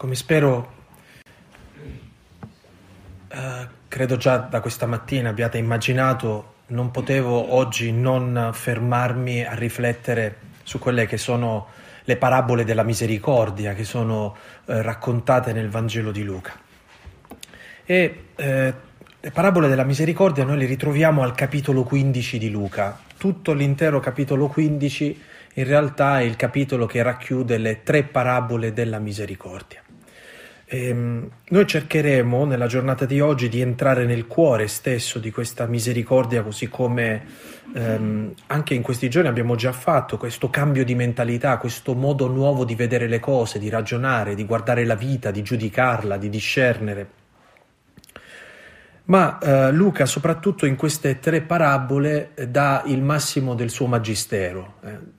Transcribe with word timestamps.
Come 0.00 0.14
spero, 0.14 0.72
eh, 3.28 3.68
credo 3.86 4.16
già 4.16 4.38
da 4.38 4.62
questa 4.62 4.86
mattina 4.86 5.28
abbiate 5.28 5.58
immaginato, 5.58 6.54
non 6.68 6.90
potevo 6.90 7.52
oggi 7.52 7.92
non 7.92 8.48
fermarmi 8.50 9.44
a 9.44 9.52
riflettere 9.52 10.38
su 10.62 10.78
quelle 10.78 11.04
che 11.04 11.18
sono 11.18 11.66
le 12.04 12.16
parabole 12.16 12.64
della 12.64 12.82
misericordia 12.82 13.74
che 13.74 13.84
sono 13.84 14.34
eh, 14.64 14.80
raccontate 14.80 15.52
nel 15.52 15.68
Vangelo 15.68 16.12
di 16.12 16.22
Luca. 16.22 16.58
E 17.84 18.24
eh, 18.36 18.74
le 19.20 19.30
parabole 19.32 19.68
della 19.68 19.84
misericordia 19.84 20.44
noi 20.44 20.56
le 20.56 20.64
ritroviamo 20.64 21.22
al 21.22 21.34
capitolo 21.34 21.82
15 21.82 22.38
di 22.38 22.48
Luca. 22.48 22.98
Tutto 23.18 23.52
l'intero 23.52 24.00
capitolo 24.00 24.46
15 24.46 25.22
in 25.52 25.64
realtà 25.64 26.20
è 26.20 26.22
il 26.22 26.36
capitolo 26.36 26.86
che 26.86 27.02
racchiude 27.02 27.58
le 27.58 27.82
tre 27.82 28.04
parabole 28.04 28.72
della 28.72 28.98
misericordia. 28.98 29.82
Ehm, 30.72 31.28
noi 31.48 31.66
cercheremo 31.66 32.44
nella 32.44 32.68
giornata 32.68 33.04
di 33.04 33.18
oggi 33.18 33.48
di 33.48 33.60
entrare 33.60 34.04
nel 34.06 34.28
cuore 34.28 34.68
stesso 34.68 35.18
di 35.18 35.32
questa 35.32 35.66
misericordia, 35.66 36.44
così 36.44 36.68
come 36.68 37.24
ehm, 37.74 38.32
anche 38.46 38.74
in 38.74 38.82
questi 38.82 39.10
giorni 39.10 39.28
abbiamo 39.28 39.56
già 39.56 39.72
fatto 39.72 40.16
questo 40.16 40.48
cambio 40.48 40.84
di 40.84 40.94
mentalità, 40.94 41.58
questo 41.58 41.96
modo 41.96 42.28
nuovo 42.28 42.64
di 42.64 42.76
vedere 42.76 43.08
le 43.08 43.18
cose, 43.18 43.58
di 43.58 43.68
ragionare, 43.68 44.36
di 44.36 44.44
guardare 44.44 44.84
la 44.84 44.94
vita, 44.94 45.32
di 45.32 45.42
giudicarla, 45.42 46.16
di 46.16 46.28
discernere. 46.28 47.19
Ma 49.10 49.38
eh, 49.40 49.72
Luca, 49.72 50.06
soprattutto 50.06 50.66
in 50.66 50.76
queste 50.76 51.18
tre 51.18 51.40
parabole, 51.40 52.30
eh, 52.34 52.46
dà 52.46 52.84
il 52.86 53.02
massimo 53.02 53.56
del 53.56 53.68
suo 53.68 53.88
magistero, 53.88 54.74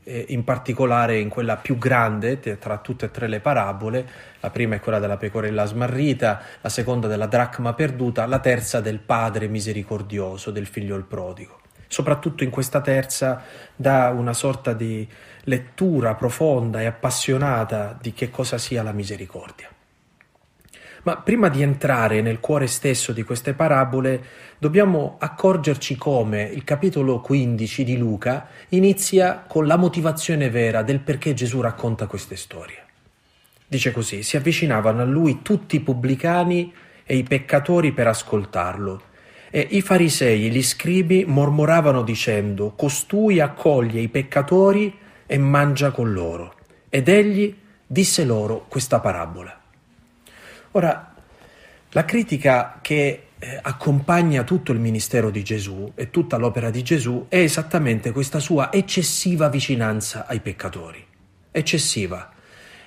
eh, 0.05 0.27
in 0.30 0.45
particolare 0.45 1.20
in 1.20 1.27
quella 1.27 1.58
più 1.58 1.77
grande 1.77 2.40
tra 2.40 2.77
tutte 2.77 3.08
e 3.08 3.12
tre 3.12 3.27
le 3.27 3.41
parabole. 3.41 4.08
La 4.40 4.49
prima 4.49 4.76
è 4.76 4.80
quella 4.80 4.99
della 4.99 5.18
pecorella 5.18 5.66
smarrita, 5.66 6.41
la 6.62 6.70
seconda 6.70 7.09
della 7.09 7.26
dracma 7.26 7.74
perduta, 7.74 8.26
la 8.27 8.40
terza 8.40 8.80
del 8.80 8.99
padre 8.99 9.49
misericordioso, 9.49 10.52
del 10.52 10.68
figlio 10.68 10.96
il 10.96 11.04
prodigo. 11.04 11.60
Soprattutto 11.85 12.46
in 12.46 12.49
questa 12.49 12.80
terza 12.80 13.41
dà 13.76 14.13
una 14.15 14.32
sorta 14.32 14.71
di 14.71 15.05
lettura 15.43 16.15
profonda 16.15 16.80
e 16.80 16.85
appassionata 16.85 17.98
di 17.99 18.13
che 18.13 18.30
cosa 18.30 18.58
sia 18.58 18.84
la 18.84 18.93
misericordia. 18.93 19.68
Ma 21.04 21.18
prima 21.18 21.49
di 21.49 21.63
entrare 21.63 22.21
nel 22.21 22.40
cuore 22.40 22.68
stesso 22.68 23.12
di 23.12 23.24
queste 23.24 23.54
parabole, 23.54 24.24
dobbiamo 24.60 25.16
accorgerci 25.20 25.96
come 25.96 26.43
il 26.43 26.63
capitolo 26.63 27.21
15 27.21 27.84
di 27.84 27.98
Luca 27.98 28.48
inizia 28.70 29.43
con 29.48 29.66
la 29.66 29.77
motivazione 29.77 30.52
vera 30.52 30.84
del 30.84 30.99
perché 30.99 31.34
Gesù 31.34 31.60
racconta 31.60 32.05
queste 32.05 32.35
storie. 32.35 32.77
Dice 33.68 33.91
così, 33.91 34.21
si 34.21 34.38
avvicinavano 34.38 35.02
a 35.02 35.05
lui 35.05 35.41
tutti 35.41 35.77
i 35.77 35.80
pubblicani 35.80 36.71
e 37.04 37.15
i 37.15 37.24
peccatori 37.24 37.93
per 37.93 38.05
ascoltarlo. 38.08 39.02
E 39.49 39.68
i 39.71 39.82
farisei 39.82 40.46
e 40.46 40.49
gli 40.49 40.62
scribi 40.62 41.26
mormoravano 41.26 42.04
dicendo, 42.04 42.74
costui 42.76 43.40
accoglie 43.40 44.02
i 44.02 44.08
peccatori 44.08 44.96
e 45.26 45.38
mangia 45.40 45.90
con 45.90 46.13
loro. 46.13 46.54
Ed 46.90 47.08
egli 47.08 47.55
disse 47.88 48.24
loro 48.24 48.65
questa 48.68 48.99
parabola. 48.99 49.60
Ora, 50.72 51.14
la 51.90 52.05
critica 52.05 52.80
che 52.82 53.27
eh, 53.38 53.60
accompagna 53.62 54.44
tutto 54.44 54.72
il 54.72 54.80
ministero 54.80 55.30
di 55.30 55.44
Gesù 55.44 55.91
e 55.96 56.10
tutta 56.10 56.38
l'opera 56.38 56.70
di 56.70 56.82
Gesù 56.82 57.26
è 57.27 57.38
esattamente 57.38 58.12
questa 58.12 58.40
sua 58.40 58.72
eccessiva 58.72 59.49
vicinanza 59.49 60.26
ai 60.27 60.40
peccatori. 60.40 61.05
Eccessiva. 61.52 62.32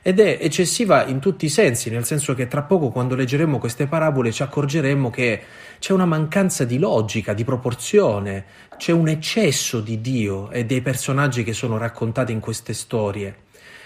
Ed 0.01 0.21
è 0.21 0.39
eccessiva 0.41 1.05
in 1.05 1.19
tutti 1.19 1.47
i 1.47 1.51
sensi, 1.51 1.91
nel 1.91 2.05
senso 2.05 2.35
che 2.35 2.47
tra 2.47 2.63
poco 2.63 2.91
quando 2.91 3.15
leggeremo 3.15 3.59
queste 3.59 3.87
parabole 3.87 4.33
ci 4.33 4.43
accorgeremo 4.43 5.11
che 5.11 5.43
c'è 5.79 5.93
una 5.93 6.07
mancanza 6.07 6.65
di 6.65 6.79
logica, 6.79 7.35
di 7.35 7.45
proporzione, 7.45 8.45
c'è 8.77 8.93
un 8.93 9.09
eccesso 9.09 9.81
di 9.81 10.01
Dio 10.01 10.51
e 10.51 10.65
dei 10.65 10.81
personaggi 10.81 11.43
che 11.43 11.53
sono 11.53 11.77
raccontati 11.77 12.33
in 12.33 12.41
queste 12.41 12.73
storie. 12.73 13.44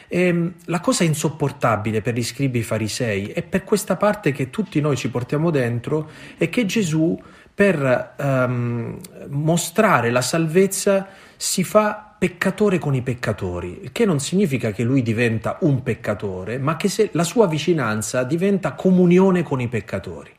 E 0.09 0.21
ehm, 0.23 0.55
la 0.65 0.81
cosa 0.81 1.05
insopportabile 1.05 2.01
per 2.01 2.15
gli 2.15 2.25
scribi 2.25 2.63
farisei 2.63 3.27
è 3.29 3.43
per 3.43 3.65
questa 3.65 3.97
parte 3.97 4.33
che 4.33 4.51
tutti 4.51 4.81
noi 4.81 4.97
ci 4.97 5.11
portiamo 5.11 5.51
dentro 5.51 6.11
è 6.37 6.49
che 6.49 6.65
Gesù 6.65 7.17
per 7.55 8.15
um, 8.19 8.99
mostrare 9.29 10.11
la 10.11 10.21
salvezza 10.21 11.09
si 11.37 11.65
fa 11.65 12.15
peccatore 12.19 12.79
con 12.79 12.95
i 12.95 13.03
peccatori, 13.03 13.81
il 13.83 13.93
che 13.93 14.05
non 14.05 14.19
significa 14.21 14.71
che 14.73 14.83
lui 14.83 15.03
diventa 15.03 15.59
un 15.61 15.83
peccatore, 15.83 16.59
ma 16.59 16.77
che 16.77 17.11
la 17.13 17.25
sua 17.25 17.47
vicinanza 17.47 18.25
diventa 18.25 18.75
comunione 18.75 19.43
con 19.43 19.61
i 19.61 19.69
peccatori. 19.69 20.38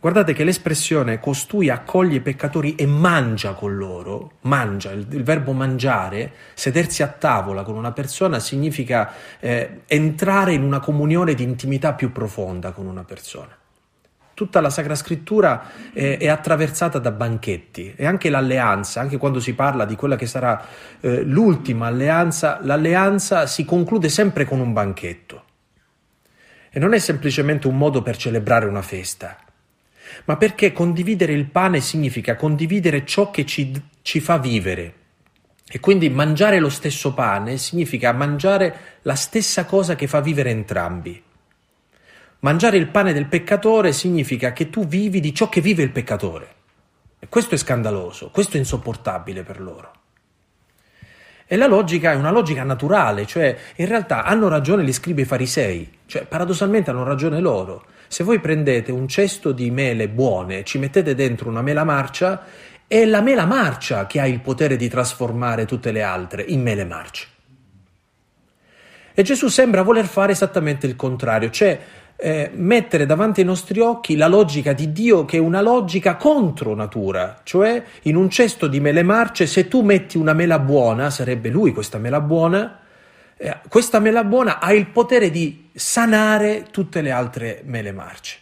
Guardate 0.00 0.32
che 0.32 0.44
l'espressione 0.44 1.20
costui 1.20 1.68
accoglie 1.68 2.16
i 2.16 2.20
peccatori 2.22 2.74
e 2.74 2.86
mangia 2.86 3.52
con 3.52 3.76
loro, 3.76 4.36
mangia, 4.42 4.92
il, 4.92 5.06
il 5.10 5.22
verbo 5.22 5.52
mangiare, 5.52 6.32
sedersi 6.54 7.02
a 7.02 7.08
tavola 7.08 7.64
con 7.64 7.76
una 7.76 7.92
persona 7.92 8.38
significa 8.38 9.12
eh, 9.40 9.82
entrare 9.86 10.54
in 10.54 10.62
una 10.62 10.80
comunione 10.80 11.34
di 11.34 11.42
intimità 11.42 11.92
più 11.92 12.12
profonda 12.12 12.70
con 12.70 12.86
una 12.86 13.04
persona. 13.04 13.54
Tutta 14.32 14.62
la 14.62 14.70
Sacra 14.70 14.94
Scrittura 14.94 15.92
è, 15.92 16.16
è 16.16 16.28
attraversata 16.28 16.98
da 16.98 17.10
banchetti 17.10 17.92
e 17.94 18.06
anche 18.06 18.30
l'alleanza, 18.30 19.02
anche 19.02 19.18
quando 19.18 19.38
si 19.38 19.52
parla 19.52 19.84
di 19.84 19.96
quella 19.96 20.16
che 20.16 20.24
sarà 20.24 20.64
eh, 21.00 21.24
l'ultima 21.24 21.88
alleanza, 21.88 22.58
l'alleanza 22.62 23.46
si 23.46 23.66
conclude 23.66 24.08
sempre 24.08 24.46
con 24.46 24.60
un 24.60 24.72
banchetto. 24.72 25.44
E 26.70 26.78
non 26.78 26.94
è 26.94 26.98
semplicemente 26.98 27.68
un 27.68 27.76
modo 27.76 28.00
per 28.00 28.16
celebrare 28.16 28.64
una 28.64 28.80
festa, 28.80 29.36
ma 30.24 30.36
perché 30.36 30.72
condividere 30.72 31.32
il 31.32 31.46
pane 31.46 31.80
significa 31.80 32.36
condividere 32.36 33.04
ciò 33.04 33.30
che 33.30 33.44
ci, 33.46 33.72
ci 34.02 34.20
fa 34.20 34.38
vivere. 34.38 34.94
E 35.72 35.78
quindi 35.78 36.10
mangiare 36.10 36.58
lo 36.58 36.68
stesso 36.68 37.14
pane 37.14 37.56
significa 37.56 38.12
mangiare 38.12 38.98
la 39.02 39.14
stessa 39.14 39.64
cosa 39.64 39.94
che 39.94 40.08
fa 40.08 40.20
vivere 40.20 40.50
entrambi. 40.50 41.22
Mangiare 42.40 42.76
il 42.76 42.88
pane 42.88 43.12
del 43.12 43.26
peccatore 43.26 43.92
significa 43.92 44.52
che 44.52 44.70
tu 44.70 44.86
vivi 44.86 45.20
di 45.20 45.34
ciò 45.34 45.48
che 45.48 45.60
vive 45.60 45.82
il 45.82 45.90
peccatore. 45.90 46.54
E 47.18 47.28
questo 47.28 47.54
è 47.54 47.58
scandaloso, 47.58 48.30
questo 48.30 48.56
è 48.56 48.58
insopportabile 48.58 49.42
per 49.42 49.60
loro. 49.60 49.92
E 51.46 51.56
la 51.56 51.66
logica 51.66 52.12
è 52.12 52.14
una 52.14 52.30
logica 52.30 52.62
naturale, 52.62 53.26
cioè 53.26 53.56
in 53.76 53.86
realtà 53.86 54.24
hanno 54.24 54.48
ragione 54.48 54.84
gli 54.84 54.92
scribi 54.92 55.24
farisei, 55.24 55.98
cioè 56.06 56.24
paradossalmente 56.24 56.90
hanno 56.90 57.04
ragione 57.04 57.40
loro. 57.40 57.84
Se 58.12 58.24
voi 58.24 58.40
prendete 58.40 58.90
un 58.90 59.06
cesto 59.06 59.52
di 59.52 59.70
mele 59.70 60.08
buone, 60.08 60.64
ci 60.64 60.78
mettete 60.78 61.14
dentro 61.14 61.48
una 61.48 61.62
mela 61.62 61.84
marcia, 61.84 62.42
è 62.88 63.04
la 63.04 63.20
mela 63.20 63.46
marcia 63.46 64.08
che 64.08 64.18
ha 64.18 64.26
il 64.26 64.40
potere 64.40 64.74
di 64.74 64.88
trasformare 64.88 65.64
tutte 65.64 65.92
le 65.92 66.02
altre 66.02 66.42
in 66.42 66.60
mele 66.60 66.84
marce. 66.84 67.28
E 69.14 69.22
Gesù 69.22 69.46
sembra 69.46 69.82
voler 69.82 70.06
fare 70.06 70.32
esattamente 70.32 70.88
il 70.88 70.96
contrario, 70.96 71.50
cioè 71.50 71.80
eh, 72.16 72.50
mettere 72.52 73.06
davanti 73.06 73.42
ai 73.42 73.46
nostri 73.46 73.78
occhi 73.78 74.16
la 74.16 74.26
logica 74.26 74.72
di 74.72 74.90
Dio 74.90 75.24
che 75.24 75.36
è 75.36 75.40
una 75.40 75.60
logica 75.60 76.16
contro 76.16 76.74
natura, 76.74 77.42
cioè 77.44 77.80
in 78.02 78.16
un 78.16 78.28
cesto 78.28 78.66
di 78.66 78.80
mele 78.80 79.04
marce 79.04 79.46
se 79.46 79.68
tu 79.68 79.82
metti 79.82 80.18
una 80.18 80.32
mela 80.32 80.58
buona, 80.58 81.10
sarebbe 81.10 81.48
lui 81.48 81.72
questa 81.72 81.98
mela 81.98 82.20
buona, 82.20 82.76
eh, 83.42 83.58
questa 83.70 84.00
mela 84.00 84.22
buona 84.22 84.60
ha 84.60 84.74
il 84.74 84.88
potere 84.88 85.30
di 85.30 85.70
sanare 85.72 86.66
tutte 86.70 87.00
le 87.00 87.10
altre 87.10 87.62
mele 87.64 87.90
marce. 87.90 88.38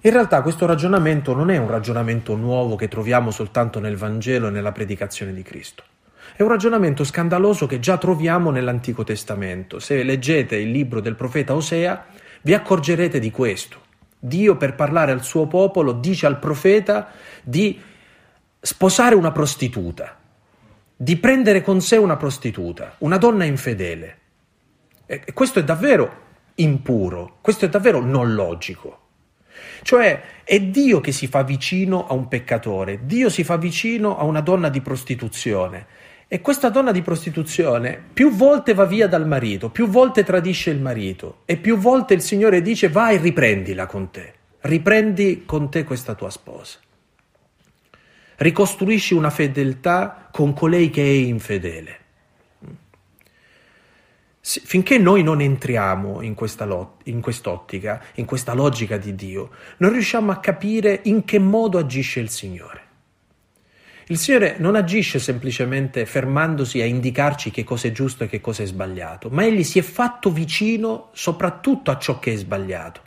In 0.00 0.10
realtà 0.10 0.42
questo 0.42 0.66
ragionamento 0.66 1.32
non 1.32 1.48
è 1.50 1.56
un 1.56 1.68
ragionamento 1.68 2.34
nuovo 2.34 2.74
che 2.74 2.88
troviamo 2.88 3.30
soltanto 3.30 3.78
nel 3.78 3.96
Vangelo 3.96 4.48
e 4.48 4.50
nella 4.50 4.72
predicazione 4.72 5.32
di 5.32 5.42
Cristo. 5.42 5.84
È 6.34 6.42
un 6.42 6.48
ragionamento 6.48 7.04
scandaloso 7.04 7.66
che 7.66 7.78
già 7.78 7.98
troviamo 7.98 8.50
nell'Antico 8.50 9.04
Testamento. 9.04 9.78
Se 9.78 10.02
leggete 10.02 10.56
il 10.56 10.72
libro 10.72 11.00
del 11.00 11.14
profeta 11.14 11.54
Osea, 11.54 12.06
vi 12.42 12.52
accorgerete 12.52 13.20
di 13.20 13.30
questo. 13.30 13.80
Dio 14.18 14.56
per 14.56 14.74
parlare 14.74 15.12
al 15.12 15.22
suo 15.22 15.46
popolo 15.46 15.92
dice 15.92 16.26
al 16.26 16.40
profeta 16.40 17.12
di 17.44 17.80
sposare 18.60 19.14
una 19.14 19.30
prostituta 19.30 20.18
di 21.04 21.18
prendere 21.18 21.60
con 21.60 21.82
sé 21.82 21.98
una 21.98 22.16
prostituta, 22.16 22.94
una 23.00 23.18
donna 23.18 23.44
infedele. 23.44 24.18
E 25.04 25.22
questo 25.34 25.58
è 25.58 25.62
davvero 25.62 26.22
impuro, 26.54 27.36
questo 27.42 27.66
è 27.66 27.68
davvero 27.68 28.00
non 28.00 28.32
logico. 28.32 29.00
Cioè 29.82 30.22
è 30.44 30.60
Dio 30.62 31.00
che 31.00 31.12
si 31.12 31.26
fa 31.26 31.42
vicino 31.42 32.06
a 32.06 32.14
un 32.14 32.26
peccatore, 32.26 33.00
Dio 33.04 33.28
si 33.28 33.44
fa 33.44 33.58
vicino 33.58 34.16
a 34.16 34.24
una 34.24 34.40
donna 34.40 34.70
di 34.70 34.80
prostituzione 34.80 35.86
e 36.26 36.40
questa 36.40 36.70
donna 36.70 36.90
di 36.90 37.02
prostituzione 37.02 38.02
più 38.14 38.32
volte 38.32 38.72
va 38.72 38.86
via 38.86 39.06
dal 39.06 39.26
marito, 39.26 39.68
più 39.68 39.86
volte 39.86 40.24
tradisce 40.24 40.70
il 40.70 40.80
marito 40.80 41.42
e 41.44 41.58
più 41.58 41.76
volte 41.76 42.14
il 42.14 42.22
Signore 42.22 42.62
dice 42.62 42.88
vai 42.88 43.18
riprendila 43.18 43.84
con 43.84 44.10
te, 44.10 44.32
riprendi 44.60 45.42
con 45.44 45.70
te 45.70 45.84
questa 45.84 46.14
tua 46.14 46.30
sposa 46.30 46.78
ricostruisci 48.36 49.14
una 49.14 49.30
fedeltà 49.30 50.28
con 50.30 50.52
colei 50.52 50.90
che 50.90 51.02
è 51.02 51.06
infedele. 51.06 51.98
finché 54.46 54.98
noi 54.98 55.22
non 55.22 55.40
entriamo 55.40 56.20
in, 56.20 56.34
questa 56.34 56.66
lot- 56.66 57.00
in 57.04 57.22
quest'ottica, 57.22 58.02
in 58.16 58.26
questa 58.26 58.52
logica 58.52 58.98
di 58.98 59.14
Dio, 59.14 59.50
non 59.78 59.90
riusciamo 59.90 60.30
a 60.32 60.38
capire 60.38 61.00
in 61.04 61.24
che 61.24 61.38
modo 61.38 61.78
agisce 61.78 62.20
il 62.20 62.28
Signore. 62.28 62.82
Il 64.08 64.18
Signore 64.18 64.56
non 64.58 64.76
agisce 64.76 65.18
semplicemente 65.18 66.04
fermandosi 66.04 66.82
a 66.82 66.84
indicarci 66.84 67.50
che 67.50 67.64
cosa 67.64 67.88
è 67.88 67.92
giusto 67.92 68.24
e 68.24 68.28
che 68.28 68.42
cosa 68.42 68.62
è 68.62 68.66
sbagliato, 68.66 69.30
ma 69.30 69.46
Egli 69.46 69.64
si 69.64 69.78
è 69.78 69.82
fatto 69.82 70.30
vicino 70.30 71.08
soprattutto 71.14 71.90
a 71.90 71.96
ciò 71.96 72.18
che 72.18 72.34
è 72.34 72.36
sbagliato. 72.36 73.03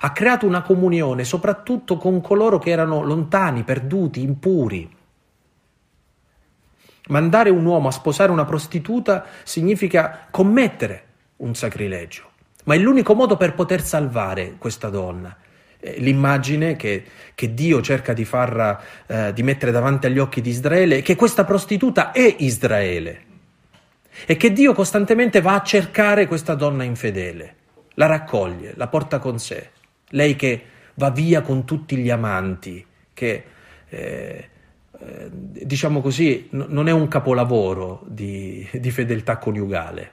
Ha 0.00 0.12
creato 0.12 0.46
una 0.46 0.62
comunione 0.62 1.24
soprattutto 1.24 1.96
con 1.96 2.20
coloro 2.20 2.58
che 2.58 2.70
erano 2.70 3.02
lontani, 3.02 3.64
perduti, 3.64 4.22
impuri. 4.22 4.96
Mandare 7.08 7.50
un 7.50 7.64
uomo 7.64 7.88
a 7.88 7.92
sposare 7.92 8.30
una 8.30 8.44
prostituta 8.44 9.24
significa 9.42 10.26
commettere 10.30 11.04
un 11.36 11.54
sacrilegio, 11.54 12.30
ma 12.64 12.74
è 12.74 12.78
l'unico 12.78 13.14
modo 13.14 13.36
per 13.36 13.54
poter 13.54 13.82
salvare 13.82 14.54
questa 14.58 14.88
donna. 14.88 15.36
Eh, 15.80 15.96
l'immagine 15.98 16.76
che, 16.76 17.04
che, 17.34 17.54
Dio 17.54 17.80
cerca 17.80 18.12
di, 18.12 18.24
far, 18.24 18.82
eh, 19.06 19.32
di 19.32 19.42
mettere 19.42 19.70
davanti 19.70 20.06
agli 20.06 20.18
occhi 20.18 20.40
di 20.40 20.50
Israele, 20.50 21.02
che 21.02 21.16
questa 21.16 21.44
prostituta 21.44 22.10
è 22.10 22.36
Israele 22.38 23.26
e 24.26 24.36
che 24.36 24.52
Dio 24.52 24.72
costantemente 24.72 25.40
va 25.40 25.54
a 25.54 25.62
cercare 25.62 26.26
questa 26.26 26.54
donna 26.54 26.82
infedele, 26.82 27.54
la 27.94 28.06
raccoglie, 28.06 28.74
la 28.76 28.88
porta 28.88 29.18
con 29.20 29.38
sé, 29.38 29.70
lei 30.10 30.36
che 30.36 30.62
va 30.94 31.10
via 31.10 31.42
con 31.42 31.64
tutti 31.64 31.96
gli 31.96 32.10
amanti, 32.10 32.84
che 33.14 33.44
eh, 33.88 34.48
eh, 35.00 35.30
diciamo 35.30 36.00
così 36.00 36.48
n- 36.52 36.66
non 36.68 36.88
è 36.88 36.92
un 36.92 37.08
capolavoro 37.08 38.04
di, 38.06 38.66
di, 38.72 38.90
fedeltà 38.90 39.38
coniugale, 39.38 40.12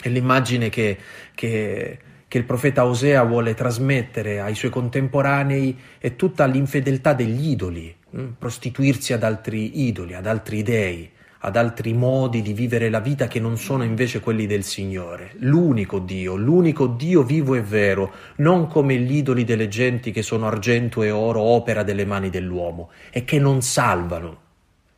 è 0.00 0.08
l'immagine 0.08 0.68
che, 0.68 0.96
che 1.34 1.98
che 2.28 2.36
il 2.36 2.44
profeta 2.44 2.84
Osea 2.84 3.22
vuole 3.22 3.54
trasmettere 3.54 4.38
ai 4.38 4.54
suoi 4.54 4.70
contemporanei 4.70 5.76
è 5.98 6.14
tutta 6.14 6.44
l'infedeltà 6.44 7.14
degli 7.14 7.48
idoli, 7.48 7.94
hm? 8.10 8.26
prostituirsi 8.38 9.14
ad 9.14 9.22
altri 9.22 9.86
idoli, 9.86 10.14
ad 10.14 10.26
altri 10.26 10.62
dei, 10.62 11.10
ad 11.40 11.56
altri 11.56 11.92
modi 11.92 12.42
di 12.42 12.52
vivere 12.52 12.90
la 12.90 13.00
vita 13.00 13.28
che 13.28 13.38
non 13.38 13.56
sono 13.56 13.84
invece 13.84 14.20
quelli 14.20 14.46
del 14.46 14.64
Signore. 14.64 15.32
L'unico 15.38 15.98
Dio, 15.98 16.34
l'unico 16.34 16.86
Dio 16.86 17.22
vivo 17.22 17.54
e 17.54 17.62
vero, 17.62 18.12
non 18.36 18.66
come 18.66 18.96
gli 18.96 19.16
idoli 19.16 19.44
delle 19.44 19.68
genti 19.68 20.10
che 20.10 20.22
sono 20.22 20.46
argento 20.46 21.02
e 21.02 21.10
oro, 21.10 21.40
opera 21.40 21.82
delle 21.82 22.04
mani 22.04 22.30
dell'uomo, 22.30 22.90
e 23.10 23.24
che 23.24 23.38
non 23.38 23.62
salvano. 23.62 24.40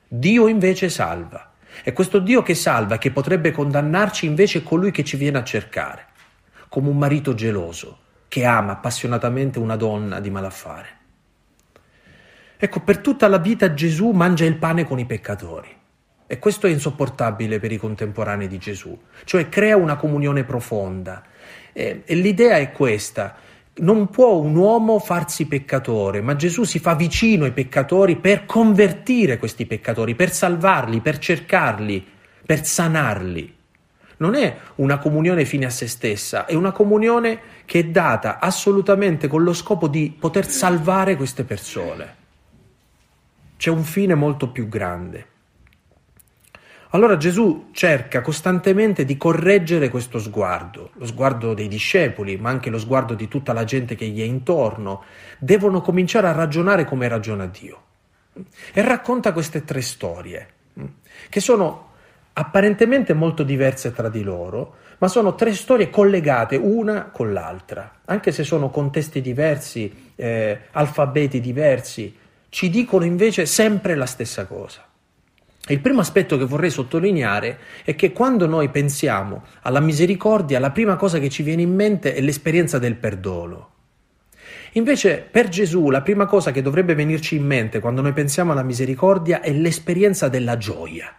Dio 0.08 0.48
invece 0.48 0.88
salva. 0.88 1.52
E 1.84 1.92
questo 1.92 2.19
Dio 2.19 2.42
che 2.42 2.54
salva, 2.54 2.98
che 2.98 3.10
potrebbe 3.10 3.52
condannarci, 3.52 4.26
invece 4.26 4.62
colui 4.62 4.90
che 4.90 5.04
ci 5.04 5.16
viene 5.16 5.38
a 5.38 5.44
cercare 5.44 6.06
come 6.69 6.88
un 6.88 6.96
marito 6.96 7.34
geloso 7.34 7.98
che 8.28 8.44
ama 8.44 8.72
appassionatamente 8.72 9.58
una 9.58 9.75
donna 9.75 10.20
di 10.20 10.31
malaffare. 10.31 10.88
Ecco, 12.56 12.81
per 12.81 12.98
tutta 12.98 13.26
la 13.26 13.38
vita 13.38 13.75
Gesù 13.75 14.10
mangia 14.10 14.44
il 14.44 14.56
pane 14.56 14.84
con 14.84 14.98
i 14.98 15.04
peccatori. 15.04 15.78
E 16.30 16.38
questo 16.38 16.68
è 16.68 16.70
insopportabile 16.70 17.58
per 17.58 17.72
i 17.72 17.76
contemporanei 17.76 18.46
di 18.46 18.56
Gesù, 18.56 18.96
cioè 19.24 19.48
crea 19.48 19.76
una 19.76 19.96
comunione 19.96 20.44
profonda. 20.44 21.24
E, 21.72 22.02
e 22.04 22.14
l'idea 22.14 22.56
è 22.58 22.70
questa, 22.70 23.34
non 23.78 24.10
può 24.10 24.36
un 24.36 24.54
uomo 24.54 25.00
farsi 25.00 25.46
peccatore, 25.46 26.20
ma 26.20 26.36
Gesù 26.36 26.62
si 26.62 26.78
fa 26.78 26.94
vicino 26.94 27.46
ai 27.46 27.50
peccatori 27.50 28.14
per 28.14 28.44
convertire 28.44 29.38
questi 29.38 29.66
peccatori, 29.66 30.14
per 30.14 30.30
salvarli, 30.30 31.00
per 31.00 31.18
cercarli, 31.18 32.06
per 32.46 32.64
sanarli 32.64 33.58
non 34.18 34.34
è 34.34 34.54
una 34.76 34.98
comunione 34.98 35.44
fine 35.44 35.64
a 35.64 35.70
se 35.70 35.88
stessa, 35.88 36.44
è 36.44 36.54
una 36.54 36.72
comunione 36.72 37.40
che 37.64 37.78
è 37.78 37.84
data 37.84 38.38
assolutamente 38.38 39.28
con 39.28 39.42
lo 39.42 39.54
scopo 39.54 39.88
di 39.88 40.14
poter 40.16 40.46
salvare 40.46 41.16
queste 41.16 41.44
persone. 41.44 42.16
C'è 43.56 43.70
un 43.70 43.82
fine 43.82 44.14
molto 44.14 44.50
più 44.50 44.68
grande. 44.68 45.29
Allora 46.92 47.16
Gesù 47.16 47.69
cerca 47.70 48.20
costantemente 48.20 49.04
di 49.04 49.16
correggere 49.16 49.88
questo 49.90 50.19
sguardo, 50.19 50.90
lo 50.94 51.06
sguardo 51.06 51.54
dei 51.54 51.69
discepoli, 51.69 52.37
ma 52.37 52.50
anche 52.50 52.69
lo 52.69 52.81
sguardo 52.81 53.14
di 53.14 53.28
tutta 53.28 53.52
la 53.52 53.62
gente 53.62 53.94
che 53.94 54.06
gli 54.06 54.20
è 54.20 54.25
intorno. 54.25 55.04
Devono 55.38 55.82
cominciare 55.82 56.26
a 56.26 56.32
ragionare 56.32 56.84
come 56.84 57.06
ragiona 57.06 57.46
Dio. 57.46 57.82
E 58.72 58.82
racconta 58.82 59.32
queste 59.32 59.64
tre 59.64 59.81
storie, 59.82 60.48
che 61.28 61.38
sono 61.40 61.90
apparentemente 62.32 63.12
molto 63.12 63.44
diverse 63.44 63.92
tra 63.92 64.08
di 64.08 64.22
loro, 64.22 64.75
ma 64.98 65.06
sono 65.06 65.37
tre 65.37 65.54
storie 65.54 65.90
collegate 65.90 66.56
una 66.56 67.04
con 67.04 67.32
l'altra, 67.32 68.00
anche 68.04 68.32
se 68.32 68.42
sono 68.42 68.69
contesti 68.69 69.20
diversi, 69.20 70.12
eh, 70.16 70.58
alfabeti 70.72 71.40
diversi, 71.40 72.16
ci 72.48 72.69
dicono 72.69 73.04
invece 73.04 73.46
sempre 73.46 73.94
la 73.94 74.06
stessa 74.06 74.46
cosa. 74.46 74.89
Il 75.68 75.80
primo 75.80 76.00
aspetto 76.00 76.38
che 76.38 76.46
vorrei 76.46 76.70
sottolineare 76.70 77.58
è 77.84 77.94
che 77.94 78.12
quando 78.12 78.46
noi 78.46 78.70
pensiamo 78.70 79.44
alla 79.62 79.80
misericordia, 79.80 80.58
la 80.58 80.70
prima 80.70 80.96
cosa 80.96 81.18
che 81.18 81.28
ci 81.28 81.42
viene 81.42 81.62
in 81.62 81.74
mente 81.74 82.14
è 82.14 82.20
l'esperienza 82.20 82.78
del 82.78 82.96
perdono. 82.96 83.68
Invece 84.72 85.26
per 85.30 85.48
Gesù 85.48 85.90
la 85.90 86.02
prima 86.02 86.26
cosa 86.26 86.50
che 86.50 86.62
dovrebbe 86.62 86.94
venirci 86.94 87.36
in 87.36 87.44
mente 87.44 87.80
quando 87.80 88.02
noi 88.02 88.12
pensiamo 88.12 88.52
alla 88.52 88.62
misericordia 88.62 89.40
è 89.40 89.52
l'esperienza 89.52 90.28
della 90.28 90.56
gioia. 90.56 91.12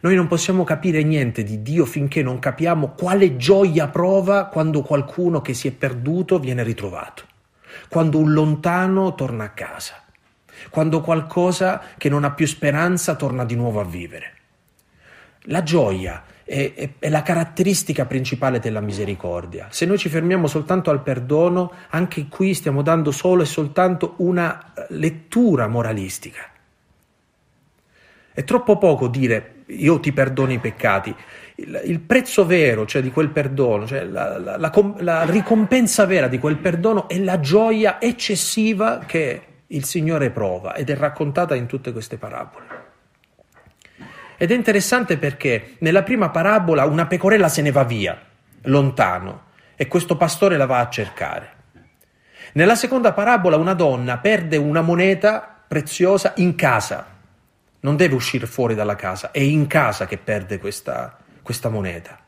Noi 0.00 0.14
non 0.14 0.26
possiamo 0.26 0.64
capire 0.64 1.02
niente 1.02 1.42
di 1.42 1.62
Dio 1.62 1.84
finché 1.86 2.22
non 2.22 2.38
capiamo 2.38 2.90
quale 2.90 3.36
gioia 3.36 3.88
prova 3.88 4.46
quando 4.46 4.82
qualcuno 4.82 5.40
che 5.40 5.54
si 5.54 5.68
è 5.68 5.72
perduto 5.72 6.38
viene 6.38 6.62
ritrovato, 6.62 7.24
quando 7.88 8.18
un 8.18 8.32
lontano 8.32 9.14
torna 9.14 9.44
a 9.44 9.50
casa, 9.50 10.02
quando 10.70 11.00
qualcosa 11.00 11.82
che 11.96 12.08
non 12.08 12.24
ha 12.24 12.32
più 12.32 12.46
speranza 12.46 13.14
torna 13.14 13.44
di 13.44 13.54
nuovo 13.54 13.80
a 13.80 13.84
vivere. 13.84 14.32
La 15.48 15.62
gioia 15.62 16.24
è, 16.44 16.72
è, 16.74 16.90
è, 16.98 17.08
la 17.08 17.22
caratteristica 17.22 18.06
principale 18.06 18.60
della 18.60 18.80
misericordia. 18.80 19.66
Se 19.70 19.84
noi 19.84 19.98
ci 19.98 20.08
fermiamo 20.08 20.46
soltanto 20.46 20.90
al 20.90 21.02
perdono, 21.02 21.72
anche 21.90 22.26
qui 22.28 22.54
stiamo 22.54 22.82
dando 22.82 23.10
solo 23.10 23.42
e 23.42 23.46
soltanto 23.46 24.14
una 24.18 24.72
lettura 24.90 25.66
moralistica. 25.66 26.50
È 28.32 28.44
troppo 28.44 28.78
poco 28.78 29.08
dire 29.08 29.64
io 29.66 29.98
ti 29.98 30.12
perdono 30.12 30.52
i 30.52 30.58
peccati. 30.58 31.14
Il, 31.56 31.82
il 31.86 32.00
prezzo 32.00 32.46
vero, 32.46 32.86
cioè 32.86 33.02
di 33.02 33.10
quel 33.10 33.30
perdono, 33.30 33.86
cioè 33.86 34.04
la, 34.04 34.38
la, 34.38 34.56
la, 34.56 34.94
la 34.98 35.24
ricompensa 35.24 36.04
vera 36.04 36.28
di 36.28 36.38
quel 36.38 36.58
perdono 36.58 37.08
è 37.08 37.18
la 37.18 37.40
gioia 37.40 38.00
eccessiva 38.00 38.98
che 39.06 39.42
il 39.68 39.84
Signore 39.84 40.30
prova 40.30 40.74
ed 40.74 40.90
è 40.90 40.96
raccontata 40.96 41.54
in 41.54 41.66
tutte 41.66 41.92
queste 41.92 42.16
parabole. 42.16 42.84
Ed 44.36 44.50
è 44.50 44.54
interessante 44.54 45.18
perché 45.18 45.76
nella 45.78 46.02
prima 46.02 46.30
parabola 46.30 46.84
una 46.84 47.06
pecorella 47.06 47.48
se 47.48 47.62
ne 47.62 47.72
va 47.72 47.84
via, 47.84 48.20
lontano, 48.62 49.44
e 49.76 49.88
questo 49.88 50.16
pastore 50.16 50.56
la 50.56 50.66
va 50.66 50.80
a 50.80 50.88
cercare. 50.88 51.54
Nella 52.52 52.74
seconda 52.74 53.12
parabola 53.12 53.56
una 53.56 53.74
donna 53.74 54.18
perde 54.18 54.56
una 54.56 54.80
moneta 54.80 55.62
preziosa 55.66 56.32
in 56.36 56.54
casa 56.54 57.14
non 57.86 57.96
deve 57.96 58.16
uscire 58.16 58.46
fuori 58.46 58.74
dalla 58.74 58.96
casa, 58.96 59.30
è 59.30 59.38
in 59.38 59.68
casa 59.68 60.06
che 60.06 60.18
perde 60.18 60.58
questa, 60.58 61.16
questa 61.40 61.68
moneta. 61.68 62.18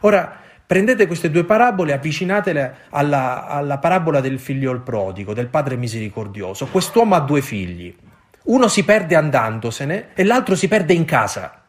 Ora, 0.00 0.40
prendete 0.68 1.06
queste 1.06 1.30
due 1.30 1.44
parabole 1.44 1.92
e 1.92 1.94
avvicinatele 1.94 2.74
alla, 2.90 3.46
alla 3.46 3.78
parabola 3.78 4.20
del 4.20 4.38
figliol 4.38 4.82
prodigo, 4.82 5.32
del 5.32 5.46
padre 5.46 5.76
misericordioso. 5.76 6.66
Quest'uomo 6.66 7.14
ha 7.14 7.20
due 7.20 7.40
figli, 7.40 7.96
uno 8.44 8.68
si 8.68 8.84
perde 8.84 9.14
andandosene 9.14 10.08
e 10.12 10.24
l'altro 10.24 10.54
si 10.54 10.68
perde 10.68 10.92
in 10.92 11.06
casa. 11.06 11.62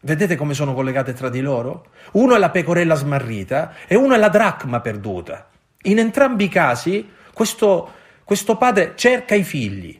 Vedete 0.00 0.34
come 0.34 0.52
sono 0.52 0.74
collegate 0.74 1.12
tra 1.12 1.28
di 1.28 1.40
loro? 1.40 1.90
Uno 2.14 2.34
è 2.34 2.38
la 2.38 2.50
pecorella 2.50 2.96
smarrita 2.96 3.72
e 3.86 3.94
uno 3.94 4.14
è 4.14 4.18
la 4.18 4.30
dracma 4.30 4.80
perduta. 4.80 5.48
In 5.82 6.00
entrambi 6.00 6.44
i 6.44 6.48
casi 6.48 7.08
questo, 7.32 7.92
questo 8.24 8.56
padre 8.56 8.94
cerca 8.96 9.36
i 9.36 9.44
figli, 9.44 9.96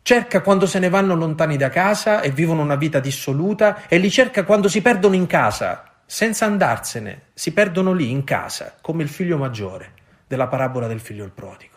cerca 0.00 0.40
quando 0.40 0.64
se 0.64 0.78
ne 0.78 0.88
vanno 0.88 1.14
lontani 1.14 1.58
da 1.58 1.68
casa 1.68 2.22
e 2.22 2.30
vivono 2.30 2.62
una 2.62 2.76
vita 2.76 2.98
dissoluta 2.98 3.86
e 3.88 3.98
li 3.98 4.10
cerca 4.10 4.44
quando 4.44 4.68
si 4.68 4.80
perdono 4.80 5.16
in 5.16 5.26
casa, 5.26 5.87
senza 6.10 6.46
andarsene, 6.46 7.24
si 7.34 7.52
perdono 7.52 7.92
lì 7.92 8.10
in 8.10 8.24
casa, 8.24 8.78
come 8.80 9.02
il 9.02 9.10
figlio 9.10 9.36
maggiore 9.36 9.92
della 10.26 10.46
parabola 10.46 10.86
del 10.86 11.00
figlio 11.00 11.22
il 11.22 11.32
prodigo. 11.32 11.76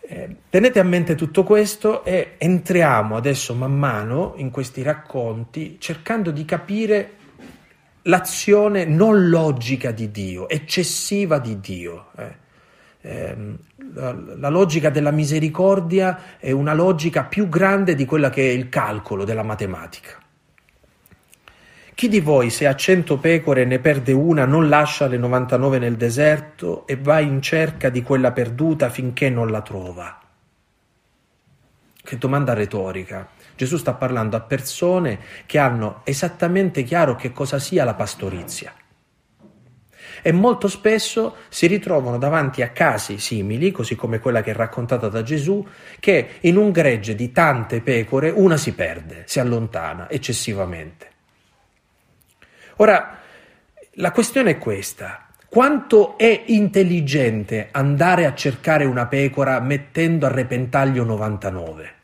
Eh, 0.00 0.36
tenete 0.48 0.78
a 0.80 0.84
mente 0.84 1.16
tutto 1.16 1.44
questo 1.44 2.02
e 2.02 2.36
entriamo 2.38 3.16
adesso 3.16 3.54
man 3.54 3.76
mano 3.76 4.32
in 4.36 4.50
questi 4.50 4.80
racconti 4.80 5.76
cercando 5.78 6.30
di 6.30 6.46
capire 6.46 7.12
l'azione 8.04 8.86
non 8.86 9.28
logica 9.28 9.90
di 9.90 10.10
Dio, 10.10 10.48
eccessiva 10.48 11.38
di 11.38 11.60
Dio. 11.60 12.06
Eh. 12.16 12.42
Eh, 13.02 13.36
la, 13.92 14.12
la, 14.12 14.48
logica 14.48 14.88
della 14.88 15.10
misericordia 15.10 16.38
è 16.38 16.52
una 16.52 16.72
logica 16.72 17.24
più 17.24 17.50
grande 17.50 17.94
di 17.94 18.06
quella 18.06 18.30
che 18.30 18.48
è 18.48 18.52
il 18.52 18.70
calcolo 18.70 19.24
della 19.24 19.42
matematica. 19.42 20.22
Chi 21.94 22.08
di 22.08 22.20
voi 22.20 22.50
se 22.50 22.66
ha 22.66 22.74
cento 22.74 23.18
pecore 23.18 23.62
e 23.62 23.64
ne 23.64 23.78
perde 23.78 24.12
una 24.12 24.44
non 24.44 24.68
lascia 24.68 25.06
le 25.06 25.16
99 25.16 25.78
nel 25.78 25.96
deserto 25.96 26.86
e 26.88 26.96
va 26.96 27.20
in 27.20 27.40
cerca 27.40 27.88
di 27.88 28.02
quella 28.02 28.32
perduta 28.32 28.90
finché 28.90 29.30
non 29.30 29.50
la 29.50 29.62
trova? 29.62 30.18
Che 32.02 32.18
domanda 32.18 32.52
retorica. 32.52 33.28
Gesù 33.54 33.76
sta 33.76 33.94
parlando 33.94 34.36
a 34.36 34.40
persone 34.40 35.20
che 35.46 35.58
hanno 35.58 36.00
esattamente 36.02 36.82
chiaro 36.82 37.14
che 37.14 37.32
cosa 37.32 37.60
sia 37.60 37.84
la 37.84 37.94
pastorizia 37.94 38.74
e 40.26 40.32
molto 40.32 40.68
spesso 40.68 41.36
si 41.48 41.66
ritrovano 41.66 42.18
davanti 42.18 42.62
a 42.62 42.70
casi 42.70 43.18
simili, 43.18 43.70
così 43.70 43.94
come 43.94 44.18
quella 44.18 44.42
che 44.42 44.52
è 44.52 44.54
raccontata 44.54 45.08
da 45.08 45.22
Gesù, 45.22 45.64
che 46.00 46.38
in 46.40 46.56
un 46.56 46.70
gregge 46.70 47.14
di 47.14 47.30
tante 47.30 47.82
pecore 47.82 48.30
una 48.30 48.56
si 48.56 48.72
perde, 48.72 49.24
si 49.26 49.38
allontana 49.38 50.08
eccessivamente. 50.08 51.13
Ora, 52.76 53.18
la 53.92 54.12
questione 54.12 54.52
è 54.52 54.58
questa. 54.58 55.26
Quanto 55.48 56.18
è 56.18 56.44
intelligente 56.46 57.68
andare 57.70 58.26
a 58.26 58.34
cercare 58.34 58.84
una 58.84 59.06
pecora 59.06 59.60
mettendo 59.60 60.26
a 60.26 60.30
repentaglio 60.30 61.04
99? 61.04 61.94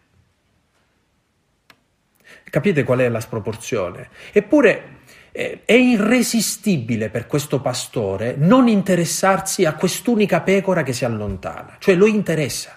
Capite 2.44 2.84
qual 2.84 3.00
è 3.00 3.08
la 3.08 3.20
sproporzione? 3.20 4.08
Eppure 4.32 4.98
è 5.32 5.72
irresistibile 5.72 7.08
per 7.08 7.26
questo 7.26 7.60
pastore 7.60 8.34
non 8.36 8.66
interessarsi 8.66 9.64
a 9.64 9.74
quest'unica 9.74 10.40
pecora 10.40 10.82
che 10.82 10.92
si 10.92 11.04
allontana, 11.04 11.76
cioè 11.78 11.94
lo 11.94 12.06
interessa. 12.06 12.76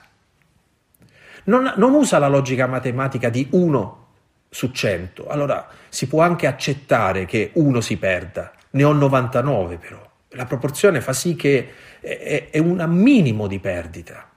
Non, 1.45 1.73
non 1.77 1.93
usa 1.93 2.19
la 2.19 2.27
logica 2.27 2.67
matematica 2.67 3.29
di 3.29 3.47
1 3.51 4.02
su 4.53 4.69
100, 4.69 5.27
allora 5.27 5.67
si 5.89 6.07
può 6.07 6.21
anche 6.21 6.45
accettare 6.45 7.25
che 7.25 7.49
uno 7.53 7.81
si 7.81 7.97
perda, 7.97 8.51
ne 8.71 8.83
ho 8.83 8.93
99 8.93 9.77
però, 9.77 10.07
la 10.29 10.45
proporzione 10.45 11.01
fa 11.01 11.11
sì 11.11 11.35
che 11.35 11.73
è, 11.99 12.49
è 12.51 12.59
un 12.59 12.83
minimo 12.89 13.47
di 13.47 13.59
perdita. 13.59 14.29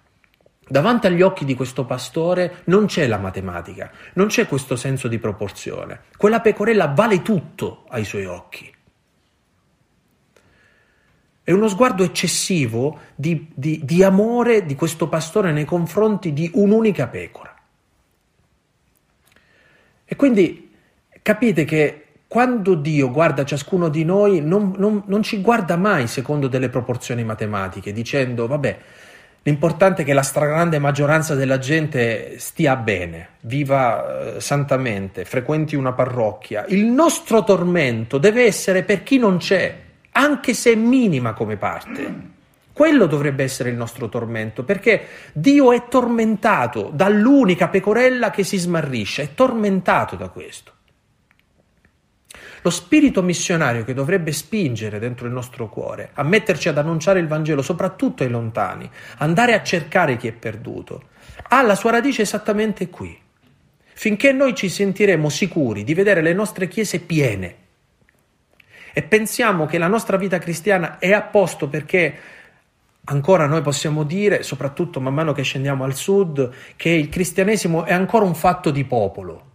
Davanti 0.69 1.07
agli 1.07 1.23
occhi 1.23 1.45
di 1.45 1.55
questo 1.55 1.85
pastore 1.85 2.63
non 2.65 2.87
c'è 2.87 3.07
la 3.07 3.19
matematica, 3.19 3.91
non 4.15 4.27
c'è 4.29 4.47
questo 4.47 4.75
senso 4.75 5.07
di 5.07 5.19
proporzione. 5.19 6.01
Quella 6.17 6.41
pecorella 6.41 6.87
vale 6.89 7.23
tutto 7.23 7.85
ai 7.89 8.05
suoi 8.05 8.25
occhi. 8.25 8.75
È 11.43 11.53
uno 11.53 11.69
sguardo 11.69 12.03
eccessivo 12.03 12.99
di, 13.15 13.49
di, 13.55 13.81
di 13.85 14.03
amore 14.03 14.65
di 14.65 14.75
questo 14.75 15.09
pastore 15.09 15.53
nei 15.53 15.67
confronti 15.67 16.33
di 16.33 16.51
un'unica 16.55 17.07
pecora. 17.07 17.56
E 20.07 20.17
quindi 20.17 20.71
capite 21.21 21.65
che 21.65 22.05
quando 22.29 22.75
Dio 22.75 23.11
guarda 23.11 23.45
ciascuno 23.45 23.89
di 23.89 24.05
noi 24.05 24.41
non, 24.41 24.73
non, 24.77 25.03
non 25.07 25.23
ci 25.23 25.41
guarda 25.41 25.77
mai 25.77 26.07
secondo 26.07 26.49
delle 26.49 26.69
proporzioni 26.71 27.25
matematiche, 27.25 27.93
dicendo 27.93 28.47
vabbè, 28.47 28.79
L'importante 29.47 30.03
è 30.03 30.05
che 30.05 30.13
la 30.13 30.23
stragrande 30.23 30.81
maggioranza 30.81 31.37
della 31.37 31.59
gente 31.59 32.37
stia 32.41 32.75
bene, 32.75 33.29
viva 33.43 34.35
eh, 34.35 34.41
santamente, 34.41 35.25
frequenti 35.25 35.77
una 35.77 35.93
parrocchia. 35.93 36.65
Il 36.67 36.87
nostro 36.87 37.45
tormento 37.45 38.19
deve 38.19 38.45
essere 38.45 38.83
per 38.83 39.05
chi 39.05 39.19
non 39.19 39.37
c'è, 39.37 39.73
anche 40.11 40.53
se 40.53 40.73
è 40.73 40.75
minima 40.75 41.33
come 41.33 41.57
parte. 41.57 42.35
Quello 42.77 43.07
dovrebbe 43.07 43.43
essere 43.43 43.71
il 43.71 43.75
nostro 43.75 44.11
tormento, 44.11 44.63
perché 44.63 45.07
Dio 45.33 45.73
è 45.73 45.89
tormentato 45.89 46.91
dall'unica 46.93 47.69
pecorella 47.69 48.29
che 48.29 48.45
si 48.45 48.59
smarrisce, 48.59 49.23
è 49.23 49.35
tormentato 49.35 50.15
da 50.15 50.29
questo. 50.29 50.73
Lo 52.61 52.69
spirito 52.69 53.23
missionario 53.23 53.83
che 53.83 53.95
dovrebbe 53.95 54.31
spingere 54.31 54.99
dentro 54.99 55.25
il 55.27 55.33
nostro 55.33 55.71
cuore 55.71 56.11
a 56.13 56.23
metterci 56.23 56.69
ad 56.69 56.77
annunciare 56.77 57.19
il 57.19 57.29
Vangelo, 57.29 57.63
soprattutto 57.63 58.25
ai 58.25 58.29
lontani, 58.29 58.91
andare 59.21 59.55
a 59.55 59.63
cercare 59.63 60.19
chi 60.19 60.29
è 60.29 60.33
perduto, 60.33 61.05
ha 61.49 61.63
la 61.63 61.77
sua 61.77 61.93
radice 61.93 62.21
esattamente 62.21 62.91
qui. 62.91 63.19
Finché 63.95 64.33
noi 64.33 64.55
ci 64.55 64.69
sentiremo 64.69 65.31
sicuri 65.31 65.83
di 65.83 65.95
vedere 65.95 66.21
le 66.21 66.35
nostre 66.35 66.69
chiese 66.69 67.01
piene 67.01 67.65
e 68.99 69.03
pensiamo 69.03 69.67
che 69.67 69.77
la 69.77 69.89
nostra 69.89 70.17
vita 70.17 70.39
cristiana 70.39 70.99
è 70.99 71.13
a 71.13 71.21
posto 71.21 71.69
perché 71.69 72.19
ancora 73.07 73.47
noi 73.47 73.63
possiamo 73.63 74.05
dire, 74.05 74.43
soprattutto 74.43 75.01
man 75.01 75.15
mano 75.15 75.33
che 75.33 75.43
scendiamo 75.43 75.85
al 75.85 75.95
sud, 75.95 76.51
che 76.77 76.91
il 76.91 77.09
cristianesimo 77.09 77.85
è 77.85 77.93
ancora 77.93 78.25
un 78.25 78.35
fatto 78.35 78.71
di 78.71 78.85
popolo 78.85 79.47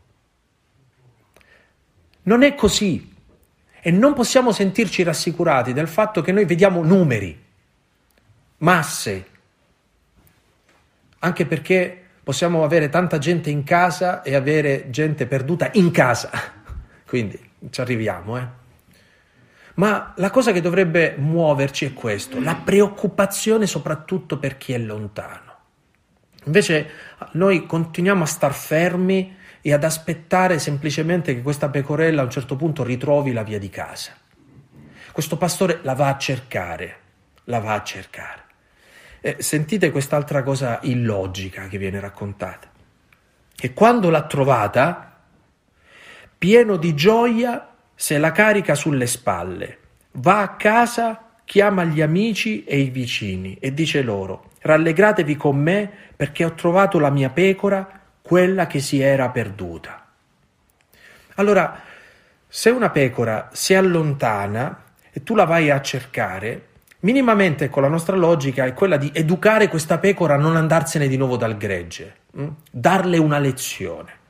non 2.23 2.43
è 2.43 2.53
così 2.55 3.09
e 3.81 3.91
non 3.91 4.13
possiamo 4.13 4.51
sentirci 4.51 5.01
rassicurati 5.03 5.73
del 5.73 5.87
fatto 5.87 6.21
che 6.21 6.31
noi 6.31 6.45
vediamo 6.45 6.83
numeri, 6.83 7.39
masse, 8.57 9.25
anche 11.19 11.45
perché 11.45 11.97
possiamo 12.23 12.63
avere 12.63 12.89
tanta 12.89 13.17
gente 13.17 13.49
in 13.49 13.63
casa 13.63 14.21
e 14.21 14.35
avere 14.35 14.89
gente 14.91 15.25
perduta 15.25 15.69
in 15.73 15.89
casa. 15.89 16.29
Quindi 17.07 17.39
ci 17.71 17.81
arriviamo, 17.81 18.37
eh. 18.37 18.59
Ma 19.75 20.13
la 20.17 20.29
cosa 20.29 20.51
che 20.51 20.61
dovrebbe 20.61 21.15
muoverci 21.17 21.85
è 21.85 21.93
questo, 21.93 22.41
la 22.41 22.55
preoccupazione 22.55 23.65
soprattutto 23.65 24.37
per 24.37 24.57
chi 24.57 24.73
è 24.73 24.77
lontano. 24.77 25.49
Invece 26.45 26.89
noi 27.33 27.65
continuiamo 27.65 28.23
a 28.23 28.27
star 28.27 28.53
fermi 28.53 29.37
e 29.61 29.73
ad 29.73 29.83
aspettare 29.83 30.57
semplicemente 30.59 31.35
che 31.35 31.41
questa 31.41 31.69
pecorella 31.69 32.21
a 32.21 32.25
un 32.25 32.31
certo 32.31 32.55
punto 32.55 32.83
ritrovi 32.83 33.31
la 33.31 33.43
via 33.43 33.59
di 33.59 33.69
casa. 33.69 34.11
Questo 35.11 35.37
pastore 35.37 35.79
la 35.83 35.93
va 35.93 36.07
a 36.07 36.17
cercare, 36.17 36.97
la 37.45 37.59
va 37.59 37.73
a 37.73 37.83
cercare. 37.83 38.39
Eh, 39.21 39.37
sentite 39.39 39.91
quest'altra 39.91 40.41
cosa 40.41 40.79
illogica 40.81 41.67
che 41.67 41.77
viene 41.77 41.99
raccontata. 41.99 42.69
E 43.55 43.73
quando 43.73 44.09
l'ha 44.09 44.25
trovata, 44.25 45.21
pieno 46.37 46.77
di 46.77 46.95
gioia, 46.95 47.70
se 48.01 48.17
la 48.17 48.31
carica 48.31 48.73
sulle 48.73 49.05
spalle, 49.05 49.77
va 50.13 50.41
a 50.41 50.55
casa, 50.55 51.33
chiama 51.45 51.83
gli 51.83 52.01
amici 52.01 52.63
e 52.63 52.79
i 52.79 52.89
vicini 52.89 53.57
e 53.59 53.75
dice 53.75 54.01
loro, 54.01 54.53
rallegratevi 54.61 55.35
con 55.35 55.59
me 55.59 55.87
perché 56.15 56.43
ho 56.43 56.55
trovato 56.55 56.97
la 56.97 57.11
mia 57.11 57.29
pecora 57.29 58.01
quella 58.19 58.65
che 58.65 58.79
si 58.79 58.99
era 58.99 59.29
perduta. 59.29 60.03
Allora, 61.35 61.79
se 62.47 62.71
una 62.71 62.89
pecora 62.89 63.49
si 63.51 63.75
allontana 63.75 64.83
e 65.11 65.21
tu 65.21 65.35
la 65.35 65.45
vai 65.45 65.69
a 65.69 65.79
cercare, 65.79 66.69
minimamente 67.01 67.69
con 67.69 67.83
la 67.83 67.87
nostra 67.87 68.15
logica 68.15 68.65
è 68.65 68.73
quella 68.73 68.97
di 68.97 69.11
educare 69.13 69.67
questa 69.67 69.99
pecora 69.99 70.33
a 70.33 70.37
non 70.37 70.55
andarsene 70.55 71.07
di 71.07 71.17
nuovo 71.17 71.37
dal 71.37 71.55
gregge, 71.55 72.15
mh? 72.31 72.47
darle 72.71 73.19
una 73.19 73.37
lezione 73.37 74.20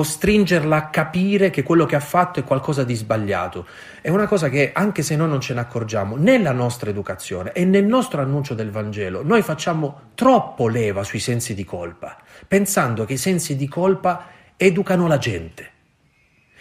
costringerla 0.00 0.76
a 0.76 0.88
capire 0.88 1.50
che 1.50 1.62
quello 1.62 1.84
che 1.84 1.94
ha 1.94 2.00
fatto 2.00 2.40
è 2.40 2.44
qualcosa 2.44 2.84
di 2.84 2.94
sbagliato. 2.94 3.66
È 4.00 4.08
una 4.08 4.26
cosa 4.26 4.48
che, 4.48 4.70
anche 4.72 5.02
se 5.02 5.14
noi 5.14 5.28
non 5.28 5.42
ce 5.42 5.52
ne 5.52 5.60
accorgiamo, 5.60 6.16
nella 6.16 6.52
nostra 6.52 6.88
educazione 6.88 7.52
e 7.52 7.66
nel 7.66 7.84
nostro 7.84 8.22
annuncio 8.22 8.54
del 8.54 8.70
Vangelo, 8.70 9.22
noi 9.22 9.42
facciamo 9.42 10.12
troppo 10.14 10.68
leva 10.68 11.04
sui 11.04 11.18
sensi 11.18 11.54
di 11.54 11.64
colpa, 11.64 12.16
pensando 12.48 13.04
che 13.04 13.12
i 13.12 13.18
sensi 13.18 13.56
di 13.56 13.68
colpa 13.68 14.28
educano 14.56 15.06
la 15.06 15.18
gente. 15.18 15.70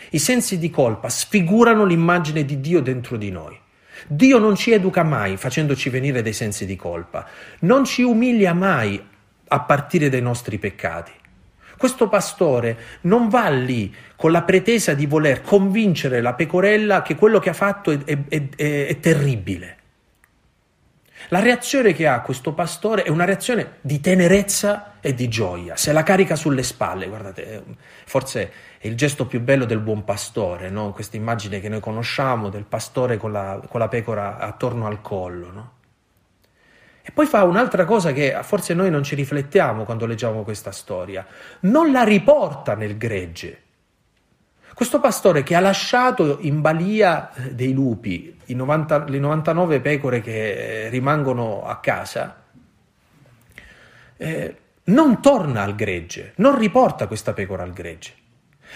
I 0.10 0.20
sensi 0.20 0.58
di 0.58 0.70
colpa 0.70 1.08
sfigurano 1.08 1.86
l'immagine 1.86 2.44
di 2.44 2.60
Dio 2.60 2.82
dentro 2.82 3.16
di 3.16 3.32
noi. 3.32 3.58
Dio 4.06 4.38
non 4.38 4.56
ci 4.56 4.74
educa 4.74 5.04
mai 5.04 5.38
facendoci 5.38 5.90
venire 5.90 6.22
dei 6.22 6.34
sensi 6.34 6.66
di 6.66 6.76
colpa, 6.76 7.26
non 7.60 7.86
ci 7.86 8.02
umilia 8.02 8.54
mai 8.54 9.02
a 9.48 9.60
partire 9.62 10.10
dai 10.10 10.22
nostri 10.22 10.58
peccati. 10.58 11.12
Questo 11.80 12.10
pastore 12.10 12.78
non 13.04 13.30
va 13.30 13.48
lì 13.48 13.96
con 14.18 14.34
la 14.34 14.42
pretesa 14.42 14.94
di 14.94 15.06
voler 15.06 15.42
convincere 15.42 16.20
la 16.20 16.34
pecorella 16.34 17.02
che 17.02 17.16
quello 17.16 17.40
che 17.40 17.52
ha 17.52 17.54
fatto 17.54 17.92
è, 17.92 17.98
è, 18.04 18.50
è, 18.54 18.88
è 18.88 19.00
terribile. 19.00 19.78
La 21.30 21.40
reazione 21.40 21.94
che 21.94 22.06
ha 22.06 22.20
questo 22.20 22.52
pastore 22.52 23.04
è 23.04 23.10
una 23.10 23.24
reazione 23.24 23.78
di 23.80 24.02
tenerezza 24.02 24.96
e 25.00 25.14
di 25.14 25.30
gioia, 25.30 25.78
se 25.78 25.94
la 25.94 26.04
carica 26.04 26.36
sulle 26.36 26.64
spalle, 26.64 27.08
guardate, 27.08 27.64
forse 28.04 28.52
è 28.78 28.88
il 28.88 28.98
gesto 28.98 29.26
più 29.26 29.40
bello 29.40 29.64
del 29.64 29.80
buon 29.80 30.04
pastore, 30.04 30.70
no? 30.70 30.92
questa 30.92 31.16
immagine 31.16 31.62
che 31.62 31.70
noi 31.70 31.80
conosciamo 31.80 32.50
del 32.50 32.66
pastore 32.66 33.16
con 33.16 33.32
la, 33.32 33.58
con 33.66 33.80
la 33.80 33.88
pecora 33.88 34.38
attorno 34.38 34.86
al 34.86 35.00
collo. 35.00 35.52
No? 35.54 35.72
E 37.02 37.12
poi 37.12 37.26
fa 37.26 37.44
un'altra 37.44 37.86
cosa 37.86 38.12
che 38.12 38.38
forse 38.44 38.74
noi 38.74 38.90
non 38.90 39.04
ci 39.04 39.16
riflettiamo 39.16 39.84
quando 39.84 40.06
leggiamo 40.06 40.44
questa 40.44 40.72
storia. 40.72 41.26
Non 41.62 41.92
la 41.92 42.04
riporta 42.04 42.76
nel 42.76 42.98
gregge. 42.98 43.64
Questo 44.74 45.00
pastore 45.02 45.44
che 45.44 45.56
ha 45.56 45.60
lasciato 45.60 46.38
in 46.42 46.62
balia 46.62 47.34
eh, 47.34 47.54
dei 47.54 47.74
lupi 47.74 48.38
90, 48.46 49.06
le 49.10 49.20
99 49.20 49.82
pecore 49.82 50.22
che 50.22 50.86
eh, 50.86 50.90
rimangono 50.90 51.66
a 51.66 51.80
casa, 51.80 52.44
eh, 54.16 54.56
non 54.86 55.22
torna 55.22 55.64
al 55.64 55.76
gregge, 55.76 56.34
non 56.38 56.58
riporta 56.58 57.08
questa 57.08 57.34
pecora 57.34 57.64
al 57.64 57.74
gregge. 57.74 58.14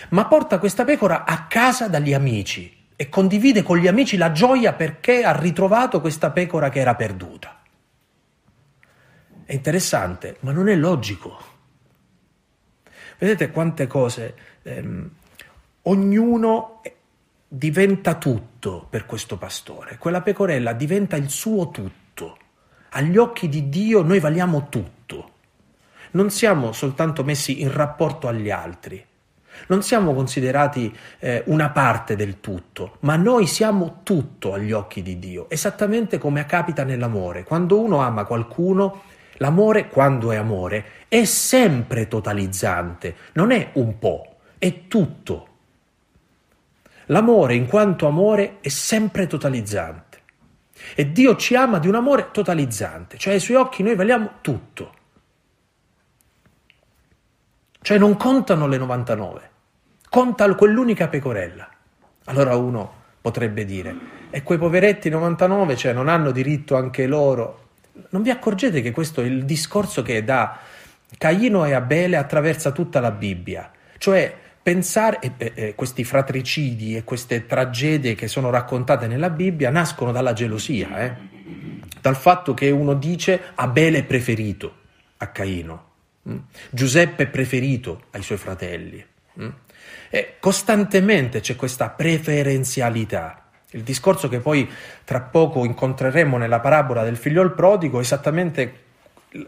ma 0.09 0.25
porta 0.25 0.57
questa 0.57 0.83
pecora 0.83 1.23
a 1.23 1.45
casa 1.47 1.87
dagli 1.87 2.13
amici 2.13 2.85
e 2.95 3.09
condivide 3.09 3.63
con 3.63 3.77
gli 3.77 3.87
amici 3.87 4.17
la 4.17 4.31
gioia 4.31 4.73
perché 4.73 5.23
ha 5.23 5.31
ritrovato 5.37 6.01
questa 6.01 6.31
pecora 6.31 6.69
che 6.69 6.79
era 6.79 6.95
perduta. 6.95 7.62
È 9.45 9.53
interessante, 9.53 10.37
ma 10.41 10.51
non 10.51 10.69
è 10.69 10.75
logico. 10.75 11.51
Vedete 13.17 13.51
quante 13.51 13.87
cose, 13.87 14.35
ehm, 14.63 15.09
ognuno 15.83 16.81
diventa 17.47 18.15
tutto 18.15 18.87
per 18.89 19.05
questo 19.05 19.37
pastore, 19.37 19.97
quella 19.97 20.21
pecorella 20.21 20.73
diventa 20.73 21.15
il 21.15 21.29
suo 21.29 21.69
tutto. 21.69 22.37
Agli 22.89 23.17
occhi 23.17 23.49
di 23.49 23.69
Dio 23.69 24.01
noi 24.01 24.19
valiamo 24.19 24.69
tutto. 24.69 25.31
Non 26.11 26.29
siamo 26.29 26.71
soltanto 26.71 27.23
messi 27.23 27.61
in 27.61 27.71
rapporto 27.71 28.27
agli 28.27 28.49
altri, 28.49 29.03
non 29.67 29.81
siamo 29.81 30.13
considerati 30.13 30.95
eh, 31.19 31.43
una 31.47 31.69
parte 31.69 32.15
del 32.15 32.39
tutto, 32.39 32.97
ma 33.01 33.15
noi 33.15 33.47
siamo 33.47 33.99
tutto 34.03 34.53
agli 34.53 34.71
occhi 34.71 35.01
di 35.01 35.19
Dio, 35.19 35.49
esattamente 35.49 36.17
come 36.17 36.45
capita 36.45 36.83
nell'amore. 36.83 37.43
Quando 37.43 37.79
uno 37.79 37.99
ama 37.99 38.25
qualcuno, 38.25 39.03
l'amore, 39.37 39.87
quando 39.87 40.31
è 40.31 40.35
amore, 40.35 40.85
è 41.07 41.23
sempre 41.25 42.07
totalizzante, 42.07 43.15
non 43.33 43.51
è 43.51 43.71
un 43.73 43.97
po', 43.99 44.37
è 44.57 44.87
tutto. 44.87 45.47
L'amore 47.07 47.55
in 47.55 47.67
quanto 47.67 48.07
amore 48.07 48.57
è 48.61 48.69
sempre 48.69 49.27
totalizzante. 49.27 50.21
E 50.95 51.11
Dio 51.11 51.35
ci 51.35 51.55
ama 51.55 51.79
di 51.79 51.87
un 51.87 51.95
amore 51.95 52.29
totalizzante, 52.31 53.17
cioè 53.17 53.33
ai 53.33 53.39
suoi 53.39 53.57
occhi 53.57 53.83
noi 53.83 53.95
valiamo 53.95 54.31
tutto. 54.41 54.93
Cioè 57.81 57.97
non 57.97 58.15
contano 58.15 58.67
le 58.67 58.77
99, 58.77 59.49
conta 60.09 60.53
quell'unica 60.55 61.07
pecorella. 61.07 61.69
Allora 62.25 62.55
uno 62.55 63.01
potrebbe 63.19 63.65
dire, 63.65 63.95
e 64.29 64.43
quei 64.43 64.57
poveretti 64.57 65.09
99, 65.09 65.75
cioè 65.75 65.93
non 65.93 66.07
hanno 66.07 66.31
diritto 66.31 66.75
anche 66.75 67.07
loro? 67.07 67.71
Non 68.09 68.21
vi 68.21 68.29
accorgete 68.29 68.81
che 68.81 68.91
questo 68.91 69.21
è 69.21 69.25
il 69.25 69.45
discorso 69.45 70.01
che 70.01 70.23
da 70.23 70.57
Caino 71.17 71.65
e 71.65 71.73
Abele 71.73 72.17
attraversa 72.17 72.71
tutta 72.71 72.99
la 72.99 73.11
Bibbia? 73.11 73.71
Cioè 73.97 74.35
pensare, 74.63 75.19
eh, 75.37 75.51
eh, 75.53 75.75
questi 75.75 76.03
fratricidi 76.03 76.95
e 76.95 77.03
queste 77.03 77.45
tragedie 77.45 78.15
che 78.15 78.27
sono 78.27 78.49
raccontate 78.49 79.07
nella 79.07 79.29
Bibbia 79.29 79.69
nascono 79.69 80.13
dalla 80.13 80.33
gelosia, 80.33 80.99
eh? 80.99 81.15
dal 81.99 82.15
fatto 82.15 82.53
che 82.53 82.71
uno 82.71 82.93
dice 82.93 83.51
Abele 83.55 83.99
è 83.99 84.03
preferito 84.03 84.75
a 85.17 85.27
Caino, 85.27 85.85
mh? 86.23 86.31
Mm? 86.31 86.37
Giuseppe 86.69 87.23
è 87.23 87.27
preferito 87.27 88.05
ai 88.11 88.23
suoi 88.23 88.37
fratelli. 88.37 89.05
Mh? 89.33 89.43
Mm? 89.43 89.49
E 90.09 90.35
costantemente 90.39 91.41
c'è 91.41 91.55
questa 91.55 91.89
preferenzialità. 91.89 93.42
Il 93.73 93.81
discorso 93.83 94.27
che 94.29 94.39
poi 94.39 94.69
tra 95.03 95.21
poco 95.21 95.65
incontreremo 95.65 96.37
nella 96.37 96.59
parabola 96.59 97.03
del 97.03 97.17
figlio 97.17 97.41
al 97.41 97.53
prodigo 97.53 97.97
è 97.97 98.01
esattamente 98.01 98.81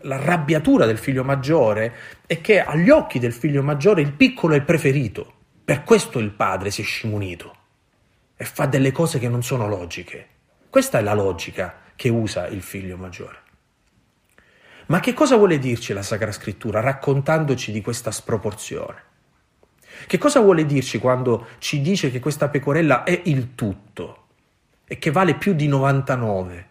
l'arrabbiatura 0.01 0.86
del 0.86 0.98
figlio 0.98 1.24
maggiore 1.24 1.94
è 2.25 2.41
che 2.41 2.60
agli 2.60 2.89
occhi 2.89 3.20
del 3.20 3.34
figlio 3.34 3.62
maggiore 3.62 4.01
il 4.01 4.13
piccolo 4.13 4.53
è 4.53 4.58
il 4.58 4.63
preferito. 4.63 5.34
Per 5.63 5.84
questo 5.84 6.20
il 6.20 6.32
padre 6.32 6.72
si 6.72 6.82
è 6.82 6.86
scimunito 6.86 7.55
e 8.36 8.46
fa 8.46 8.65
delle 8.65 8.91
cose 8.91 9.20
che 9.20 9.29
non 9.29 9.44
sono 9.44 9.67
logiche. 9.67 10.27
Questa 10.70 10.98
è 10.98 11.01
la 11.01 11.13
logica 11.13 11.82
che 11.96 12.10
usa 12.10 12.48
il 12.48 12.62
figlio 12.62 12.98
maggiore. 12.98 13.44
Ma 14.88 15.00
che 15.00 15.13
cosa 15.13 15.36
vuole 15.36 15.58
dirci 15.58 15.94
la 15.94 16.03
Sacra 16.03 16.32
Scrittura 16.32 16.79
raccontandoci 16.79 17.72
di 17.72 17.82
questa 17.82 18.12
sproporzione? 18.12 19.13
Che 20.08 20.18
cosa 20.18 20.40
vuole 20.40 20.66
dirci 20.66 21.00
quando 21.00 21.48
ci 21.60 21.82
dice 21.82 22.12
che 22.12 22.20
questa 22.20 22.50
pecorella 22.50 23.04
è 23.04 23.22
il 23.25 23.56
tutto 23.56 24.28
e 24.86 24.98
che 24.98 25.12
vale 25.12 25.36
più 25.36 25.54
di 25.54 25.68
99? 25.68 26.68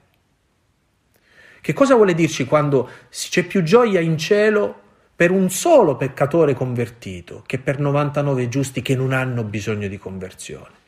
Che 1.61 1.73
cosa 1.73 1.95
vuole 1.95 2.15
dirci 2.15 2.45
quando 2.45 2.89
c'è 3.11 3.45
più 3.45 3.63
gioia 3.63 4.01
in 4.01 4.19
cielo 4.19 4.81
per 5.17 5.31
un 5.31 5.49
solo 5.51 5.97
peccatore 5.97 6.55
convertito 6.55 7.43
che 7.47 7.59
per 7.59 7.79
99 7.79 8.49
giusti 8.49 8.83
che 8.83 8.95
non 8.95 9.13
hanno 9.13 9.45
bisogno 9.45 9.89
di 9.89 9.99
conversione? 9.99 10.83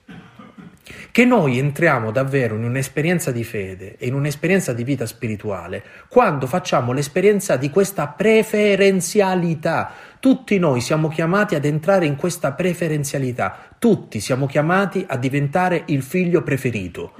Che 1.11 1.25
noi 1.25 1.59
entriamo 1.59 2.11
davvero 2.11 2.57
in 2.57 2.65
un'esperienza 2.65 3.33
di 3.33 3.45
fede 3.45 3.97
e 3.97 4.07
in 4.07 4.15
un'esperienza 4.15 4.73
di 4.73 4.85
vita 4.85 5.07
spirituale 5.07 5.83
quando 6.09 6.47
facciamo 6.47 6.93
l'esperienza 6.93 7.57
di 7.57 7.71
questa 7.71 8.07
preferenzialità. 8.09 9.93
Tutti 10.21 10.59
noi 10.59 10.81
siamo 10.81 11.09
chiamati 11.09 11.55
ad 11.55 11.65
entrare 11.65 12.07
in 12.07 12.17
questa 12.17 12.53
preferenzialità, 12.53 13.57
tutti 13.79 14.21
siamo 14.21 14.47
chiamati 14.47 15.05
a 15.09 15.17
diventare 15.17 15.83
il 15.87 16.03
figlio 16.03 16.43
preferito 16.43 17.13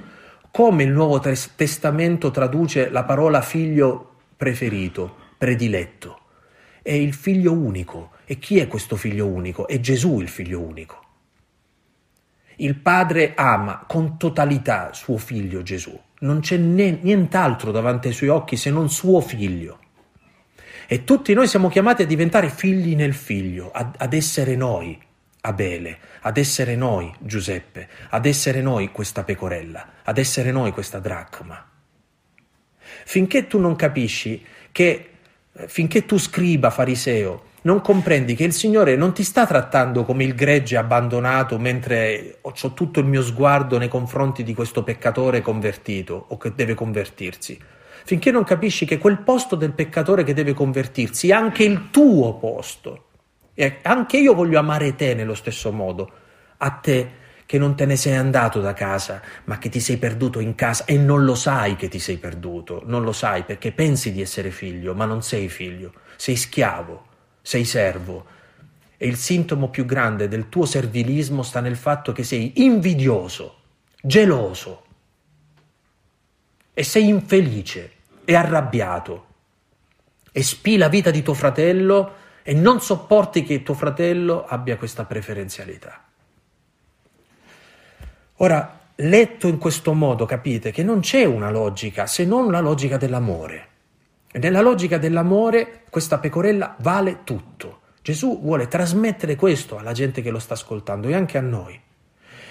come 0.57 0.81
il 0.81 0.89
Nuovo 0.89 1.19
Testamento 1.19 2.31
traduce 2.31 2.89
la 2.89 3.03
parola 3.03 3.41
figlio 3.41 4.13
preferito, 4.35 5.15
prediletto. 5.37 6.21
È 6.81 6.93
il 6.93 7.13
figlio 7.13 7.53
unico. 7.53 8.13
E 8.25 8.39
chi 8.39 8.57
è 8.57 8.67
questo 8.67 8.95
figlio 8.95 9.27
unico? 9.27 9.67
È 9.67 9.79
Gesù 9.79 10.19
il 10.19 10.27
figlio 10.27 10.59
unico. 10.59 11.06
Il 12.59 12.75
padre 12.75 13.33
ama 13.35 13.83
con 13.87 14.17
totalità 14.17 14.91
suo 14.93 15.17
figlio 15.17 15.61
Gesù. 15.61 15.99
Non 16.19 16.39
c'è 16.39 16.57
nient'altro 16.57 17.71
davanti 17.71 18.07
ai 18.07 18.13
suoi 18.13 18.29
occhi 18.29 18.55
se 18.55 18.71
non 18.71 18.89
suo 18.89 19.21
figlio. 19.21 19.79
E 20.87 21.03
tutti 21.03 21.33
noi 21.33 21.47
siamo 21.47 21.69
chiamati 21.69 22.01
a 22.01 22.05
diventare 22.05 22.49
figli 22.49 22.95
nel 22.95 23.13
figlio, 23.13 23.71
ad, 23.71 23.95
ad 23.97 24.13
essere 24.13 24.55
noi, 24.55 24.99
Abele, 25.41 25.99
ad 26.21 26.37
essere 26.37 26.75
noi 26.75 27.13
Giuseppe, 27.19 27.87
ad 28.09 28.25
essere 28.25 28.61
noi 28.61 28.91
questa 28.91 29.23
pecorella, 29.23 29.89
ad 30.03 30.17
essere 30.17 30.51
noi 30.51 30.71
questa 30.71 30.99
dracma. 30.99 31.63
Finché 33.05 33.47
tu 33.47 33.59
non 33.59 33.75
capisci 33.75 34.43
che, 34.71 35.09
eh, 35.53 35.67
finché 35.67 36.05
tu 36.05 36.17
scriba 36.17 36.69
fariseo, 36.71 37.43
non 37.63 37.81
comprendi 37.81 38.35
che 38.35 38.43
il 38.43 38.53
Signore 38.53 38.95
non 38.95 39.13
ti 39.13 39.23
sta 39.23 39.45
trattando 39.45 40.05
come 40.05 40.23
il 40.23 40.35
gregge 40.35 40.77
abbandonato 40.77 41.57
mentre 41.57 42.37
ho 42.41 42.53
tutto 42.73 42.99
il 42.99 43.05
mio 43.05 43.21
sguardo 43.21 43.77
nei 43.77 43.87
confronti 43.89 44.43
di 44.43 44.53
questo 44.53 44.83
peccatore 44.83 45.41
convertito 45.41 46.25
o 46.29 46.37
che 46.37 46.53
deve 46.55 46.75
convertirsi. 46.75 47.59
Finché 48.05 48.31
non 48.31 48.43
capisci 48.43 48.85
che 48.85 48.97
quel 48.97 49.19
posto 49.19 49.55
del 49.55 49.73
peccatore 49.73 50.23
che 50.23 50.33
deve 50.33 50.53
convertirsi 50.53 51.29
è 51.29 51.33
anche 51.33 51.63
il 51.63 51.89
tuo 51.89 52.35
posto. 52.35 53.05
E 53.53 53.79
anche 53.81 54.17
io 54.17 54.33
voglio 54.33 54.59
amare 54.59 54.95
te 54.95 55.13
nello 55.13 55.33
stesso 55.33 55.71
modo, 55.71 56.09
a 56.57 56.69
te 56.69 57.11
che 57.45 57.57
non 57.57 57.75
te 57.75 57.85
ne 57.85 57.95
sei 57.95 58.15
andato 58.15 58.61
da 58.61 58.73
casa, 58.73 59.21
ma 59.45 59.57
che 59.57 59.69
ti 59.69 59.79
sei 59.79 59.97
perduto 59.97 60.39
in 60.39 60.53
casa 60.53 60.85
e 60.85 60.97
non 60.97 61.25
lo 61.25 61.33
sai 61.33 61.75
che 61.75 61.87
ti 61.87 61.97
sei 61.97 62.17
perduto, 62.17 62.83
non 62.85 63.03
lo 63.03 63.13
sai 63.13 63.43
perché 63.43 63.71
pensi 63.71 64.11
di 64.11 64.21
essere 64.21 64.51
figlio, 64.51 64.93
ma 64.93 65.05
non 65.05 65.23
sei 65.23 65.49
figlio, 65.49 65.93
sei 66.17 66.35
schiavo, 66.35 67.06
sei 67.47 67.63
servo. 67.63 68.25
E 68.97 69.07
il 69.07 69.15
sintomo 69.15 69.69
più 69.69 69.85
grande 69.85 70.27
del 70.27 70.49
tuo 70.49 70.65
servilismo 70.65 71.43
sta 71.43 71.61
nel 71.61 71.77
fatto 71.77 72.11
che 72.11 72.23
sei 72.25 72.51
invidioso, 72.55 73.59
geloso 74.01 74.83
e 76.73 76.83
sei 76.83 77.07
infelice 77.07 77.91
e 78.25 78.35
arrabbiato 78.35 79.25
e 80.29 80.43
spi 80.43 80.75
la 80.75 80.89
vita 80.89 81.09
di 81.09 81.21
tuo 81.21 81.33
fratello 81.33 82.15
e 82.43 82.53
non 82.53 82.81
sopporti 82.81 83.43
che 83.43 83.63
tuo 83.63 83.75
fratello 83.75 84.45
abbia 84.45 84.75
questa 84.75 85.05
preferenzialità. 85.05 86.03
Ora, 88.39 88.89
letto 88.95 89.47
in 89.47 89.57
questo 89.57 89.93
modo, 89.93 90.25
capite 90.25 90.71
che 90.71 90.83
non 90.83 90.99
c'è 90.99 91.23
una 91.23 91.49
logica 91.49 92.07
se 92.07 92.25
non 92.25 92.51
la 92.51 92.59
logica 92.59 92.97
dell'amore. 92.97 93.75
Nella 94.33 94.61
logica 94.61 94.97
dell'amore 94.97 95.83
questa 95.89 96.19
pecorella 96.19 96.75
vale 96.79 97.19
tutto. 97.23 97.81
Gesù 98.01 98.41
vuole 98.41 98.67
trasmettere 98.67 99.35
questo 99.35 99.77
alla 99.77 99.93
gente 99.93 100.21
che 100.21 100.29
lo 100.29 100.39
sta 100.39 100.53
ascoltando 100.53 101.07
e 101.07 101.15
anche 101.15 101.37
a 101.37 101.41
noi. 101.41 101.79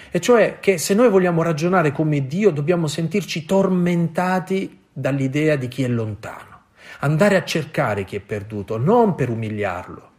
E 0.09 0.19
cioè 0.19 0.59
che 0.59 0.77
se 0.77 0.93
noi 0.93 1.09
vogliamo 1.09 1.43
ragionare 1.43 1.91
come 1.91 2.27
Dio 2.27 2.51
dobbiamo 2.51 2.87
sentirci 2.87 3.45
tormentati 3.45 4.79
dall'idea 4.91 5.55
di 5.55 5.67
chi 5.67 5.83
è 5.83 5.87
lontano 5.87 6.55
andare 6.99 7.35
a 7.35 7.43
cercare 7.43 8.03
chi 8.03 8.15
è 8.15 8.19
perduto, 8.19 8.77
non 8.77 9.15
per 9.15 9.29
umiliarlo, 9.29 10.09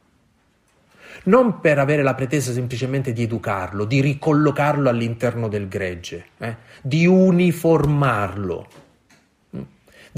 non 1.25 1.61
per 1.61 1.79
avere 1.79 2.03
la 2.03 2.15
pretesa 2.15 2.53
semplicemente 2.53 3.13
di 3.13 3.23
educarlo, 3.23 3.85
di 3.85 4.01
ricollocarlo 4.01 4.89
all'interno 4.89 5.49
del 5.49 5.69
gregge, 5.69 6.27
eh? 6.39 6.57
di 6.83 7.07
uniformarlo? 7.07 8.87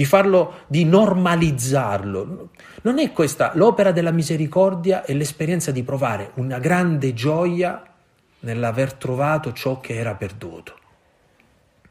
Di 0.01 0.07
farlo, 0.07 0.61
di 0.67 0.87
normalizzarlo. 0.87 2.49
Non 2.81 2.99
è 2.99 3.13
questa 3.13 3.53
l'opera 3.55 3.93
della 3.93 4.13
misericordia 4.13 5.05
e 5.05 5.13
l'esperienza 5.13 5.73
di 5.73 5.83
provare 5.83 6.31
una 6.37 6.59
grande 6.59 7.13
gioia 7.13 7.85
nell'aver 8.39 8.95
trovato 8.95 9.53
ciò 9.53 9.79
che 9.79 9.97
era 9.97 10.15
perduto. 10.15 10.79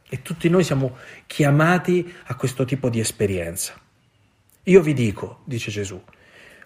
E 0.10 0.24
tutti 0.24 0.50
noi 0.50 0.64
siamo 0.64 0.98
chiamati 1.28 2.12
a 2.26 2.34
questo 2.34 2.66
tipo 2.66 2.90
di 2.90 3.00
esperienza. 3.00 3.76
Io 4.64 4.82
vi 4.82 4.94
dico, 4.96 5.42
dice 5.44 5.70
Gesù, 5.70 6.02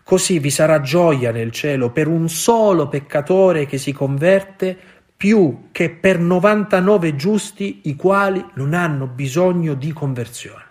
Così 0.01 0.39
vi 0.39 0.49
sarà 0.49 0.79
gioia 0.79 1.31
nel 1.31 1.51
cielo 1.51 1.89
per 1.91 2.07
un 2.07 2.29
solo 2.29 2.87
peccatore 2.87 3.65
che 3.65 3.77
si 3.77 3.91
converte 3.91 4.77
più 5.17 5.67
che 5.73 5.89
per 5.89 6.19
99 6.19 7.17
giusti 7.17 7.81
i 7.83 7.97
quali 7.97 8.41
non 8.53 8.73
hanno 8.73 9.07
bisogno 9.07 9.73
di 9.73 9.91
conversione. 9.91 10.62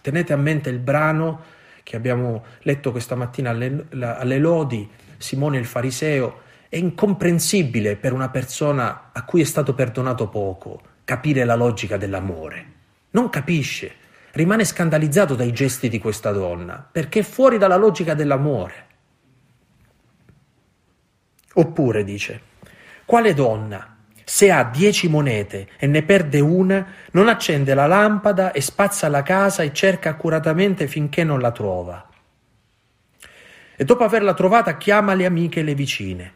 Tenete 0.00 0.32
a 0.32 0.36
mente 0.36 0.70
il 0.70 0.78
brano 0.78 1.42
che 1.82 1.96
abbiamo 1.96 2.44
letto 2.60 2.90
questa 2.90 3.14
mattina 3.14 3.50
alle, 3.50 3.86
alle 3.90 4.38
lodi, 4.38 4.88
Simone 5.16 5.58
il 5.58 5.66
fariseo, 5.66 6.42
è 6.68 6.76
incomprensibile 6.76 7.96
per 7.96 8.12
una 8.12 8.28
persona 8.28 9.10
a 9.12 9.24
cui 9.24 9.40
è 9.40 9.44
stato 9.44 9.74
perdonato 9.74 10.28
poco 10.28 10.80
capire 11.04 11.44
la 11.44 11.56
logica 11.56 11.96
dell'amore. 11.96 12.72
Non 13.10 13.28
capisce, 13.28 13.92
rimane 14.32 14.64
scandalizzato 14.64 15.34
dai 15.34 15.52
gesti 15.52 15.88
di 15.88 15.98
questa 15.98 16.30
donna, 16.30 16.86
perché 16.90 17.20
è 17.20 17.24
fuori 17.24 17.58
dalla 17.58 17.76
logica 17.76 18.14
dell'amore. 18.14 18.86
Oppure 21.54 22.04
dice, 22.04 22.40
quale 23.04 23.34
donna, 23.34 23.96
se 24.30 24.52
ha 24.52 24.62
dieci 24.62 25.08
monete 25.08 25.66
e 25.76 25.88
ne 25.88 26.04
perde 26.04 26.38
una, 26.38 26.86
non 27.10 27.26
accende 27.26 27.74
la 27.74 27.88
lampada 27.88 28.52
e 28.52 28.60
spazza 28.60 29.08
la 29.08 29.22
casa 29.22 29.64
e 29.64 29.72
cerca 29.72 30.10
accuratamente 30.10 30.86
finché 30.86 31.24
non 31.24 31.40
la 31.40 31.50
trova? 31.50 32.08
E 33.74 33.84
dopo 33.84 34.04
averla 34.04 34.32
trovata 34.32 34.76
chiama 34.76 35.14
le 35.14 35.26
amiche 35.26 35.58
e 35.58 35.62
le 35.64 35.74
vicine 35.74 36.32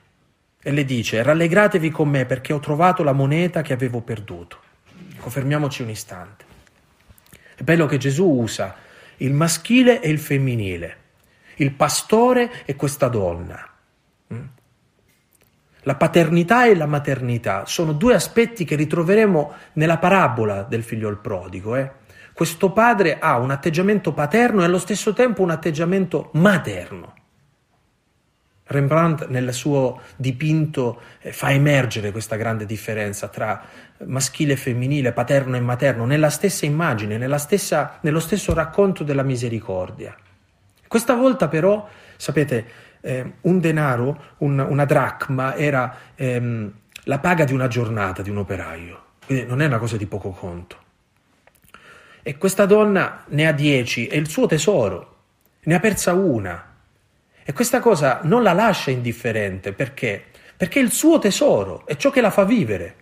e 0.60 0.72
le 0.72 0.84
dice 0.84 1.22
rallegratevi 1.22 1.90
con 1.90 2.08
me 2.08 2.24
perché 2.24 2.52
ho 2.52 2.58
trovato 2.58 3.04
la 3.04 3.12
moneta 3.12 3.62
che 3.62 3.72
avevo 3.72 4.00
perduto. 4.00 4.58
Ecco, 5.12 5.30
fermiamoci 5.30 5.82
un 5.82 5.90
istante. 5.90 6.44
È 7.54 7.62
bello 7.62 7.86
che 7.86 7.98
Gesù 7.98 8.28
usa 8.28 8.74
il 9.18 9.32
maschile 9.32 10.00
e 10.02 10.10
il 10.10 10.18
femminile, 10.18 10.96
il 11.58 11.70
pastore 11.70 12.64
e 12.64 12.74
questa 12.74 13.06
donna. 13.06 13.73
La 15.84 15.96
paternità 15.96 16.66
e 16.66 16.74
la 16.74 16.86
maternità 16.86 17.64
sono 17.66 17.92
due 17.92 18.14
aspetti 18.14 18.64
che 18.64 18.74
ritroveremo 18.74 19.52
nella 19.74 19.98
parabola 19.98 20.62
del 20.62 20.82
figlio 20.82 21.14
prodigo. 21.16 21.76
Eh? 21.76 21.90
Questo 22.32 22.72
padre 22.72 23.18
ha 23.18 23.38
un 23.38 23.50
atteggiamento 23.50 24.12
paterno 24.12 24.62
e 24.62 24.64
allo 24.64 24.78
stesso 24.78 25.12
tempo 25.12 25.42
un 25.42 25.50
atteggiamento 25.50 26.30
materno. 26.32 27.14
Rembrandt 28.66 29.26
nel 29.28 29.52
suo 29.52 30.00
dipinto 30.16 31.00
eh, 31.20 31.32
fa 31.32 31.52
emergere 31.52 32.12
questa 32.12 32.36
grande 32.36 32.64
differenza 32.64 33.28
tra 33.28 33.62
maschile 34.06 34.54
e 34.54 34.56
femminile, 34.56 35.12
paterno 35.12 35.54
e 35.56 35.60
materno, 35.60 36.06
nella 36.06 36.30
stessa 36.30 36.64
immagine, 36.64 37.18
nella 37.18 37.36
stessa, 37.36 37.98
nello 38.00 38.20
stesso 38.20 38.54
racconto 38.54 39.04
della 39.04 39.22
misericordia. 39.22 40.16
Questa 40.88 41.14
volta 41.14 41.48
però, 41.48 41.86
sapete, 42.16 42.64
eh, 43.04 43.34
un 43.42 43.60
denaro, 43.60 44.34
un, 44.38 44.58
una 44.58 44.86
dracma, 44.86 45.54
era 45.54 45.94
ehm, 46.14 46.72
la 47.04 47.18
paga 47.18 47.44
di 47.44 47.52
una 47.52 47.68
giornata 47.68 48.22
di 48.22 48.30
un 48.30 48.38
operaio, 48.38 49.02
quindi 49.26 49.44
non 49.44 49.60
è 49.60 49.66
una 49.66 49.78
cosa 49.78 49.98
di 49.98 50.06
poco 50.06 50.30
conto. 50.30 50.78
E 52.22 52.38
questa 52.38 52.64
donna 52.64 53.24
ne 53.28 53.46
ha 53.46 53.52
dieci, 53.52 54.06
è 54.06 54.16
il 54.16 54.28
suo 54.28 54.46
tesoro, 54.46 55.16
ne 55.64 55.74
ha 55.74 55.80
persa 55.80 56.14
una 56.14 56.72
e 57.44 57.52
questa 57.52 57.80
cosa 57.80 58.20
non 58.22 58.42
la 58.42 58.54
lascia 58.54 58.90
indifferente 58.90 59.74
perché? 59.74 60.24
Perché 60.56 60.80
è 60.80 60.82
il 60.82 60.92
suo 60.92 61.18
tesoro, 61.18 61.86
è 61.86 61.96
ciò 61.96 62.08
che 62.08 62.22
la 62.22 62.30
fa 62.30 62.44
vivere. 62.44 62.96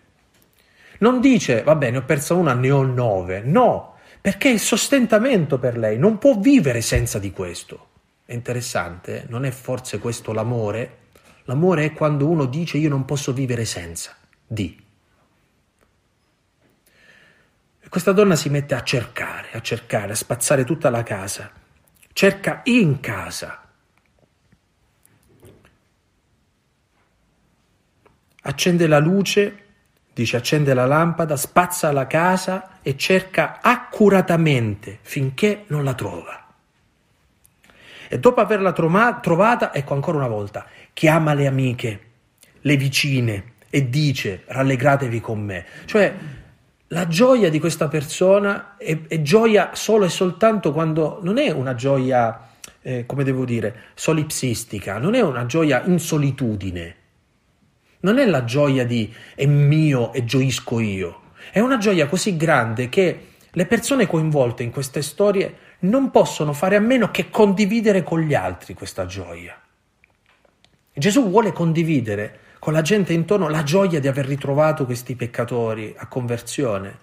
Non 0.99 1.21
dice, 1.21 1.63
va 1.63 1.77
bene, 1.77 1.99
ho 1.99 2.03
perso 2.03 2.37
una, 2.37 2.55
ne 2.55 2.71
ho 2.73 2.83
nove. 2.83 3.43
No, 3.45 3.95
perché 4.21 4.49
è 4.49 4.53
il 4.53 4.61
sostentamento 4.61 5.59
per 5.59 5.77
lei, 5.79 5.97
non 5.99 6.19
può 6.19 6.37
vivere 6.39 6.81
senza 6.81 7.21
di 7.21 7.31
questo. 7.31 7.91
È 8.25 8.33
interessante, 8.33 9.27
non 9.29 9.45
è 9.45 9.51
forse 9.51 9.99
questo 9.99 10.33
l'amore? 10.33 10.99
L'amore 11.45 11.87
è 11.87 11.93
quando 11.93 12.29
uno 12.29 12.47
dice 12.47 12.79
io 12.79 12.89
non 12.89 13.05
posso 13.05 13.33
vivere 13.33 13.65
senza 13.65 14.17
di. 14.47 14.81
E 17.81 17.89
questa 17.89 18.13
donna 18.13 18.37
si 18.37 18.49
mette 18.49 18.75
a 18.75 18.83
cercare, 18.83 19.51
a 19.53 19.61
cercare, 19.61 20.13
a 20.13 20.17
spazzare 20.17 20.65
tutta 20.65 20.89
la 20.89 21.03
casa. 21.03 21.51
Cerca 22.13 22.61
in 22.65 23.01
casa 23.01 23.63
accende 28.43 28.87
la 28.87 28.99
luce, 28.99 29.57
dice 30.13 30.37
accende 30.37 30.75
la 30.75 30.87
lampada, 30.87 31.37
spazza 31.37 31.93
la 31.93 32.07
casa 32.07 32.79
e 32.83 32.97
cerca 32.97 33.61
accuratamente 33.61 34.99
finché 35.03 35.65
non 35.69 35.85
la 35.85 35.95
trova. 35.95 36.42
E 38.13 38.19
dopo 38.19 38.43
averla 38.43 38.73
trovata, 38.73 39.73
ecco 39.73 39.95
ancora 39.95 40.19
una 40.19 40.29
volta, 40.29 40.67
chiama 40.93 41.33
le 41.33 41.47
amiche, 41.47 42.01
le 42.61 42.77
vicine 42.77 43.55
e 43.71 43.89
dice 43.89 44.43
rallegratevi 44.49 45.19
con 45.19 45.43
me. 45.43 45.65
Cioè 45.87 46.15
la 46.89 47.09
gioia 47.09 47.49
di 47.49 47.59
questa 47.59 47.89
persona 47.89 48.77
è, 48.77 49.07
è 49.09 49.23
gioia 49.23 49.71
solo 49.73 50.05
e 50.05 50.11
soltanto 50.11 50.75
quando 50.75 51.21
non 51.23 51.39
è 51.39 51.51
una 51.53 51.75
gioia, 51.75 52.51
eh, 52.83 53.07
come 53.07 53.25
devo 53.25 53.47
dire, 53.47 53.85
solipsistica, 53.95 54.99
non 54.99 55.15
è 55.15 55.23
una 55.23 55.47
gioia 55.47 55.83
in 55.87 55.99
solitudine 55.99 56.97
non 58.01 58.19
è 58.19 58.27
la 58.27 58.45
gioia 58.45 58.85
di 58.85 59.11
è 59.35 59.47
mio 59.47 60.13
e 60.13 60.25
gioisco 60.25 60.81
io, 60.81 61.21
è 61.53 61.61
una 61.61 61.79
gioia 61.79 62.09
così 62.09 62.37
grande 62.37 62.89
che 62.89 63.27
le 63.49 63.67
persone 63.67 64.07
coinvolte 64.07 64.65
in 64.65 64.71
queste 64.71 65.03
storie 65.03 65.55
non 65.83 66.11
possono 66.11 66.53
fare 66.53 66.77
a 66.77 66.81
meno 66.81 67.11
che 67.11 67.31
condividere 67.31 68.03
con 68.03 68.21
gli 68.21 68.35
altri 68.35 68.75
questa 68.75 69.07
gioia. 69.07 69.59
Gesù 70.95 71.29
vuole 71.29 71.53
condividere 71.53 72.39
con 72.59 72.73
la 72.73 72.83
gente 72.83 73.13
intorno 73.13 73.49
la 73.49 73.63
gioia 73.63 73.99
di 73.99 74.07
aver 74.07 74.27
ritrovato 74.27 74.85
questi 74.85 75.17
peccatori 75.17 75.95
a 75.97 76.07
conversione, 76.07 76.99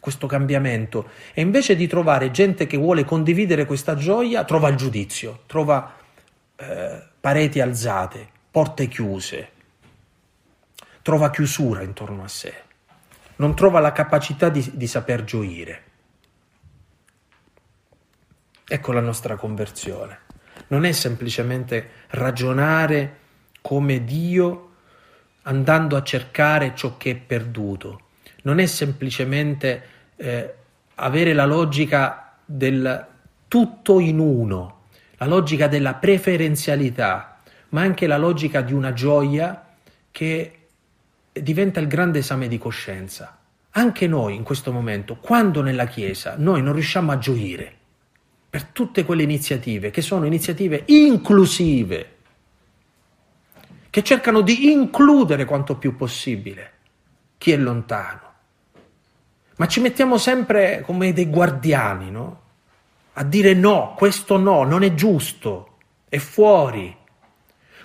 questo 0.00 0.26
cambiamento, 0.26 1.08
e 1.32 1.40
invece 1.40 1.76
di 1.76 1.86
trovare 1.86 2.30
gente 2.30 2.66
che 2.66 2.76
vuole 2.76 3.04
condividere 3.04 3.64
questa 3.64 3.94
gioia, 3.94 4.44
trova 4.44 4.68
il 4.68 4.76
giudizio, 4.76 5.44
trova 5.46 5.94
eh, 6.56 7.02
pareti 7.18 7.60
alzate, 7.60 8.28
porte 8.50 8.86
chiuse, 8.88 9.50
trova 11.00 11.30
chiusura 11.30 11.82
intorno 11.82 12.24
a 12.24 12.28
sé, 12.28 12.52
non 13.36 13.54
trova 13.54 13.80
la 13.80 13.92
capacità 13.92 14.50
di, 14.50 14.68
di 14.74 14.86
saper 14.86 15.24
gioire. 15.24 15.82
Ecco 18.70 18.92
la 18.92 19.00
nostra 19.00 19.36
conversione. 19.36 20.18
Non 20.66 20.84
è 20.84 20.92
semplicemente 20.92 21.88
ragionare 22.08 23.16
come 23.62 24.04
Dio 24.04 24.72
andando 25.42 25.96
a 25.96 26.02
cercare 26.02 26.74
ciò 26.74 26.98
che 26.98 27.12
è 27.12 27.16
perduto. 27.16 28.02
Non 28.42 28.58
è 28.58 28.66
semplicemente 28.66 29.82
eh, 30.16 30.54
avere 30.96 31.32
la 31.32 31.46
logica 31.46 32.36
del 32.44 33.06
tutto 33.48 34.00
in 34.00 34.18
uno, 34.18 34.82
la 35.16 35.26
logica 35.26 35.66
della 35.66 35.94
preferenzialità, 35.94 37.40
ma 37.70 37.80
anche 37.80 38.06
la 38.06 38.18
logica 38.18 38.60
di 38.60 38.74
una 38.74 38.92
gioia 38.92 39.64
che 40.10 40.58
diventa 41.32 41.80
il 41.80 41.86
grande 41.86 42.18
esame 42.18 42.48
di 42.48 42.58
coscienza. 42.58 43.38
Anche 43.70 44.06
noi 44.06 44.34
in 44.34 44.42
questo 44.42 44.72
momento, 44.72 45.16
quando 45.16 45.62
nella 45.62 45.86
Chiesa 45.86 46.34
noi 46.36 46.60
non 46.60 46.74
riusciamo 46.74 47.12
a 47.12 47.16
gioire 47.18 47.76
per 48.50 48.64
tutte 48.64 49.04
quelle 49.04 49.22
iniziative 49.22 49.90
che 49.90 50.00
sono 50.00 50.24
iniziative 50.24 50.84
inclusive, 50.86 52.16
che 53.90 54.02
cercano 54.02 54.40
di 54.40 54.70
includere 54.72 55.44
quanto 55.44 55.76
più 55.76 55.96
possibile 55.96 56.72
chi 57.36 57.52
è 57.52 57.56
lontano, 57.56 58.32
ma 59.56 59.66
ci 59.66 59.80
mettiamo 59.80 60.18
sempre 60.18 60.80
come 60.80 61.12
dei 61.12 61.26
guardiani, 61.26 62.10
no? 62.10 62.42
A 63.14 63.24
dire 63.24 63.52
no, 63.52 63.94
questo 63.96 64.38
no, 64.38 64.62
non 64.62 64.82
è 64.82 64.94
giusto, 64.94 65.78
è 66.08 66.18
fuori. 66.18 66.96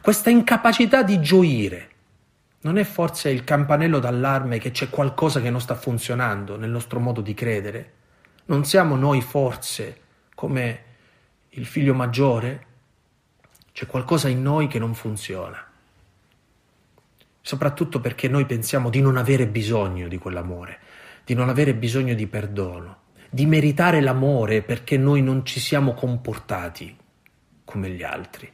Questa 0.01 0.29
incapacità 0.29 1.01
di 1.01 1.19
gioire 1.19 1.89
non 2.61 2.77
è 2.77 2.83
forse 2.83 3.29
il 3.29 3.43
campanello 3.43 3.99
d'allarme 3.99 4.59
che 4.59 4.71
c'è 4.71 4.89
qualcosa 4.89 5.41
che 5.41 5.49
non 5.49 5.59
sta 5.59 5.75
funzionando 5.75 6.55
nel 6.55 6.69
nostro 6.69 6.99
modo 6.99 7.21
di 7.21 7.33
credere? 7.33 7.93
Non 8.45 8.63
siamo 8.65 8.95
noi 8.95 9.21
forse 9.21 10.01
come 10.43 10.83
il 11.51 11.65
figlio 11.65 11.93
maggiore? 11.93 12.65
C'è 13.71 13.85
qualcosa 13.85 14.27
in 14.27 14.41
noi 14.41 14.67
che 14.67 14.77
non 14.77 14.93
funziona. 14.93 15.65
Soprattutto 17.39 18.01
perché 18.01 18.27
noi 18.27 18.45
pensiamo 18.45 18.89
di 18.89 18.99
non 18.99 19.15
avere 19.15 19.47
bisogno 19.47 20.09
di 20.09 20.17
quell'amore, 20.17 20.79
di 21.23 21.33
non 21.33 21.47
avere 21.47 21.73
bisogno 21.73 22.13
di 22.13 22.27
perdono, 22.27 23.03
di 23.29 23.45
meritare 23.45 24.01
l'amore 24.01 24.63
perché 24.63 24.97
noi 24.97 25.21
non 25.21 25.45
ci 25.45 25.61
siamo 25.61 25.93
comportati 25.93 26.93
come 27.63 27.89
gli 27.91 28.03
altri. 28.03 28.51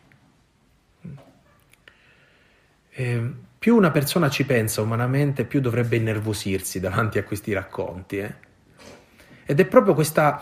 E 2.91 3.03
ehm, 3.03 3.35
più 3.57 3.75
una 3.75 3.89
persona 3.89 4.29
ci 4.29 4.45
pensa 4.45 4.83
umanamente, 4.83 5.43
più 5.43 5.59
dovrebbe 5.59 5.95
innervosirsi 5.95 6.79
davanti 6.79 7.17
a 7.17 7.23
questi 7.23 7.51
racconti. 7.51 8.19
Eh? 8.19 8.35
Ed 9.43 9.59
è 9.59 9.65
proprio 9.65 9.95
questa 9.95 10.39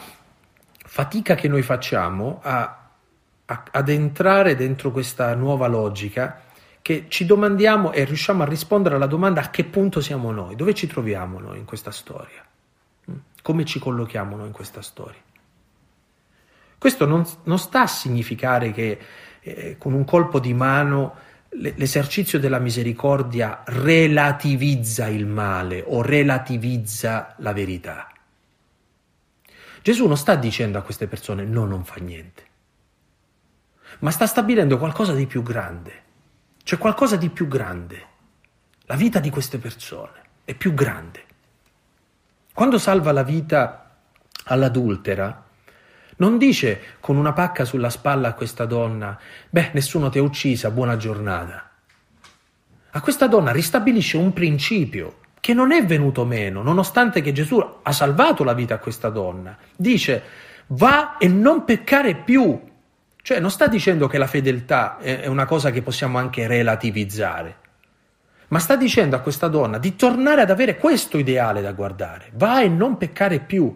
fatica 0.88 1.36
che 1.36 1.47
noi 1.47 1.62
facciamo 1.62 2.39
a 2.41 2.88
a, 3.47 3.63
ad 3.71 3.89
entrare 3.89 4.56
dentro 4.56 4.91
questa 4.91 5.34
nuova 5.36 5.67
logica 5.67 6.41
che 6.82 7.06
ci 7.10 7.26
domandiamo 7.26 7.91
e 7.91 8.06
riusciamo 8.06 8.43
a 8.43 8.45
rispondere 8.45 8.95
alla 8.95 9.08
domanda 9.08 9.41
a 9.41 9.50
che 9.50 9.65
punto 9.65 10.00
siamo 10.00 10.32
noi, 10.32 10.56
dove 10.56 10.73
ci 10.73 10.88
troviamo 10.88 11.39
noi 11.39 11.58
in 11.58 11.65
questa 11.65 11.91
storia, 11.91 12.45
mm? 13.12 13.15
come 13.41 13.65
ci 13.65 13.80
collochiamo 13.80 14.36
noi 14.36 14.47
in 14.47 14.54
questa 14.54 14.82
storia. 14.82 15.19
Questo 16.78 17.06
non, 17.06 17.26
non 17.43 17.60
sta 17.60 17.82
a 17.82 17.88
significare 17.88 18.71
che 18.71 19.00
eh, 19.41 19.76
con 19.78 19.93
un 19.93 20.06
colpo 20.06 20.39
di 20.39 20.54
mano 20.54 21.15
l'esercizio 21.50 22.39
della 22.39 22.60
misericordia 22.60 23.63
relativizza 23.65 25.08
il 25.08 25.26
male 25.26 25.84
o 25.86 26.02
relativizza 26.02 27.36
la 27.39 27.52
verità. 27.52 28.10
Gesù 29.88 30.06
non 30.06 30.17
sta 30.17 30.36
dicendo 30.36 30.78
a 30.78 30.82
queste 30.82 31.08
persone 31.08 31.45
no, 31.45 31.63
non 31.63 31.86
fa 31.86 31.95
niente, 32.02 32.43
ma 34.00 34.12
sta 34.12 34.28
stabilendo 34.28 34.78
qualcosa 34.78 35.13
di 35.13 35.26
più 35.28 35.41
grande. 35.41 36.04
C'è 36.62 36.78
qualcosa 36.78 37.15
di 37.15 37.30
più 37.30 37.47
grande. 37.47 38.06
La 38.82 38.95
vita 38.95 39.19
di 39.19 39.30
queste 39.30 39.60
persone 39.60 40.23
è 40.43 40.56
più 40.56 40.73
grande. 40.73 41.23
Quando 42.54 42.78
salva 42.78 43.13
la 43.13 43.23
vita 43.23 43.95
all'adultera, 44.47 45.45
non 46.17 46.38
dice 46.38 46.97
con 47.00 47.15
una 47.15 47.32
pacca 47.32 47.63
sulla 47.63 47.89
spalla 47.89 48.28
a 48.28 48.34
questa 48.34 48.65
donna, 48.65 49.17
beh, 49.50 49.71
nessuno 49.73 50.10
ti 50.10 50.17
ha 50.17 50.21
uccisa, 50.21 50.69
buona 50.69 50.97
giornata. 50.97 51.71
A 52.89 53.00
questa 53.00 53.28
donna 53.28 53.54
ristabilisce 53.54 54.17
un 54.17 54.34
principio 54.34 55.19
che 55.48 55.54
non 55.54 55.72
è 55.72 55.86
venuto 55.86 56.26
meno, 56.26 56.62
nonostante 56.62 57.22
che 57.22 57.32
Gesù 57.32 57.66
ha 57.82 57.92
salvato 57.94 58.44
la 58.44 58.52
vita 58.52 58.74
a 58.74 58.80
questa 58.80 59.08
donna. 59.08 59.58
Dice, 59.78 60.22
va 60.68 61.16
e 61.16 61.30
non 61.30 61.64
peccare 61.64 62.16
più. 62.16 62.62
Cioè 63.22 63.40
non 63.40 63.50
sta 63.50 63.68
dicendo 63.68 64.08
che 64.08 64.18
la 64.18 64.28
fedeltà 64.28 64.98
è 64.98 65.26
una 65.28 65.46
cosa 65.46 65.72
che 65.72 65.82
possiamo 65.82 66.18
anche 66.18 66.48
relativizzare, 66.48 67.56
ma 68.50 68.60
sta 68.60 68.76
dicendo 68.76 69.16
a 69.16 69.22
questa 69.22 69.48
donna 69.48 69.78
di 69.78 69.96
tornare 69.96 70.42
ad 70.42 70.50
avere 70.50 70.76
questo 70.76 71.18
ideale 71.18 71.62
da 71.62 71.72
guardare. 71.72 72.32
Va 72.34 72.60
e 72.60 72.68
non 72.68 72.98
peccare 72.98 73.40
più. 73.40 73.74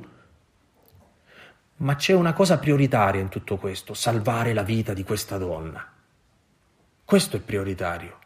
Ma 1.78 1.96
c'è 1.96 2.12
una 2.12 2.34
cosa 2.34 2.58
prioritaria 2.58 3.22
in 3.22 3.30
tutto 3.30 3.56
questo, 3.56 3.94
salvare 3.94 4.52
la 4.52 4.64
vita 4.64 4.94
di 4.94 5.06
questa 5.06 5.38
donna. 5.38 5.90
Questo 7.06 7.38
è 7.38 7.40
prioritario. 7.40 8.20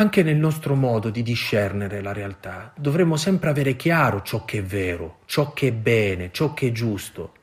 Anche 0.00 0.22
nel 0.22 0.38
nostro 0.38 0.74
modo 0.76 1.10
di 1.10 1.22
discernere 1.22 2.00
la 2.00 2.14
realtà 2.14 2.72
dovremmo 2.74 3.16
sempre 3.16 3.50
avere 3.50 3.76
chiaro 3.76 4.22
ciò 4.22 4.46
che 4.46 4.60
è 4.60 4.62
vero, 4.62 5.18
ciò 5.26 5.52
che 5.52 5.68
è 5.68 5.72
bene, 5.72 6.30
ciò 6.32 6.54
che 6.54 6.68
è 6.68 6.72
giusto. 6.72 7.34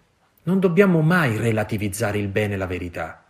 Non 0.42 0.60
dobbiamo 0.60 1.02
mai 1.02 1.38
relativizzare 1.38 2.18
il 2.18 2.30
bene 2.30 2.56
e 2.56 2.58
la 2.58 2.66
verità. 2.66 3.24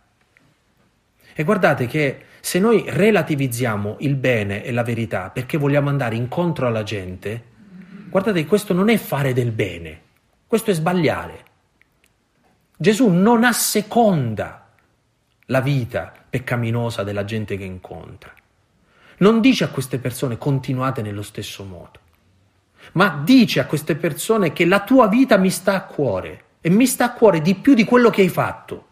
E 1.34 1.44
guardate 1.44 1.86
che 1.86 2.22
se 2.40 2.58
noi 2.58 2.84
relativizziamo 2.88 3.96
il 3.98 4.14
bene 4.14 4.64
e 4.64 4.72
la 4.72 4.82
verità 4.82 5.28
perché 5.28 5.58
vogliamo 5.58 5.90
andare 5.90 6.16
incontro 6.16 6.66
alla 6.66 6.82
gente, 6.82 7.42
guardate 8.08 8.40
che 8.40 8.48
questo 8.48 8.72
non 8.72 8.88
è 8.88 8.96
fare 8.96 9.34
del 9.34 9.52
bene, 9.52 10.00
questo 10.46 10.70
è 10.70 10.74
sbagliare. 10.74 11.44
Gesù 12.78 13.10
non 13.10 13.44
asseconda 13.44 14.70
la 15.44 15.60
vita 15.60 16.14
peccaminosa 16.30 17.02
della 17.02 17.26
gente 17.26 17.58
che 17.58 17.64
incontra. 17.64 18.32
Non 19.18 19.40
dice 19.40 19.64
a 19.64 19.68
queste 19.68 19.98
persone 19.98 20.38
continuate 20.38 21.02
nello 21.02 21.22
stesso 21.22 21.64
modo, 21.64 21.98
ma 22.92 23.20
dice 23.24 23.60
a 23.60 23.66
queste 23.66 23.96
persone 23.96 24.52
che 24.52 24.64
la 24.64 24.82
tua 24.84 25.08
vita 25.08 25.36
mi 25.36 25.50
sta 25.50 25.74
a 25.74 25.84
cuore 25.84 26.44
e 26.60 26.70
mi 26.70 26.86
sta 26.86 27.06
a 27.06 27.12
cuore 27.12 27.40
di 27.40 27.54
più 27.54 27.74
di 27.74 27.84
quello 27.84 28.10
che 28.10 28.22
hai 28.22 28.28
fatto, 28.28 28.86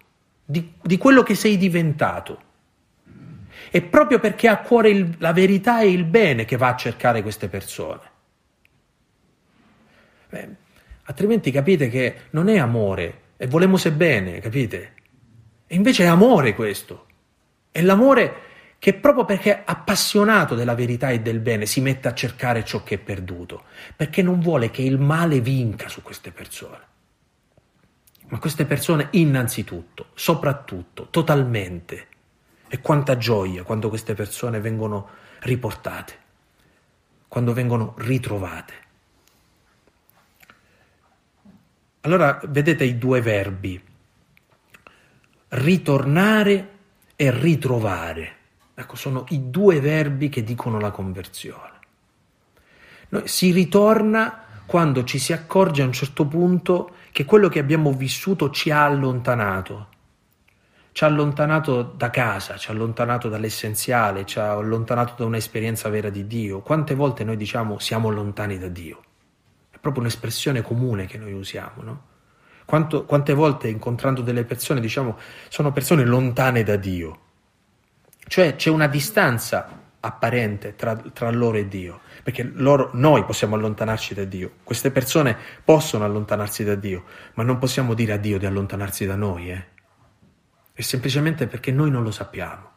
di, 0.44 0.72
di 0.82 0.98
quello 0.98 1.22
che 1.22 1.34
sei 1.34 1.56
diventato. 1.56 2.42
È 3.70 3.82
proprio 3.82 4.18
perché 4.18 4.48
ha 4.48 4.52
a 4.52 4.60
cuore 4.60 4.90
il, 4.90 5.14
la 5.18 5.32
verità 5.32 5.80
e 5.80 5.90
il 5.90 6.04
bene 6.04 6.44
che 6.44 6.56
va 6.56 6.68
a 6.68 6.76
cercare 6.76 7.22
queste 7.22 7.48
persone. 7.48 8.00
Beh, 10.28 10.48
altrimenti 11.04 11.50
capite 11.50 11.88
che 11.88 12.16
non 12.30 12.48
è 12.48 12.58
amore, 12.58 13.22
e 13.36 13.46
volemo 13.46 13.76
se 13.76 13.92
bene, 13.92 14.40
capite? 14.40 14.94
E 15.66 15.74
invece 15.74 16.04
è 16.04 16.06
amore 16.06 16.54
questo. 16.54 17.06
È 17.70 17.82
l'amore 17.82 18.34
che 18.78 18.94
proprio 18.94 19.24
perché 19.24 19.58
è 19.58 19.62
appassionato 19.64 20.54
della 20.54 20.74
verità 20.74 21.10
e 21.10 21.20
del 21.20 21.40
bene 21.40 21.66
si 21.66 21.80
mette 21.80 22.08
a 22.08 22.14
cercare 22.14 22.64
ciò 22.64 22.82
che 22.82 22.96
è 22.96 22.98
perduto, 22.98 23.64
perché 23.94 24.22
non 24.22 24.40
vuole 24.40 24.70
che 24.70 24.82
il 24.82 24.98
male 24.98 25.40
vinca 25.40 25.88
su 25.88 26.02
queste 26.02 26.30
persone. 26.30 26.94
Ma 28.28 28.38
queste 28.38 28.64
persone 28.64 29.08
innanzitutto, 29.12 30.08
soprattutto, 30.14 31.08
totalmente. 31.10 32.08
E 32.68 32.80
quanta 32.80 33.16
gioia 33.16 33.62
quando 33.62 33.88
queste 33.88 34.14
persone 34.14 34.60
vengono 34.60 35.08
riportate, 35.40 36.18
quando 37.28 37.52
vengono 37.52 37.94
ritrovate. 37.98 38.74
Allora 42.00 42.40
vedete 42.48 42.84
i 42.84 42.98
due 42.98 43.20
verbi, 43.20 43.80
ritornare 45.48 46.70
e 47.16 47.30
ritrovare. 47.30 48.34
Ecco, 48.78 48.94
sono 48.94 49.24
i 49.30 49.48
due 49.48 49.80
verbi 49.80 50.28
che 50.28 50.44
dicono 50.44 50.78
la 50.78 50.90
conversione. 50.90 51.72
Noi, 53.08 53.26
si 53.26 53.50
ritorna 53.50 54.42
quando 54.66 55.02
ci 55.04 55.18
si 55.18 55.32
accorge 55.32 55.80
a 55.80 55.86
un 55.86 55.92
certo 55.92 56.26
punto 56.26 56.90
che 57.10 57.24
quello 57.24 57.48
che 57.48 57.58
abbiamo 57.58 57.94
vissuto 57.94 58.50
ci 58.50 58.70
ha 58.70 58.84
allontanato. 58.84 59.88
Ci 60.92 61.04
ha 61.04 61.06
allontanato 61.06 61.82
da 61.82 62.10
casa, 62.10 62.58
ci 62.58 62.68
ha 62.68 62.74
allontanato 62.74 63.30
dall'essenziale, 63.30 64.26
ci 64.26 64.38
ha 64.38 64.52
allontanato 64.52 65.14
da 65.16 65.24
un'esperienza 65.24 65.88
vera 65.88 66.10
di 66.10 66.26
Dio. 66.26 66.60
Quante 66.60 66.94
volte 66.94 67.24
noi 67.24 67.38
diciamo 67.38 67.78
siamo 67.78 68.10
lontani 68.10 68.58
da 68.58 68.68
Dio? 68.68 69.00
È 69.70 69.78
proprio 69.78 70.02
un'espressione 70.02 70.60
comune 70.60 71.06
che 71.06 71.16
noi 71.16 71.32
usiamo, 71.32 71.82
no? 71.82 72.02
Quanto, 72.66 73.06
quante 73.06 73.32
volte 73.32 73.68
incontrando 73.68 74.20
delle 74.20 74.44
persone 74.44 74.80
diciamo 74.80 75.16
sono 75.48 75.72
persone 75.72 76.04
lontane 76.04 76.62
da 76.62 76.76
Dio? 76.76 77.20
Cioè 78.28 78.56
c'è 78.56 78.70
una 78.70 78.88
distanza 78.88 79.84
apparente 80.00 80.74
tra, 80.74 80.96
tra, 80.96 81.30
loro 81.30 81.58
e 81.58 81.68
Dio, 81.68 82.00
perché 82.22 82.42
loro, 82.42 82.90
noi 82.94 83.24
possiamo 83.24 83.54
allontanarci 83.56 84.14
da 84.14 84.24
Dio, 84.24 84.52
queste 84.62 84.90
persone 84.90 85.36
possono 85.64 86.04
allontanarsi 86.04 86.64
da 86.64 86.74
Dio, 86.74 87.04
ma 87.34 87.42
non 87.42 87.58
possiamo 87.58 87.94
dire 87.94 88.12
a 88.12 88.16
Dio 88.16 88.38
di 88.38 88.46
allontanarsi 88.46 89.06
da 89.06 89.16
noi, 89.16 89.50
eh? 89.50 89.64
è 90.72 90.80
semplicemente 90.80 91.46
perché 91.46 91.70
noi 91.70 91.90
non 91.90 92.02
lo 92.02 92.10
sappiamo. 92.10 92.70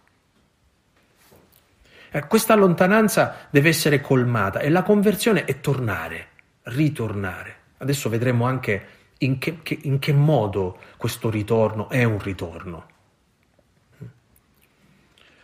Eh, 2.11 2.25
questa 2.27 2.55
lontananza 2.55 3.47
deve 3.49 3.69
essere 3.69 4.01
colmata 4.01 4.59
e 4.59 4.69
la 4.69 4.83
conversione 4.83 5.45
è 5.45 5.59
tornare, 5.59 6.27
ritornare. 6.63 7.55
Adesso 7.77 8.09
vedremo 8.09 8.45
anche 8.45 8.87
in 9.19 9.37
che, 9.37 9.59
che, 9.61 9.77
in 9.83 9.99
che 9.99 10.13
modo 10.13 10.79
questo 10.97 11.29
ritorno 11.29 11.89
è 11.89 12.03
un 12.03 12.19
ritorno 12.19 12.97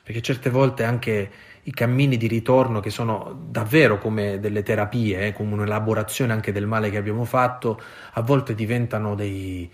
perché 0.06 0.22
certe 0.22 0.52
volte 0.52 0.84
anche 0.84 1.32
i 1.64 1.72
cammini 1.72 2.16
di 2.16 2.28
ritorno 2.28 2.80
che 2.80 2.92
sono 2.92 3.48
davvero 3.50 3.98
come 3.98 4.40
delle 4.40 4.62
terapie, 4.62 5.26
eh, 5.26 5.34
come 5.34 5.54
un'elaborazione 5.54 6.32
anche 6.32 6.52
del 6.52 6.68
male 6.68 6.92
che 6.92 6.98
abbiamo 6.98 7.26
fatto, 7.26 7.82
a 8.14 8.22
volte 8.22 8.54
diventano 8.54 9.16
dei, 9.16 9.68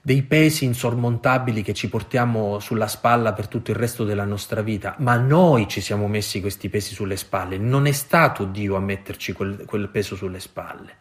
dei 0.00 0.22
pesi 0.22 0.64
insormontabili 0.64 1.62
che 1.62 1.74
ci 1.74 1.88
portiamo 1.88 2.60
sulla 2.60 2.86
spalla 2.86 3.32
per 3.32 3.48
tutto 3.48 3.72
il 3.72 3.76
resto 3.76 4.04
della 4.04 4.24
nostra 4.24 4.62
vita, 4.62 4.94
ma 4.98 5.16
noi 5.16 5.66
ci 5.66 5.80
siamo 5.80 6.06
messi 6.06 6.40
questi 6.40 6.68
pesi 6.68 6.94
sulle 6.94 7.16
spalle, 7.16 7.58
non 7.58 7.88
è 7.88 7.92
stato 7.92 8.44
Dio 8.44 8.76
a 8.76 8.80
metterci 8.80 9.32
quel, 9.32 9.64
quel 9.66 9.88
peso 9.88 10.14
sulle 10.14 10.38
spalle. 10.38 10.98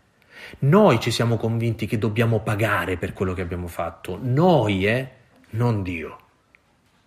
Noi 0.60 1.00
ci 1.00 1.12
siamo 1.12 1.38
convinti 1.38 1.86
che 1.86 2.00
dobbiamo 2.00 2.40
pagare 2.40 2.98
per 2.98 3.14
quello 3.14 3.34
che 3.34 3.44
abbiamo 3.44 3.68
fatto, 3.68 4.18
noi, 4.20 4.88
eh, 4.88 5.10
non 5.52 5.84
Dio. 5.84 6.23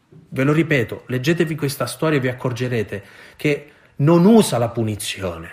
Ve 0.08 0.44
lo 0.44 0.52
ripeto, 0.52 1.04
leggetevi 1.06 1.54
questa 1.54 1.86
storia 1.86 2.18
e 2.18 2.20
vi 2.20 2.28
accorgerete 2.28 3.04
che 3.36 3.70
non 3.96 4.24
usa 4.24 4.58
la 4.58 4.68
punizione, 4.68 5.50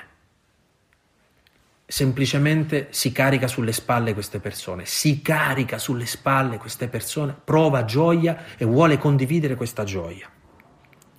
semplicemente 1.85 2.87
si 2.89 3.11
carica 3.11 3.47
sulle 3.47 3.71
spalle 3.71 4.13
queste 4.13 4.39
persone, 4.39 4.85
si 4.85 5.21
carica 5.21 5.77
sulle 5.77 6.05
spalle 6.05 6.57
queste 6.57 6.87
persone, 6.87 7.35
prova 7.43 7.85
gioia 7.85 8.45
e 8.57 8.65
vuole 8.65 8.97
condividere 8.97 9.55
questa 9.55 9.83
gioia. 9.83 10.29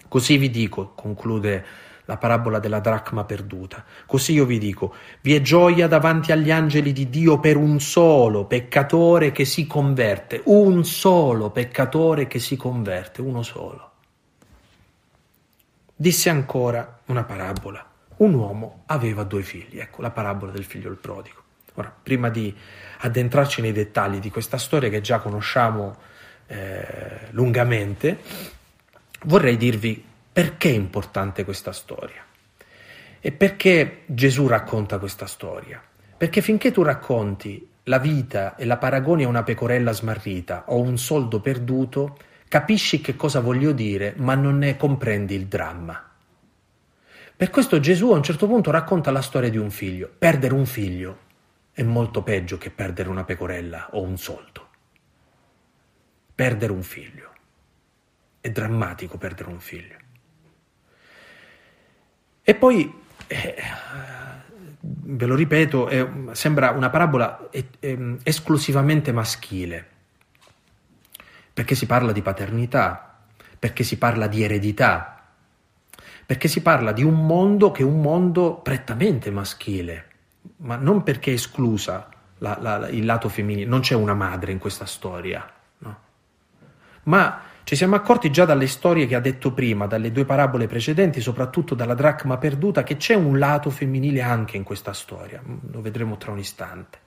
Così 0.08 0.36
vi 0.36 0.50
dico, 0.50 0.92
conclude 0.94 1.64
la 2.06 2.16
parabola 2.16 2.58
della 2.58 2.80
dracma 2.80 3.24
perduta. 3.24 3.84
Così 4.06 4.32
io 4.32 4.44
vi 4.44 4.58
dico, 4.58 4.94
vi 5.22 5.34
è 5.34 5.40
gioia 5.40 5.86
davanti 5.86 6.32
agli 6.32 6.50
angeli 6.50 6.92
di 6.92 7.08
Dio 7.08 7.40
per 7.40 7.56
un 7.56 7.80
solo 7.80 8.44
peccatore 8.44 9.32
che 9.32 9.44
si 9.44 9.66
converte, 9.66 10.42
un 10.44 10.84
solo 10.84 11.50
peccatore 11.50 12.26
che 12.26 12.38
si 12.38 12.56
converte, 12.56 13.20
uno 13.20 13.42
solo. 13.42 13.90
Disse 15.96 16.28
ancora 16.28 17.00
una 17.06 17.24
parabola. 17.24 17.88
Un 18.16 18.34
uomo 18.34 18.82
aveva 18.86 19.24
due 19.24 19.42
figli, 19.42 19.78
ecco 19.78 20.00
la 20.00 20.10
parabola 20.10 20.52
del 20.52 20.64
figlio 20.64 20.90
il 20.90 20.96
prodigo. 20.96 21.42
Ora, 21.74 21.92
prima 22.00 22.28
di 22.28 22.54
addentrarci 22.98 23.60
nei 23.60 23.72
dettagli 23.72 24.20
di 24.20 24.30
questa 24.30 24.58
storia 24.58 24.88
che 24.88 25.00
già 25.00 25.18
conosciamo 25.18 25.96
eh, 26.46 27.28
lungamente, 27.30 28.18
vorrei 29.24 29.56
dirvi 29.56 30.04
perché 30.34 30.68
è 30.68 30.74
importante 30.74 31.44
questa 31.44 31.70
storia 31.70 32.20
e 33.20 33.30
perché 33.30 34.02
Gesù 34.06 34.48
racconta 34.48 34.98
questa 34.98 35.26
storia. 35.26 35.80
Perché 36.16 36.40
finché 36.40 36.72
tu 36.72 36.82
racconti 36.82 37.68
la 37.84 38.00
vita 38.00 38.56
e 38.56 38.64
la 38.64 38.76
paragoni 38.76 39.22
a 39.22 39.28
una 39.28 39.44
pecorella 39.44 39.92
smarrita 39.92 40.64
o 40.66 40.80
un 40.80 40.98
soldo 40.98 41.40
perduto, 41.40 42.16
capisci 42.48 43.00
che 43.00 43.14
cosa 43.14 43.38
voglio 43.38 43.70
dire, 43.70 44.14
ma 44.16 44.34
non 44.34 44.58
ne 44.58 44.76
comprendi 44.76 45.36
il 45.36 45.46
dramma. 45.46 46.02
Per 47.36 47.50
questo 47.50 47.78
Gesù 47.78 48.10
a 48.10 48.16
un 48.16 48.24
certo 48.24 48.48
punto 48.48 48.72
racconta 48.72 49.12
la 49.12 49.22
storia 49.22 49.50
di 49.50 49.58
un 49.58 49.70
figlio. 49.70 50.10
Perdere 50.18 50.54
un 50.54 50.66
figlio 50.66 51.18
è 51.70 51.84
molto 51.84 52.24
peggio 52.24 52.58
che 52.58 52.70
perdere 52.70 53.08
una 53.08 53.22
pecorella 53.22 53.90
o 53.92 54.02
un 54.02 54.18
soldo. 54.18 54.68
Perdere 56.34 56.72
un 56.72 56.82
figlio. 56.82 57.30
È 58.40 58.50
drammatico 58.50 59.16
perdere 59.16 59.50
un 59.50 59.60
figlio. 59.60 60.02
E 62.44 62.54
poi, 62.54 62.92
eh, 63.26 63.56
ve 64.80 65.26
lo 65.26 65.34
ripeto, 65.34 65.88
è, 65.88 66.06
sembra 66.32 66.70
una 66.70 66.90
parabola 66.90 67.48
è, 67.50 67.64
è, 67.80 67.98
esclusivamente 68.22 69.10
maschile, 69.10 69.88
perché 71.52 71.74
si 71.74 71.86
parla 71.86 72.12
di 72.12 72.22
paternità, 72.22 73.18
perché 73.58 73.82
si 73.82 73.98
parla 73.98 74.26
di 74.28 74.44
eredità, 74.44 75.24
perché 76.26 76.46
si 76.46 76.62
parla 76.62 76.92
di 76.92 77.02
un 77.02 77.26
mondo 77.26 77.70
che 77.72 77.82
è 77.82 77.86
un 77.86 78.00
mondo 78.00 78.54
prettamente 78.56 79.30
maschile 79.30 80.12
ma 80.58 80.76
non 80.76 81.02
perché 81.02 81.30
è 81.30 81.34
esclusa 81.34 82.08
la, 82.38 82.58
la, 82.60 82.88
il 82.88 83.04
lato 83.04 83.28
femminile, 83.28 83.68
non 83.68 83.80
c'è 83.80 83.94
una 83.94 84.14
madre 84.14 84.52
in 84.52 84.58
questa 84.58 84.86
storia, 84.86 85.50
no? 85.78 85.98
ma 87.04 87.42
ci 87.64 87.76
siamo 87.76 87.96
accorti 87.96 88.30
già 88.30 88.44
dalle 88.44 88.66
storie 88.66 89.06
che 89.06 89.14
ha 89.14 89.20
detto 89.20 89.52
prima, 89.52 89.86
dalle 89.86 90.12
due 90.12 90.26
parabole 90.26 90.66
precedenti, 90.66 91.22
soprattutto 91.22 91.74
dalla 91.74 91.94
dracma 91.94 92.36
perduta, 92.36 92.82
che 92.82 92.98
c'è 92.98 93.14
un 93.14 93.38
lato 93.38 93.70
femminile 93.70 94.20
anche 94.20 94.58
in 94.58 94.64
questa 94.64 94.92
storia, 94.92 95.42
lo 95.42 95.80
vedremo 95.80 96.18
tra 96.18 96.30
un 96.30 96.38
istante. 96.38 96.98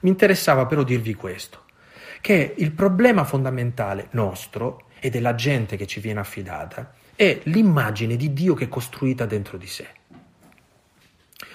Mi 0.00 0.10
interessava 0.10 0.66
però 0.66 0.82
dirvi 0.82 1.14
questo, 1.14 1.64
che 2.20 2.54
il 2.56 2.72
problema 2.72 3.22
fondamentale 3.22 4.08
nostro 4.10 4.86
e 4.98 5.08
della 5.08 5.36
gente 5.36 5.76
che 5.76 5.86
ci 5.86 6.00
viene 6.00 6.20
affidata 6.20 6.92
è 7.14 7.40
l'immagine 7.44 8.16
di 8.16 8.32
Dio 8.32 8.54
che 8.54 8.64
è 8.64 8.68
costruita 8.68 9.24
dentro 9.24 9.56
di 9.56 9.66
sé. 9.68 9.86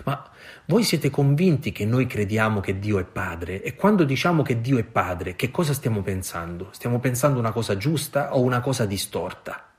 Ma 0.06 0.32
voi 0.68 0.84
siete 0.84 1.10
convinti 1.10 1.72
che 1.72 1.86
noi 1.86 2.08
crediamo 2.08 2.60
che 2.60 2.80
Dio 2.80 2.98
è 2.98 3.04
Padre 3.04 3.62
e 3.62 3.76
quando 3.76 4.04
diciamo 4.04 4.42
che 4.42 4.62
Dio 4.62 4.78
è 4.78 4.84
Padre, 4.84 5.36
che 5.36 5.52
cosa 5.52 5.74
stiamo 5.74 6.02
pensando? 6.02 6.70
Stiamo 6.72 7.00
pensando 7.00 7.38
una 7.38 7.52
cosa 7.52 7.78
giusta 7.78 8.36
o 8.36 8.42
una 8.42 8.62
cosa 8.62 8.86
distorta? 8.86 9.70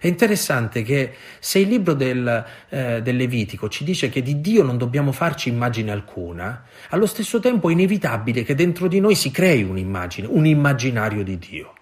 È 0.00 0.06
interessante 0.06 0.82
che 0.82 1.14
se 1.40 1.58
il 1.58 1.68
libro 1.68 1.92
del, 1.94 2.44
eh, 2.68 3.02
del, 3.02 3.16
Levitico 3.16 3.68
ci 3.68 3.82
dice 3.82 4.08
che 4.08 4.22
di 4.22 4.40
Dio 4.40 4.62
non 4.62 4.78
dobbiamo 4.78 5.10
farci 5.10 5.48
immagine 5.48 5.90
alcuna, 5.90 6.64
allo 6.90 7.06
stesso 7.06 7.40
tempo 7.40 7.68
è 7.68 7.72
inevitabile 7.72 8.44
che 8.44 8.54
dentro 8.54 8.86
di 8.86 9.00
noi 9.00 9.16
si 9.16 9.32
crei 9.32 9.62
un'immagine, 9.64 10.28
un 10.28 10.46
immaginario 10.46 11.24
di 11.24 11.38
Dio. 11.38 11.72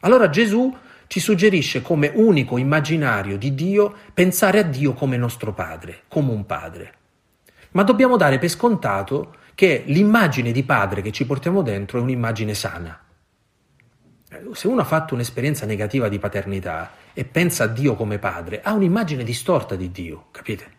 Allora 0.00 0.28
Gesù 0.28 0.74
ci 1.14 1.20
suggerisce 1.20 1.80
come 1.80 2.10
unico 2.12 2.58
immaginario 2.58 3.38
di 3.38 3.54
Dio 3.54 3.94
pensare 4.12 4.58
a 4.58 4.62
Dio 4.62 4.94
come 4.94 5.16
nostro 5.16 5.52
padre, 5.52 6.00
come 6.08 6.32
un 6.32 6.44
padre. 6.44 6.94
Ma 7.70 7.84
dobbiamo 7.84 8.16
dare 8.16 8.40
per 8.40 8.48
scontato 8.48 9.36
che 9.54 9.84
l'immagine 9.86 10.50
di 10.50 10.64
padre 10.64 11.02
che 11.02 11.12
ci 11.12 11.24
portiamo 11.24 11.62
dentro 11.62 12.00
è 12.00 12.02
un'immagine 12.02 12.52
sana. 12.54 13.00
Se 14.54 14.66
uno 14.66 14.80
ha 14.80 14.84
fatto 14.84 15.14
un'esperienza 15.14 15.66
negativa 15.66 16.08
di 16.08 16.18
paternità 16.18 16.90
e 17.12 17.24
pensa 17.24 17.62
a 17.62 17.68
Dio 17.68 17.94
come 17.94 18.18
padre, 18.18 18.60
ha 18.60 18.72
un'immagine 18.72 19.22
distorta 19.22 19.76
di 19.76 19.92
Dio, 19.92 20.26
capite? 20.32 20.72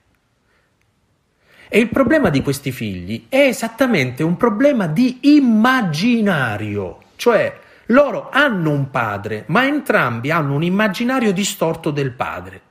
E 1.69 1.79
il 1.79 1.87
problema 1.87 2.29
di 2.29 2.41
questi 2.41 2.73
figli 2.73 3.27
è 3.29 3.39
esattamente 3.39 4.21
un 4.21 4.35
problema 4.35 4.87
di 4.87 5.19
immaginario, 5.21 7.03
cioè 7.15 7.63
loro 7.87 8.29
hanno 8.31 8.71
un 8.71 8.89
padre, 8.89 9.43
ma 9.47 9.65
entrambi 9.65 10.31
hanno 10.31 10.55
un 10.55 10.63
immaginario 10.63 11.31
distorto 11.31 11.91
del 11.91 12.11
padre. 12.11 12.61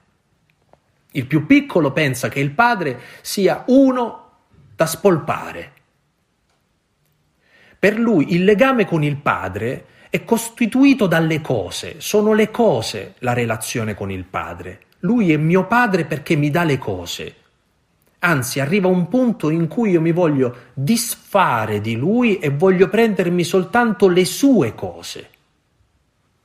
Il 1.12 1.26
più 1.26 1.46
piccolo 1.46 1.92
pensa 1.92 2.28
che 2.28 2.40
il 2.40 2.50
padre 2.50 3.00
sia 3.20 3.62
uno 3.68 4.30
da 4.74 4.86
spolpare. 4.86 5.72
Per 7.78 7.98
lui 7.98 8.32
il 8.34 8.44
legame 8.44 8.86
con 8.86 9.04
il 9.04 9.16
padre 9.16 9.86
è 10.10 10.24
costituito 10.24 11.06
dalle 11.06 11.40
cose, 11.40 12.00
sono 12.00 12.32
le 12.32 12.50
cose 12.50 13.14
la 13.18 13.32
relazione 13.32 13.94
con 13.94 14.10
il 14.10 14.24
padre. 14.24 14.80
Lui 15.00 15.32
è 15.32 15.36
mio 15.36 15.66
padre 15.66 16.04
perché 16.04 16.34
mi 16.34 16.50
dà 16.50 16.64
le 16.64 16.78
cose. 16.78 17.34
Anzi, 18.26 18.58
arriva 18.58 18.88
un 18.88 19.08
punto 19.08 19.50
in 19.50 19.68
cui 19.68 19.90
io 19.90 20.00
mi 20.00 20.12
voglio 20.12 20.70
disfare 20.72 21.82
di 21.82 21.94
lui 21.94 22.38
e 22.38 22.48
voglio 22.48 22.88
prendermi 22.88 23.44
soltanto 23.44 24.08
le 24.08 24.24
sue 24.24 24.74
cose. 24.74 25.28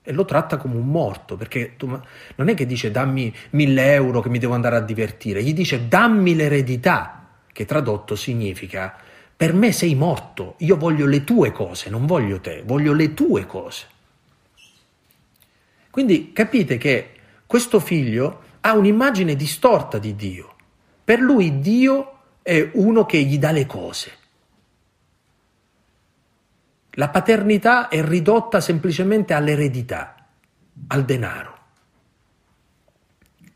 E 0.02 0.12
lo 0.12 0.26
tratta 0.26 0.58
come 0.58 0.76
un 0.76 0.88
morto, 0.88 1.38
perché 1.38 1.78
tu, 1.78 1.88
non 2.36 2.50
è 2.50 2.54
che 2.54 2.66
dice 2.66 2.92
dammi 2.92 3.34
mille 3.52 3.94
euro 3.94 4.20
che 4.20 4.28
mi 4.28 4.40
devo 4.40 4.56
andare 4.56 4.76
a 4.76 4.82
divertire, 4.82 5.42
gli 5.42 5.54
dice 5.54 5.88
dammi 5.88 6.36
l'eredità, 6.36 7.28
che 7.50 7.64
tradotto 7.64 8.18
significa 8.18 8.98
per 9.34 9.54
me 9.54 9.72
sei 9.72 9.96
morto, 9.96 10.56
io 10.58 10.76
voglio 10.76 11.06
le 11.06 11.24
tue 11.24 11.54
cose, 11.54 11.90
non 11.90 12.06
voglio 12.06 12.42
te, 12.42 12.62
voglio 12.66 12.92
le 12.92 13.14
tue 13.14 13.46
cose. 13.46 13.86
Quindi 15.90 16.34
capite 16.34 16.76
che 16.76 17.12
questo 17.46 17.80
figlio 17.80 18.42
ha 18.60 18.74
un'immagine 18.74 19.38
distorta 19.38 19.98
di 19.98 20.14
Dio 20.18 20.56
per 21.10 21.22
lui 21.22 21.60
Dio 21.60 22.18
è 22.44 22.70
uno 22.74 23.04
che 23.08 23.18
gli 23.24 23.40
dà 23.40 23.50
le 23.50 23.66
cose. 23.66 24.12
La 26.92 27.10
paternità 27.10 27.88
è 27.88 28.04
ridotta 28.04 28.62
semplicemente 28.62 29.34
all'eredità, 29.34 30.28
al 30.90 31.06
denaro. 31.06 31.58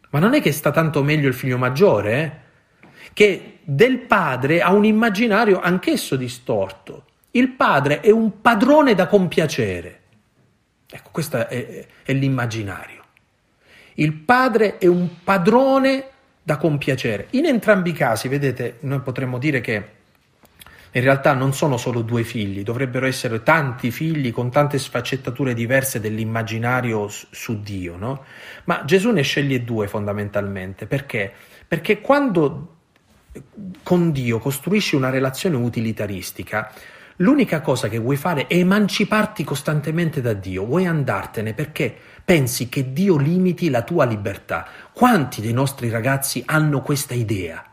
Ma 0.10 0.18
non 0.18 0.34
è 0.34 0.42
che 0.42 0.52
sta 0.52 0.72
tanto 0.72 1.04
meglio 1.04 1.28
il 1.28 1.36
figlio 1.36 1.60
maggiore, 1.60 2.24
eh? 2.24 3.12
che 3.14 3.60
del 3.62 4.00
padre 4.00 4.64
ha 4.64 4.74
un 4.74 4.86
immaginario 4.86 5.60
anch'esso 5.62 6.16
distorto. 6.16 7.06
Il 7.30 7.50
padre 7.50 8.00
è 8.00 8.10
un 8.10 8.42
padrone 8.42 8.96
da 8.96 9.06
compiacere. 9.06 10.02
Ecco, 10.90 11.10
questo 11.12 11.48
è, 11.48 11.86
è 12.02 12.14
l'immaginario. 12.14 13.04
Il 13.94 14.14
padre 14.14 14.80
è 14.80 14.88
un 14.88 15.08
padrone 15.24 16.13
da 16.44 16.58
compiacere. 16.58 17.28
In 17.32 17.46
entrambi 17.46 17.92
i 17.92 17.94
casi, 17.94 18.28
vedete, 18.28 18.78
noi 18.82 19.00
potremmo 19.00 19.38
dire 19.38 19.62
che 19.62 20.02
in 20.96 21.02
realtà 21.02 21.34
non 21.34 21.54
sono 21.54 21.78
solo 21.78 22.02
due 22.02 22.24
figli, 22.24 22.62
dovrebbero 22.62 23.08
essere 23.08 23.42
tanti 23.42 23.90
figli 23.90 24.32
con 24.32 24.52
tante 24.52 24.78
sfaccettature 24.78 25.56
diverse 25.56 26.00
dell'immaginario 26.00 27.08
su 27.08 27.62
Dio, 27.62 27.98
no? 27.98 28.24
Ma 28.66 28.84
Gesù 28.86 29.10
ne 29.10 29.24
sceglie 29.24 29.64
due 29.64 29.88
fondamentalmente, 29.88 30.86
perché? 30.86 31.32
Perché 31.68 32.00
quando 32.00 32.76
con 33.82 34.12
Dio 34.12 34.38
costruisci 34.38 34.96
una 34.96 35.10
relazione 35.10 35.56
utilitaristica, 35.56 36.72
l'unica 37.18 37.62
cosa 37.62 37.88
che 37.88 37.98
vuoi 37.98 38.16
fare 38.16 38.46
è 38.46 38.56
emanciparti 38.58 39.44
costantemente 39.44 40.22
da 40.22 40.34
Dio, 40.34 40.64
vuoi 40.64 40.86
andartene 40.86 41.56
perché 41.56 41.96
pensi 42.24 42.70
che 42.70 42.94
Dio 42.94 43.18
limiti 43.18 43.70
la 43.70 43.82
tua 43.82 44.06
libertà. 44.06 44.68
Quanti 44.92 45.42
dei 45.42 45.54
nostri 45.54 45.90
ragazzi 45.90 46.44
hanno 46.46 46.82
questa 46.82 47.14
idea? 47.14 47.64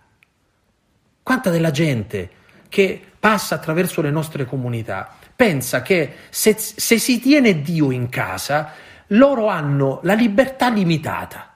Quanta 1.23 1.51
della 1.51 1.71
gente 1.71 2.31
che 2.69 3.01
passa 3.19 3.57
attraverso 3.57 4.01
le 4.01 4.11
nostre 4.11 4.45
comunità 4.45 5.17
pensa 5.37 5.83
che 5.83 6.15
se, 6.31 6.55
se 6.59 6.99
si 6.99 7.21
tiene 7.21 7.63
Dio 7.63 7.91
in 7.91 8.09
casa, 8.09 8.73
loro 9.09 9.47
hanno 9.49 10.01
la 10.03 10.15
libertà 10.15 10.71
limitata 10.71 11.53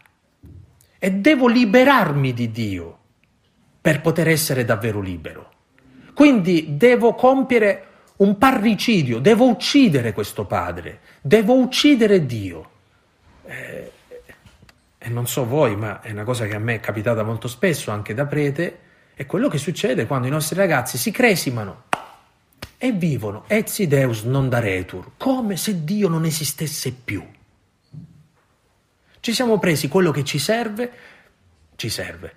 e 0.98 1.10
devo 1.12 1.48
liberarmi 1.48 2.32
di 2.32 2.50
Dio 2.50 2.98
per 3.80 4.00
poter 4.00 4.28
essere 4.28 4.64
davvero 4.64 5.00
libero. 5.00 5.52
Quindi 6.14 6.76
devo 6.76 7.14
compiere 7.14 7.86
un 8.16 8.38
parricidio, 8.38 9.18
devo 9.18 9.48
uccidere 9.48 10.12
questo 10.12 10.46
padre, 10.46 11.00
devo 11.20 11.54
uccidere 11.54 12.24
Dio. 12.24 12.70
Eh, 13.46 13.92
e 14.98 15.08
non 15.10 15.26
so 15.26 15.44
voi, 15.44 15.76
ma 15.76 16.00
è 16.00 16.10
una 16.10 16.24
cosa 16.24 16.46
che 16.46 16.54
a 16.54 16.58
me 16.58 16.76
è 16.76 16.80
capitata 16.80 17.22
molto 17.22 17.46
spesso 17.46 17.90
anche 17.90 18.14
da 18.14 18.24
prete, 18.24 18.78
è 19.14 19.26
quello 19.26 19.48
che 19.48 19.58
succede 19.58 20.06
quando 20.06 20.26
i 20.26 20.30
nostri 20.30 20.56
ragazzi 20.56 20.96
si 20.96 21.10
cresimano 21.10 21.84
e 22.78 22.92
vivono 22.92 23.44
etsi 23.46 23.86
deus 23.86 24.22
non 24.22 24.48
daretur, 24.48 25.12
come 25.18 25.56
se 25.56 25.84
Dio 25.84 26.08
non 26.08 26.24
esistesse 26.24 26.92
più. 26.92 27.22
Ci 29.20 29.32
siamo 29.32 29.58
presi 29.58 29.88
quello 29.88 30.10
che 30.10 30.24
ci 30.24 30.38
serve, 30.38 30.90
ci 31.76 31.88
serve. 31.88 32.32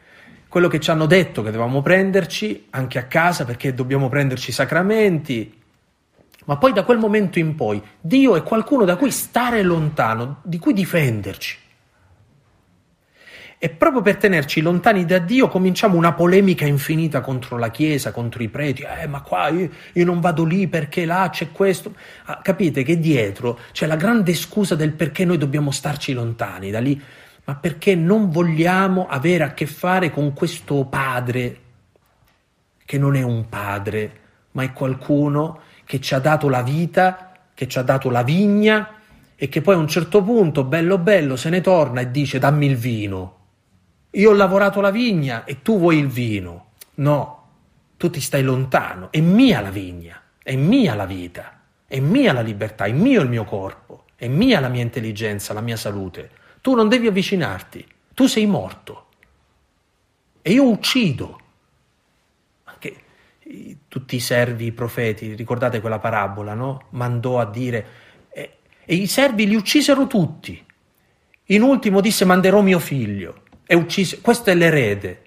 quello 0.48 0.68
che 0.70 0.80
ci 0.80 0.90
hanno 0.90 1.06
detto 1.06 1.44
che 1.44 1.52
dovevamo 1.52 1.82
prenderci 1.82 2.68
anche 2.72 2.98
a 2.98 3.06
casa 3.06 3.46
perché 3.46 3.74
dobbiamo 3.74 4.10
prenderci 4.10 4.50
i 4.50 4.54
sacramenti. 4.54 5.62
Ma 6.48 6.56
poi 6.56 6.72
da 6.72 6.84
quel 6.84 6.98
momento 6.98 7.40
in 7.40 7.56
poi 7.56 7.82
Dio 8.00 8.38
è 8.38 8.44
qualcuno 8.44 8.86
da 8.86 8.96
cui 8.96 9.12
stare 9.12 9.62
lontano, 9.64 10.40
di 10.44 10.60
cui 10.60 10.72
difenderci. 10.72 11.58
E 13.60 13.70
proprio 13.70 14.02
per 14.02 14.16
tenerci 14.16 14.62
lontani 14.62 15.04
da 15.04 15.18
Dio 15.18 15.50
cominciamo 15.50 15.98
una 15.98 16.14
polemica 16.14 16.66
infinita 16.66 17.20
contro 17.20 17.58
la 17.58 17.70
Chiesa, 17.70 18.12
contro 18.12 18.44
i 18.44 18.48
preti. 18.48 18.84
Eh, 18.84 19.08
ma 19.08 19.22
qua 19.22 19.50
io, 19.50 19.70
io 19.92 20.06
non 20.06 20.22
vado 20.22 20.46
lì 20.46 20.70
perché 20.70 21.04
là 21.04 21.28
c'è 21.30 21.52
questo. 21.52 21.94
Ah, 22.26 22.40
capite 22.42 22.84
che 22.84 22.98
dietro 22.98 23.60
c'è 23.74 23.86
la 23.86 23.98
grande 23.98 24.34
scusa 24.34 24.76
del 24.76 24.94
perché 24.94 25.26
noi 25.26 25.38
dobbiamo 25.38 25.72
starci 25.72 26.14
lontani 26.14 26.72
da 26.72 26.80
lì, 26.80 27.02
ma 27.44 27.56
perché 27.56 27.94
non 27.94 28.30
vogliamo 28.30 29.08
avere 29.10 29.44
a 29.44 29.54
che 29.54 29.66
fare 29.66 30.12
con 30.12 30.32
questo 30.32 30.86
padre, 30.86 31.60
che 32.86 32.98
non 32.98 33.18
è 33.18 33.22
un 33.22 33.50
padre, 33.50 34.12
ma 34.52 34.64
è 34.64 34.72
qualcuno 34.72 35.66
che 35.88 36.00
ci 36.00 36.14
ha 36.14 36.20
dato 36.20 36.48
la 36.50 36.62
vita, 36.62 37.32
che 37.56 37.68
ci 37.68 37.80
ha 37.80 37.82
dato 37.82 38.12
la 38.12 38.22
vigna 38.22 39.00
e 39.36 39.50
che 39.50 39.62
poi 39.62 39.74
a 39.74 39.80
un 39.80 39.88
certo 39.88 40.22
punto, 40.22 40.64
bello 40.64 41.00
bello, 41.00 41.36
se 41.36 41.50
ne 41.50 41.62
torna 41.62 42.02
e 42.02 42.12
dice 42.12 42.38
dammi 42.38 42.68
il 42.68 42.76
vino 42.76 43.38
io 44.18 44.32
ho 44.32 44.34
lavorato 44.34 44.82
la 44.82 44.90
vigna 44.90 45.44
e 45.44 45.62
tu 45.62 45.78
vuoi 45.78 45.98
il 45.98 46.08
vino. 46.08 46.72
No, 46.96 47.50
tu 47.98 48.10
ti 48.10 48.20
stai 48.20 48.42
lontano, 48.42 49.12
è 49.12 49.20
mia 49.20 49.62
la 49.62 49.70
vigna, 49.70 50.22
è 50.42 50.56
mia 50.56 50.96
la 50.96 51.06
vita, 51.06 51.62
è 51.86 52.00
mia 52.00 52.34
la 52.34 52.42
libertà, 52.42 52.86
è 52.86 52.92
mio 52.92 53.22
il 53.22 53.30
mio 53.30 53.44
corpo, 53.44 54.06
è 54.16 54.28
mia 54.28 54.60
la 54.60 54.70
mia 54.70 54.82
intelligenza, 54.82 55.54
la 55.54 55.62
mia 55.62 55.78
salute. 55.78 56.32
Tu 56.62 56.74
non 56.74 56.90
devi 56.90 57.08
avvicinarti, 57.08 57.86
tu 58.14 58.26
sei 58.26 58.46
morto. 58.48 59.06
E 60.42 60.52
io 60.52 60.68
uccido. 60.68 61.40
Anche 62.64 63.04
tutti 63.98 64.16
i 64.16 64.20
servi, 64.20 64.66
i 64.66 64.72
profeti, 64.72 65.34
ricordate 65.34 65.82
quella 65.82 66.00
parabola, 66.00 66.54
no? 66.54 66.88
Mandò 66.92 67.40
a 67.40 67.46
dire, 67.46 67.86
e, 68.30 68.58
e 68.86 68.96
i 68.96 69.08
servi 69.08 69.48
li 69.48 69.56
uccisero 69.56 70.08
tutti. 70.08 70.64
In 71.50 71.62
ultimo 71.62 72.02
disse 72.02 72.26
manderò 72.26 72.62
mio 72.62 72.80
figlio 72.80 73.46
è 73.68 73.74
ucciso, 73.74 74.20
questo 74.22 74.50
è 74.50 74.56
l'erede. 74.56 75.24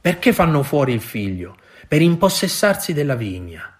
Perché 0.00 0.32
fanno 0.32 0.62
fuori 0.62 0.94
il 0.94 1.02
figlio? 1.02 1.58
Per 1.86 2.00
impossessarsi 2.00 2.94
della 2.94 3.16
vigna. 3.16 3.78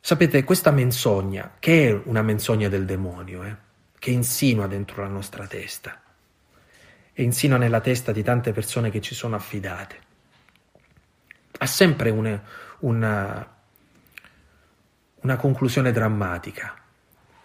Sapete, 0.00 0.42
questa 0.42 0.72
menzogna, 0.72 1.54
che 1.60 1.88
è 1.88 2.02
una 2.06 2.22
menzogna 2.22 2.68
del 2.68 2.84
demonio, 2.84 3.44
eh, 3.44 3.56
che 3.96 4.10
insinua 4.10 4.66
dentro 4.66 5.02
la 5.02 5.08
nostra 5.08 5.46
testa, 5.46 6.02
e 7.20 7.22
insinua 7.22 7.58
nella 7.58 7.80
testa 7.80 8.12
di 8.12 8.22
tante 8.22 8.50
persone 8.50 8.88
che 8.88 9.02
ci 9.02 9.14
sono 9.14 9.36
affidate, 9.36 9.98
ha 11.58 11.66
sempre 11.66 12.08
una, 12.08 12.42
una, 12.78 13.56
una 15.20 15.36
conclusione 15.36 15.92
drammatica, 15.92 16.74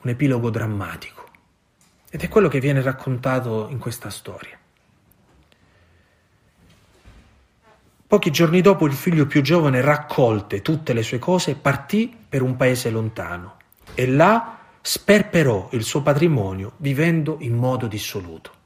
un 0.01 0.09
epilogo 0.09 0.49
drammatico. 0.49 1.29
Ed 2.09 2.21
è 2.21 2.29
quello 2.29 2.47
che 2.47 2.61
viene 2.61 2.81
raccontato 2.81 3.67
in 3.69 3.77
questa 3.77 4.09
storia. 4.09 4.57
Pochi 8.07 8.31
giorni 8.31 8.61
dopo 8.61 8.85
il 8.85 8.93
figlio 8.93 9.25
più 9.25 9.41
giovane 9.41 9.81
raccolte 9.81 10.61
tutte 10.61 10.93
le 10.93 11.03
sue 11.03 11.19
cose 11.19 11.51
e 11.51 11.55
partì 11.55 12.15
per 12.29 12.41
un 12.43 12.55
paese 12.55 12.89
lontano 12.89 13.57
e 13.93 14.07
là 14.07 14.57
sperperò 14.79 15.67
il 15.73 15.83
suo 15.83 16.01
patrimonio 16.01 16.75
vivendo 16.77 17.35
in 17.41 17.57
modo 17.57 17.87
dissoluto. 17.87 18.63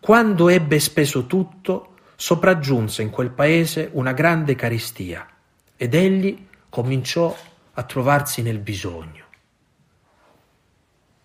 Quando 0.00 0.48
ebbe 0.48 0.80
speso 0.80 1.26
tutto, 1.26 1.94
sopraggiunse 2.16 3.02
in 3.02 3.10
quel 3.10 3.30
paese 3.30 3.90
una 3.92 4.12
grande 4.12 4.54
carestia 4.54 5.28
ed 5.76 5.94
egli 5.94 6.46
cominciò 6.70 7.36
a 7.74 7.82
trovarsi 7.82 8.40
nel 8.40 8.58
bisogno. 8.60 9.24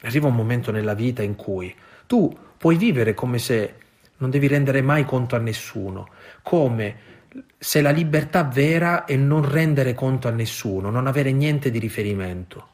Arriva 0.01 0.27
un 0.27 0.35
momento 0.35 0.71
nella 0.71 0.93
vita 0.93 1.23
in 1.23 1.35
cui 1.35 1.73
tu 2.05 2.37
puoi 2.57 2.75
vivere 2.75 3.13
come 3.13 3.39
se 3.39 3.75
non 4.17 4.29
devi 4.29 4.47
rendere 4.47 4.81
mai 4.81 5.05
conto 5.05 5.37
a 5.37 5.39
nessuno, 5.39 6.09
come 6.41 7.13
se 7.57 7.81
la 7.81 7.91
libertà 7.91 8.43
vera 8.43 9.05
è 9.05 9.15
non 9.15 9.49
rendere 9.49 9.93
conto 9.93 10.27
a 10.27 10.31
nessuno, 10.31 10.89
non 10.89 11.07
avere 11.07 11.31
niente 11.31 11.71
di 11.71 11.79
riferimento. 11.79 12.67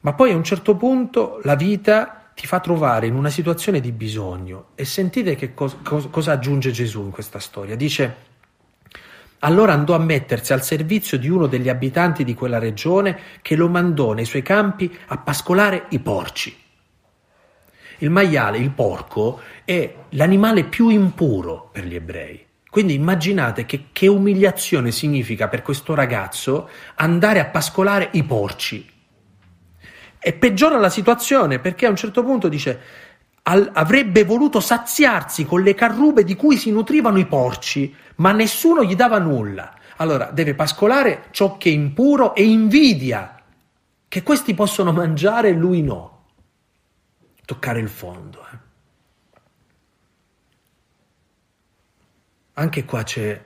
Ma 0.00 0.14
poi 0.14 0.32
a 0.32 0.36
un 0.36 0.44
certo 0.44 0.76
punto 0.76 1.40
la 1.44 1.54
vita 1.56 2.21
ti 2.34 2.46
fa 2.46 2.60
trovare 2.60 3.06
in 3.06 3.14
una 3.14 3.30
situazione 3.30 3.80
di 3.80 3.92
bisogno 3.92 4.68
e 4.74 4.84
sentite 4.84 5.34
che 5.34 5.54
cos- 5.54 5.76
cos- 5.82 6.08
cosa 6.10 6.32
aggiunge 6.32 6.70
Gesù 6.70 7.02
in 7.02 7.10
questa 7.10 7.38
storia. 7.38 7.76
Dice, 7.76 8.30
allora 9.40 9.72
andò 9.72 9.94
a 9.94 9.98
mettersi 9.98 10.52
al 10.52 10.62
servizio 10.62 11.18
di 11.18 11.28
uno 11.28 11.46
degli 11.46 11.68
abitanti 11.68 12.24
di 12.24 12.34
quella 12.34 12.58
regione 12.58 13.18
che 13.42 13.56
lo 13.56 13.68
mandò 13.68 14.12
nei 14.12 14.24
suoi 14.24 14.42
campi 14.42 14.96
a 15.06 15.18
pascolare 15.18 15.86
i 15.90 15.98
porci. 15.98 16.56
Il 17.98 18.10
maiale, 18.10 18.58
il 18.58 18.70
porco, 18.70 19.40
è 19.64 19.94
l'animale 20.10 20.64
più 20.64 20.88
impuro 20.88 21.70
per 21.72 21.84
gli 21.84 21.94
ebrei. 21.94 22.44
Quindi 22.68 22.94
immaginate 22.94 23.66
che, 23.66 23.88
che 23.92 24.06
umiliazione 24.06 24.90
significa 24.90 25.46
per 25.48 25.62
questo 25.62 25.94
ragazzo 25.94 26.70
andare 26.94 27.38
a 27.38 27.44
pascolare 27.44 28.08
i 28.12 28.24
porci. 28.24 28.91
E 30.22 30.32
peggiora 30.32 30.78
la 30.78 30.90
situazione 30.90 31.58
perché 31.58 31.86
a 31.86 31.90
un 31.90 31.96
certo 31.96 32.22
punto 32.22 32.48
dice 32.48 32.80
al, 33.42 33.70
avrebbe 33.72 34.24
voluto 34.24 34.60
saziarsi 34.60 35.44
con 35.44 35.62
le 35.62 35.74
carrube 35.74 36.22
di 36.22 36.36
cui 36.36 36.56
si 36.56 36.70
nutrivano 36.70 37.18
i 37.18 37.26
porci, 37.26 37.94
ma 38.16 38.32
nessuno 38.32 38.84
gli 38.84 38.94
dava 38.94 39.18
nulla. 39.18 39.74
Allora 39.96 40.30
deve 40.30 40.54
pascolare 40.54 41.24
ciò 41.30 41.56
che 41.56 41.70
è 41.70 41.72
impuro 41.72 42.34
e 42.34 42.44
invidia 42.44 43.40
che 44.08 44.22
questi 44.22 44.54
possono 44.54 44.92
mangiare 44.92 45.48
e 45.48 45.52
lui 45.52 45.82
no 45.82 46.24
toccare 47.44 47.80
il 47.80 47.88
fondo. 47.88 48.46
Eh. 48.52 48.58
Anche 52.54 52.84
qua 52.84 53.02
c'è 53.02 53.42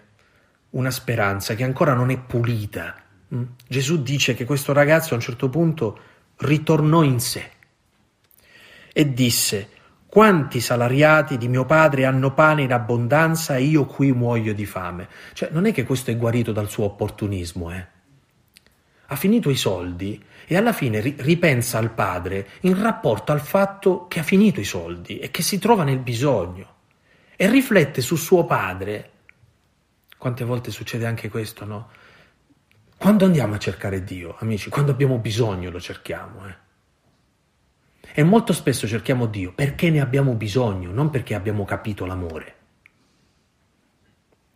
una 0.70 0.91
speranza 0.91 1.55
che 1.55 1.64
ancora 1.64 1.95
non 1.95 2.11
è 2.11 2.18
pulita. 2.18 2.95
Mm? 3.35 3.43
Gesù 3.66 4.03
dice 4.03 4.35
che 4.35 4.45
questo 4.45 4.72
ragazzo 4.72 5.14
a 5.14 5.16
un 5.16 5.22
certo 5.22 5.49
punto 5.49 6.01
ritornò 6.39 7.03
in 7.03 7.20
sé 7.20 7.51
e 8.93 9.12
disse 9.12 9.68
quanti 10.07 10.61
salariati 10.61 11.37
di 11.37 11.49
mio 11.49 11.64
padre 11.64 12.07
hanno 12.07 12.32
pane 12.32 12.62
in 12.62 12.72
abbondanza 12.72 13.57
e 13.57 13.62
io 13.62 13.84
qui 13.84 14.12
muoio 14.12 14.55
di 14.55 14.64
fame. 14.64 15.09
Cioè 15.32 15.51
non 15.53 15.66
è 15.66 15.72
che 15.72 15.84
questo 15.84 16.11
è 16.11 16.16
guarito 16.16 16.53
dal 16.53 16.70
suo 16.70 16.84
opportunismo, 16.84 17.72
eh 17.72 17.95
ha 19.09 19.16
finito 19.16 19.51
i 19.51 19.57
soldi 19.57 20.22
e 20.47 20.57
alla 20.57 20.72
fine 20.72 21.01
ripensa 21.01 21.78
al 21.78 21.93
padre 21.93 22.49
in 22.61 22.80
rapporto 22.80 23.32
al 23.32 23.41
fatto 23.41 24.07
che 24.09 24.20
ha 24.20 24.22
finito 24.22 24.61
i 24.61 24.64
soldi 24.64 25.18
e 25.18 25.30
che 25.30 25.43
si 25.43 25.59
trova 25.59 25.84
nel 25.84 25.99
bisogno 25.99 26.74
e 27.37 27.49
riflette 27.49 28.01
su 28.01 28.16
suo 28.16 28.45
padre. 28.45 29.11
Quante 30.16 30.45
volte 30.45 30.70
succede 30.70 31.07
anche 31.07 31.28
questo, 31.28 31.64
no? 31.64 31.89
Quando 32.99 33.24
andiamo 33.24 33.55
a 33.55 33.59
cercare 33.59 34.03
Dio, 34.03 34.36
amici, 34.38 34.70
quando 34.70 34.90
abbiamo 34.90 35.18
bisogno 35.18 35.70
lo 35.70 35.80
cerchiamo, 35.80 36.49
eh? 36.49 36.64
E 38.14 38.22
molto 38.22 38.55
spesso 38.55 38.86
cerchiamo 38.86 39.26
Dio 39.26 39.53
perché 39.53 39.90
ne 39.90 40.01
abbiamo 40.01 40.32
bisogno, 40.32 40.90
non 40.90 41.11
perché 41.11 41.34
abbiamo 41.34 41.64
capito 41.64 42.07
l'amore. 42.07 42.55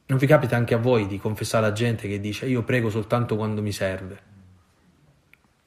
Non 0.07 0.19
vi 0.19 0.27
capita 0.27 0.57
anche 0.57 0.75
a 0.75 0.79
voi 0.79 1.07
di 1.07 1.19
confessare 1.19 1.67
alla 1.67 1.75
gente 1.75 2.09
che 2.09 2.19
dice 2.21 2.47
io 2.47 2.63
prego 2.63 2.89
soltanto 2.89 3.37
quando 3.37 3.61
mi 3.61 3.73
serve? 3.73 4.23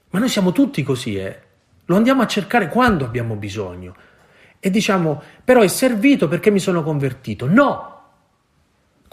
Ma 0.09 0.19
noi 0.19 0.29
siamo 0.29 0.51
tutti 0.51 0.81
così, 0.81 1.17
eh. 1.17 1.41
Lo 1.85 1.95
andiamo 1.95 2.23
a 2.23 2.27
cercare 2.27 2.67
quando 2.67 3.05
abbiamo 3.05 3.35
bisogno. 3.35 3.95
E 4.59 4.69
diciamo, 4.69 5.21
però 5.43 5.61
è 5.61 5.67
servito 5.67 6.27
perché 6.27 6.49
mi 6.49 6.59
sono 6.59 6.81
convertito. 6.81 7.45
No! 7.45 7.92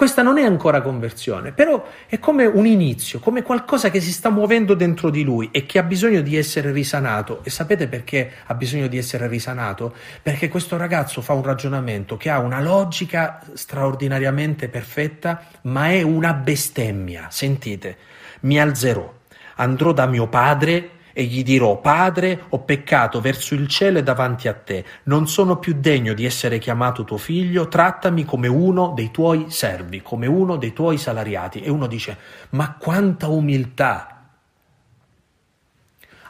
Questa 0.00 0.22
non 0.22 0.38
è 0.38 0.44
ancora 0.44 0.80
conversione, 0.80 1.52
però 1.52 1.86
è 2.06 2.18
come 2.18 2.46
un 2.46 2.64
inizio, 2.64 3.18
come 3.18 3.42
qualcosa 3.42 3.90
che 3.90 4.00
si 4.00 4.12
sta 4.12 4.30
muovendo 4.30 4.72
dentro 4.72 5.10
di 5.10 5.22
lui 5.22 5.50
e 5.52 5.66
che 5.66 5.78
ha 5.78 5.82
bisogno 5.82 6.22
di 6.22 6.38
essere 6.38 6.72
risanato. 6.72 7.40
E 7.44 7.50
sapete 7.50 7.86
perché 7.86 8.32
ha 8.46 8.54
bisogno 8.54 8.86
di 8.86 8.96
essere 8.96 9.28
risanato? 9.28 9.94
Perché 10.22 10.48
questo 10.48 10.78
ragazzo 10.78 11.20
fa 11.20 11.34
un 11.34 11.42
ragionamento 11.42 12.16
che 12.16 12.30
ha 12.30 12.38
una 12.38 12.62
logica 12.62 13.42
straordinariamente 13.52 14.70
perfetta, 14.70 15.42
ma 15.64 15.90
è 15.90 16.00
una 16.00 16.32
bestemmia. 16.32 17.26
Sentite, 17.28 17.98
mi 18.40 18.58
alzerò 18.58 19.18
andrò 19.56 19.92
da 19.92 20.06
mio 20.06 20.26
padre 20.26 20.90
e 21.12 21.24
gli 21.24 21.42
dirò, 21.42 21.80
Padre, 21.80 22.44
ho 22.48 22.60
peccato 22.60 23.20
verso 23.20 23.54
il 23.54 23.68
cielo 23.68 23.98
e 23.98 24.02
davanti 24.02 24.48
a 24.48 24.54
te, 24.54 24.84
non 25.04 25.26
sono 25.26 25.58
più 25.58 25.74
degno 25.78 26.14
di 26.14 26.24
essere 26.24 26.58
chiamato 26.58 27.04
tuo 27.04 27.16
figlio, 27.16 27.68
trattami 27.68 28.24
come 28.24 28.48
uno 28.48 28.92
dei 28.94 29.10
tuoi 29.10 29.46
servi, 29.48 30.02
come 30.02 30.26
uno 30.26 30.56
dei 30.56 30.72
tuoi 30.72 30.98
salariati. 30.98 31.60
E 31.60 31.70
uno 31.70 31.86
dice, 31.86 32.16
ma 32.50 32.76
quanta 32.78 33.28
umiltà! 33.28 34.20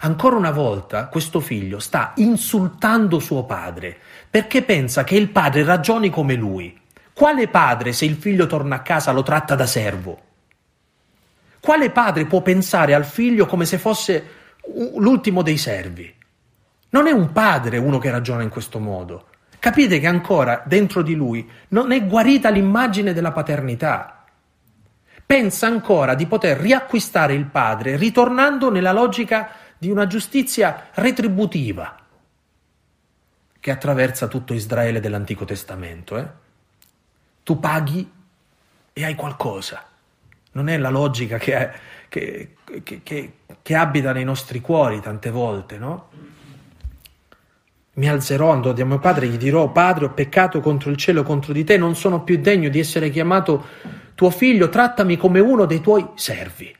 Ancora 0.03 0.37
una 0.37 0.51
volta 0.51 1.09
questo 1.09 1.41
figlio 1.41 1.78
sta 1.78 2.12
insultando 2.16 3.18
suo 3.18 3.45
padre 3.45 3.99
perché 4.31 4.62
pensa 4.62 5.05
che 5.05 5.16
il 5.16 5.28
padre 5.28 5.62
ragioni 5.62 6.09
come 6.09 6.35
lui. 6.35 6.78
Quale 7.12 7.49
padre, 7.49 7.93
se 7.93 8.07
il 8.07 8.14
figlio 8.14 8.47
torna 8.47 8.76
a 8.76 8.81
casa, 8.81 9.12
lo 9.12 9.22
tratta 9.22 9.55
da 9.55 9.66
servo? 9.66 10.18
Quale 11.61 11.91
padre 11.91 12.24
può 12.24 12.41
pensare 12.41 12.95
al 12.95 13.05
figlio 13.05 13.45
come 13.45 13.66
se 13.66 13.76
fosse 13.76 14.24
l'ultimo 14.97 15.43
dei 15.43 15.57
servi? 15.57 16.15
Non 16.91 17.07
è 17.07 17.13
un 17.13 17.33
padre 17.33 17.79
uno 17.79 17.99
che 17.99 18.11
ragiona 18.11 18.43
in 18.43 18.49
questo 18.49 18.79
modo. 18.79 19.27
Capite 19.59 20.01
che 20.01 20.07
ancora 20.07 20.63
dentro 20.67 21.03
di 21.03 21.15
lui 21.15 21.49
non 21.69 21.93
è 21.93 22.07
guarita 22.07 22.49
l'immagine 22.49 23.13
della 23.13 23.33
paternità. 23.33 24.25
Pensa 25.25 25.67
ancora 25.67 26.15
di 26.15 26.27
poter 26.27 26.59
riacquistare 26.59 27.35
il 27.35 27.45
padre 27.45 27.97
ritornando 27.97 28.71
nella 28.71 28.93
logica 28.93 29.51
di 29.79 29.91
una 29.91 30.07
giustizia 30.07 30.89
retributiva 30.95 31.97
che 33.61 33.71
attraversa 33.71 34.27
tutto 34.27 34.55
Israele 34.55 35.01
dell'Antico 35.01 35.45
Testamento. 35.45 36.17
Eh? 36.17 36.27
Tu 37.45 37.61
paghi 37.61 38.11
e 38.93 39.05
hai 39.05 39.15
qualcosa. 39.15 39.85
Non 40.53 40.69
è 40.69 40.79
la 40.79 40.91
logica 40.91 41.39
che, 41.39 41.55
è, 41.55 41.73
che, 42.11 42.57
che, 42.83 43.33
che, 43.63 43.75
abita 43.75 44.13
nei 44.13 44.25
nostri 44.25 44.61
cuori 44.61 45.01
tante 45.01 45.31
volte, 45.31 45.79
no? 45.79 46.09
Mi 47.93 48.09
alzerò, 48.09 48.51
andrò 48.51 48.73
da 48.73 48.85
mio 48.85 48.99
padre 48.99 49.29
gli 49.29 49.37
dirò, 49.37 49.71
Padre, 49.71 50.07
ho 50.07 50.11
peccato 50.11 50.61
contro 50.61 50.91
il 50.91 50.97
cielo, 50.97 51.23
contro 51.23 51.53
di 51.53 51.65
te, 51.65 51.77
non 51.77 51.95
sono 51.95 52.23
più 52.23 52.39
degno 52.41 52.69
di 52.69 52.79
essere 52.79 53.11
chiamato 53.11 53.65
tuo 54.15 54.31
figlio, 54.31 54.69
trattami 54.69 55.17
come 55.17 55.39
uno 55.39 55.67
dei 55.67 55.81
tuoi 55.81 56.09
servi. 56.15 56.75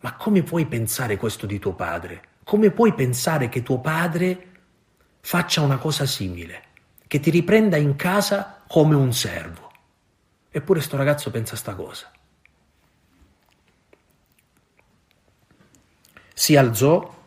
Ma 0.00 0.14
come 0.14 0.42
puoi 0.42 0.66
pensare 0.66 1.16
questo 1.16 1.46
di 1.46 1.58
tuo 1.58 1.74
padre? 1.74 2.22
Come 2.42 2.70
puoi 2.70 2.94
pensare 2.94 3.48
che 3.48 3.62
tuo 3.62 3.78
padre 3.78 4.46
faccia 5.20 5.60
una 5.60 5.76
cosa 5.76 6.06
simile, 6.06 6.62
che 7.06 7.20
ti 7.20 7.30
riprenda 7.30 7.76
in 7.76 7.94
casa 7.94 8.62
come 8.66 8.94
un 8.94 9.12
servo? 9.12 9.70
Eppure 10.50 10.80
sto 10.80 10.96
ragazzo 10.96 11.30
pensa 11.30 11.56
sta 11.56 11.74
cosa. 11.74 12.10
Si 16.34 16.56
alzò 16.56 17.20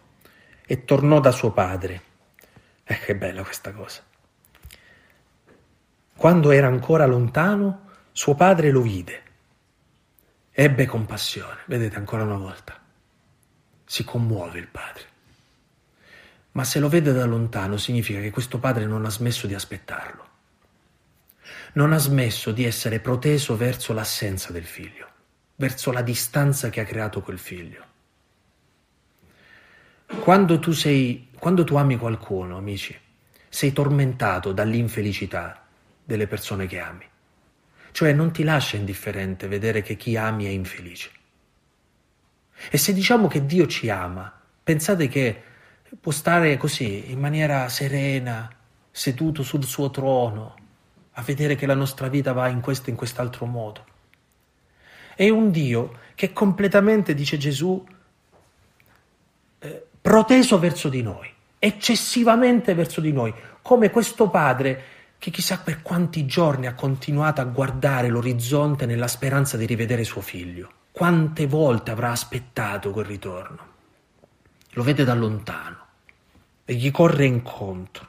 e 0.65 0.85
tornò 0.85 1.19
da 1.19 1.31
suo 1.31 1.51
padre. 1.51 2.01
Eh, 2.83 2.99
che 2.99 3.15
bella 3.15 3.43
questa 3.43 3.71
cosa. 3.71 4.03
Quando 6.15 6.51
era 6.51 6.67
ancora 6.67 7.05
lontano, 7.05 7.89
suo 8.11 8.35
padre 8.35 8.71
lo 8.71 8.81
vide. 8.81 9.23
Ebbe 10.51 10.85
compassione, 10.85 11.61
vedete 11.65 11.97
ancora 11.97 12.23
una 12.23 12.37
volta 12.37 12.83
si 13.85 14.03
commuove 14.03 14.59
il 14.59 14.67
padre. 14.67 15.13
Ma 16.53 16.63
se 16.63 16.79
lo 16.79 16.89
vede 16.89 17.13
da 17.13 17.25
lontano 17.25 17.77
significa 17.77 18.19
che 18.19 18.31
questo 18.31 18.59
padre 18.59 18.85
non 18.85 19.05
ha 19.05 19.09
smesso 19.09 19.45
di 19.45 19.53
aspettarlo. 19.53 20.33
Non 21.73 21.93
ha 21.93 21.97
smesso 21.97 22.51
di 22.51 22.63
essere 22.63 22.99
proteso 22.99 23.55
verso 23.57 23.93
l'assenza 23.93 24.51
del 24.51 24.63
figlio, 24.63 25.07
verso 25.55 25.91
la 25.91 26.01
distanza 26.01 26.69
che 26.69 26.79
ha 26.79 26.85
creato 26.85 27.21
quel 27.21 27.37
figlio. 27.37 27.84
Quando 30.05 30.59
tu 30.59 30.71
sei, 30.71 31.29
quando 31.37 31.63
tu 31.63 31.75
ami 31.75 31.97
qualcuno, 31.97 32.57
amici, 32.57 32.97
sei 33.49 33.73
tormentato 33.73 34.51
dall'infelicità 34.51 35.65
delle 36.03 36.27
persone 36.27 36.67
che 36.67 36.79
ami. 36.79 37.05
Cioè 37.91 38.13
non 38.13 38.31
ti 38.31 38.43
lascia 38.43 38.77
indifferente 38.77 39.47
vedere 39.47 39.81
che 39.81 39.95
chi 39.95 40.17
ami 40.17 40.45
è 40.45 40.49
infelice. 40.49 41.11
E 42.69 42.77
se 42.77 42.93
diciamo 42.93 43.27
che 43.27 43.45
Dio 43.45 43.67
ci 43.67 43.89
ama, 43.89 44.31
pensate 44.63 45.07
che 45.07 45.41
può 45.99 46.11
stare 46.11 46.57
così, 46.57 47.11
in 47.11 47.19
maniera 47.19 47.69
serena, 47.69 48.49
seduto 48.91 49.43
sul 49.43 49.63
suo 49.63 49.89
trono, 49.89 50.55
a 51.13 51.21
vedere 51.21 51.55
che 51.55 51.65
la 51.65 51.73
nostra 51.73 52.07
vita 52.07 52.33
va 52.33 52.47
in 52.49 52.61
questo 52.61 52.87
e 52.87 52.91
in 52.91 52.97
quest'altro 52.97 53.45
modo. 53.45 53.85
È 55.15 55.29
un 55.29 55.51
Dio 55.51 55.99
che 56.15 56.33
completamente, 56.33 57.13
dice 57.13 57.37
Gesù, 57.37 57.85
eh, 59.59 59.85
proteso 60.05 60.59
verso 60.59 60.87
di 60.87 61.01
noi, 61.01 61.27
eccessivamente 61.57 62.75
verso 62.75 63.01
di 63.01 63.11
noi, 63.11 63.33
come 63.63 63.89
questo 63.89 64.29
padre 64.29 64.83
che 65.17 65.31
chissà 65.31 65.57
per 65.57 65.81
quanti 65.81 66.27
giorni 66.27 66.67
ha 66.67 66.75
continuato 66.75 67.41
a 67.41 67.45
guardare 67.45 68.09
l'orizzonte 68.09 68.85
nella 68.85 69.07
speranza 69.07 69.57
di 69.57 69.65
rivedere 69.65 70.03
suo 70.03 70.21
figlio. 70.21 70.69
Quante 70.91 71.47
volte 71.47 71.89
avrà 71.89 72.11
aspettato 72.11 72.91
quel 72.91 73.05
ritorno? 73.05 73.57
Lo 74.73 74.83
vede 74.83 75.03
da 75.05 75.15
lontano 75.15 75.77
e 76.65 76.75
gli 76.75 76.91
corre 76.91 77.25
incontro. 77.25 78.07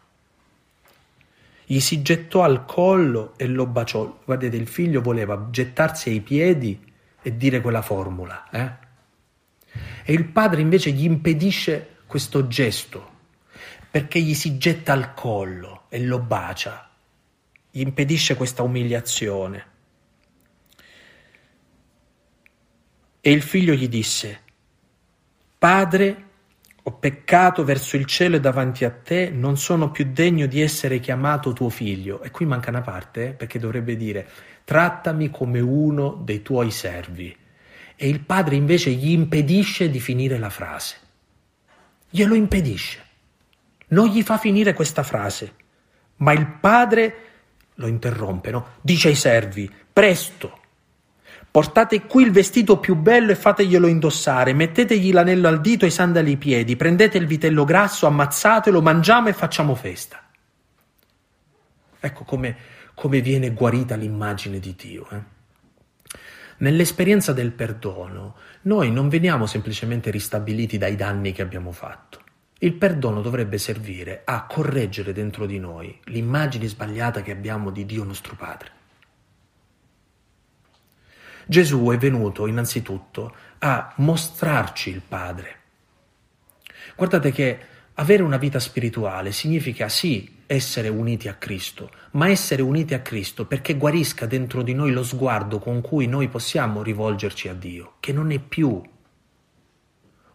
Gli 1.64 1.80
si 1.80 2.02
gettò 2.02 2.42
al 2.42 2.66
collo 2.66 3.32
e 3.38 3.46
lo 3.46 3.64
baciò. 3.64 4.18
Guardate, 4.22 4.54
il 4.54 4.68
figlio 4.68 5.00
voleva 5.00 5.46
gettarsi 5.50 6.10
ai 6.10 6.20
piedi 6.20 6.78
e 7.22 7.36
dire 7.38 7.62
quella 7.62 7.80
formula. 7.80 8.50
Eh? 8.50 8.84
E 10.04 10.12
il 10.12 10.26
padre 10.26 10.60
invece 10.60 10.90
gli 10.90 11.04
impedisce 11.04 11.96
questo 12.06 12.46
gesto 12.46 13.14
perché 13.90 14.20
gli 14.20 14.34
si 14.34 14.58
getta 14.58 14.92
al 14.92 15.14
collo 15.14 15.84
e 15.88 16.00
lo 16.00 16.18
bacia. 16.18 16.90
Gli 17.70 17.80
impedisce 17.80 18.36
questa 18.36 18.62
umiliazione. 18.62 19.66
E 23.20 23.30
il 23.30 23.42
figlio 23.42 23.74
gli 23.74 23.88
disse, 23.88 24.40
Padre, 25.58 26.24
ho 26.82 26.92
peccato 26.92 27.64
verso 27.64 27.96
il 27.96 28.04
cielo 28.04 28.36
e 28.36 28.40
davanti 28.40 28.84
a 28.84 28.90
te, 28.90 29.30
non 29.30 29.56
sono 29.56 29.90
più 29.90 30.12
degno 30.12 30.46
di 30.46 30.60
essere 30.60 31.00
chiamato 31.00 31.52
tuo 31.52 31.70
figlio. 31.70 32.22
E 32.22 32.30
qui 32.30 32.44
manca 32.44 32.70
una 32.70 32.82
parte, 32.82 33.28
eh, 33.28 33.32
perché 33.32 33.58
dovrebbe 33.58 33.96
dire, 33.96 34.28
trattami 34.62 35.30
come 35.30 35.58
uno 35.60 36.20
dei 36.22 36.42
tuoi 36.42 36.70
servi. 36.70 37.34
E 37.96 38.08
il 38.08 38.20
padre 38.20 38.56
invece 38.56 38.90
gli 38.90 39.10
impedisce 39.10 39.90
di 39.90 40.00
finire 40.00 40.38
la 40.38 40.50
frase. 40.50 40.96
Glielo 42.08 42.34
impedisce. 42.34 43.04
Non 43.88 44.08
gli 44.08 44.22
fa 44.22 44.38
finire 44.38 44.74
questa 44.74 45.02
frase. 45.02 45.54
Ma 46.16 46.32
il 46.32 46.46
padre 46.46 47.14
lo 47.74 47.86
interrompe, 47.86 48.50
no? 48.50 48.66
Dice 48.80 49.08
ai 49.08 49.14
servi, 49.14 49.70
presto, 49.92 50.60
Portate 51.56 52.02
qui 52.02 52.22
il 52.22 52.32
vestito 52.32 52.78
più 52.78 52.96
bello 52.96 53.32
e 53.32 53.34
fateglielo 53.34 53.86
indossare, 53.86 54.52
mettetegli 54.52 55.10
l'anello 55.10 55.48
al 55.48 55.62
dito 55.62 55.86
e 55.86 55.88
i 55.88 55.90
sandali 55.90 56.32
ai 56.32 56.36
piedi, 56.36 56.76
prendete 56.76 57.16
il 57.16 57.24
vitello 57.24 57.64
grasso, 57.64 58.06
ammazzatelo, 58.06 58.82
mangiamo 58.82 59.28
e 59.28 59.32
facciamo 59.32 59.74
festa. 59.74 60.22
Ecco 61.98 62.24
come, 62.24 62.56
come 62.92 63.22
viene 63.22 63.52
guarita 63.52 63.96
l'immagine 63.96 64.58
di 64.58 64.74
Dio. 64.76 65.08
Eh? 65.08 65.35
Nell'esperienza 66.58 67.32
del 67.32 67.52
perdono, 67.52 68.36
noi 68.62 68.90
non 68.90 69.08
veniamo 69.08 69.46
semplicemente 69.46 70.10
ristabiliti 70.10 70.78
dai 70.78 70.96
danni 70.96 71.32
che 71.32 71.42
abbiamo 71.42 71.72
fatto. 71.72 72.22
Il 72.58 72.72
perdono 72.72 73.20
dovrebbe 73.20 73.58
servire 73.58 74.22
a 74.24 74.46
correggere 74.46 75.12
dentro 75.12 75.44
di 75.44 75.58
noi 75.58 75.98
l'immagine 76.04 76.66
sbagliata 76.66 77.20
che 77.20 77.30
abbiamo 77.30 77.70
di 77.70 77.84
Dio 77.84 78.04
nostro 78.04 78.34
Padre. 78.34 78.70
Gesù 81.46 81.90
è 81.90 81.98
venuto 81.98 82.46
innanzitutto 82.46 83.34
a 83.58 83.92
mostrarci 83.96 84.90
il 84.90 85.02
Padre. 85.06 85.60
Guardate 86.96 87.30
che 87.30 87.58
avere 87.94 88.22
una 88.22 88.38
vita 88.38 88.58
spirituale 88.58 89.30
significa 89.32 89.88
sì 89.88 90.35
essere 90.46 90.88
uniti 90.88 91.28
a 91.28 91.34
Cristo, 91.34 91.90
ma 92.12 92.28
essere 92.28 92.62
uniti 92.62 92.94
a 92.94 93.00
Cristo 93.00 93.46
perché 93.46 93.76
guarisca 93.76 94.26
dentro 94.26 94.62
di 94.62 94.74
noi 94.74 94.92
lo 94.92 95.02
sguardo 95.02 95.58
con 95.58 95.80
cui 95.80 96.06
noi 96.06 96.28
possiamo 96.28 96.82
rivolgerci 96.82 97.48
a 97.48 97.54
Dio, 97.54 97.94
che 98.00 98.12
non 98.12 98.30
è 98.30 98.38
più 98.38 98.80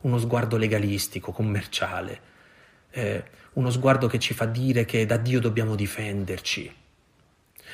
uno 0.02 0.18
sguardo 0.18 0.58
legalistico, 0.58 1.32
commerciale, 1.32 2.22
eh, 2.92 3.24
uno 3.54 3.70
sguardo 3.70 4.08
che 4.08 4.20
ci 4.20 4.34
fa 4.34 4.46
dire 4.46 4.86
che 4.86 5.06
da 5.06 5.18
Dio 5.18 5.40
dobbiamo 5.40 5.76
difenderci, 5.76 6.74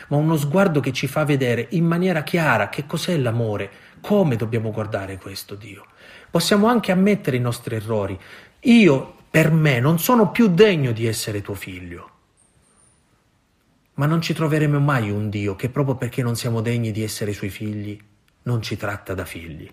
ma 0.09 0.17
uno 0.17 0.37
sguardo 0.37 0.79
che 0.79 0.93
ci 0.93 1.07
fa 1.07 1.23
vedere 1.23 1.67
in 1.71 1.85
maniera 1.85 2.23
chiara 2.23 2.69
che 2.69 2.85
cos'è 2.85 3.17
l'amore, 3.17 3.71
come 4.01 4.35
dobbiamo 4.35 4.71
guardare 4.71 5.17
questo 5.17 5.55
Dio. 5.55 5.85
Possiamo 6.29 6.67
anche 6.67 6.91
ammettere 6.91 7.37
i 7.37 7.41
nostri 7.41 7.75
errori. 7.75 8.19
Io, 8.61 9.15
per 9.29 9.51
me, 9.51 9.79
non 9.79 9.97
sono 9.97 10.29
più 10.29 10.47
degno 10.49 10.91
di 10.91 11.07
essere 11.07 11.41
tuo 11.41 11.55
figlio. 11.55 12.16
Ma 13.97 14.05
non 14.05 14.21
ci 14.21 14.33
troveremo 14.33 14.79
mai 14.79 15.09
un 15.09 15.29
Dio 15.29 15.55
che 15.55 15.69
proprio 15.69 15.95
perché 15.95 16.21
non 16.21 16.35
siamo 16.35 16.61
degni 16.61 16.91
di 16.91 17.01
essere 17.01 17.33
suoi 17.33 17.49
figli, 17.49 17.99
non 18.43 18.61
ci 18.61 18.77
tratta 18.77 19.15
da 19.15 19.25
figli, 19.25 19.69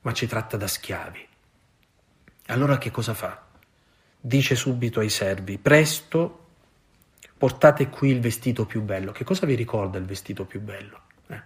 ma 0.00 0.12
ci 0.12 0.26
tratta 0.26 0.56
da 0.56 0.66
schiavi. 0.66 1.26
Allora 2.46 2.78
che 2.78 2.90
cosa 2.90 3.12
fa? 3.12 3.46
Dice 4.18 4.54
subito 4.56 5.00
ai 5.00 5.10
servi, 5.10 5.58
presto 5.58 6.46
portate 7.36 7.90
qui 7.90 8.10
il 8.10 8.20
vestito 8.20 8.64
più 8.64 8.80
bello. 8.80 9.12
Che 9.12 9.24
cosa 9.24 9.44
vi 9.44 9.54
ricorda 9.54 9.98
il 9.98 10.06
vestito 10.06 10.46
più 10.46 10.60
bello? 10.60 11.00
Eh? 11.26 11.42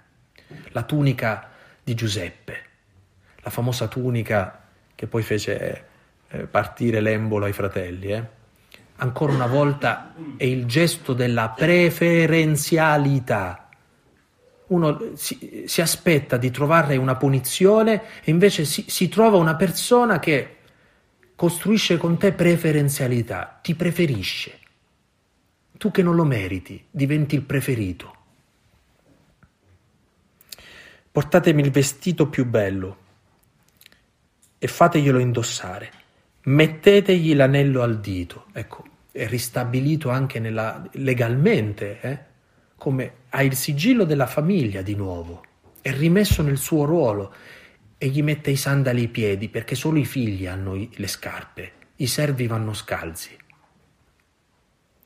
La 0.69 0.85
tunica 0.85 1.51
di 1.83 1.95
Giuseppe, 1.95 2.65
la 3.41 3.51
famosa 3.51 3.89
tunica 3.89 4.69
che 4.95 5.09
poi 5.09 5.23
fece 5.23 5.87
eh, 6.29 6.47
partire 6.47 7.01
l'embolo 7.01 7.47
ai 7.47 7.53
fratelli. 7.53 8.13
Eh. 8.13 8.41
Ancora 9.03 9.33
una 9.33 9.47
volta 9.47 10.15
è 10.37 10.45
il 10.45 10.65
gesto 10.67 11.13
della 11.13 11.49
preferenzialità. 11.49 13.69
Uno 14.69 15.11
si, 15.15 15.65
si 15.67 15.81
aspetta 15.81 16.37
di 16.37 16.53
trovare 16.53 16.97
una 16.97 17.17
punizione 17.17 18.03
e 18.23 18.31
invece 18.31 18.65
si, 18.65 18.85
si 18.87 19.09
trova 19.09 19.39
una 19.39 19.57
persona 19.57 20.21
che 20.21 20.59
costruisce 21.35 21.97
con 21.97 22.17
te 22.17 22.33
preferenzialità, 22.33 23.59
ti 23.61 23.75
preferisce. 23.75 24.61
Tu 25.77 25.91
che 25.91 26.05
non 26.05 26.15
lo 26.15 26.25
meriti, 26.25 26.87
diventi 26.89 27.35
il 27.35 27.43
preferito. 27.43 28.15
Portatemi 31.11 31.61
il 31.61 31.73
vestito 31.73 32.29
più 32.29 32.47
bello 32.47 32.99
e 34.59 34.69
fateglielo 34.69 35.19
indossare. 35.19 35.91
Mettetegli 36.45 37.35
l'anello 37.35 37.83
al 37.83 37.99
dito. 37.99 38.47
Ecco, 38.53 38.91
ristabilito 39.13 40.11
anche 40.11 40.39
nella, 40.39 40.83
legalmente, 40.93 42.01
eh? 42.01 42.19
come 42.77 43.13
ha 43.29 43.43
il 43.43 43.55
sigillo 43.55 44.05
della 44.05 44.27
famiglia 44.27 44.83
di 44.83 44.95
nuovo. 44.95 45.45
È 45.81 45.93
rimesso 45.93 46.43
nel 46.43 46.59
suo 46.59 46.85
ruolo 46.85 47.35
e 47.99 48.09
gli 48.09 48.23
mette 48.23 48.51
i 48.51 48.57
sandali 48.57 49.03
ai 49.03 49.09
piedi 49.09 49.49
perché 49.49 49.75
solo 49.75 49.99
i 49.99 50.05
figli 50.05 50.47
hanno 50.47 50.75
le 50.75 51.07
scarpe, 51.07 51.73
i 51.97 52.07
servi 52.07 52.47
vanno 52.47 52.73
scalzi. 52.73 53.37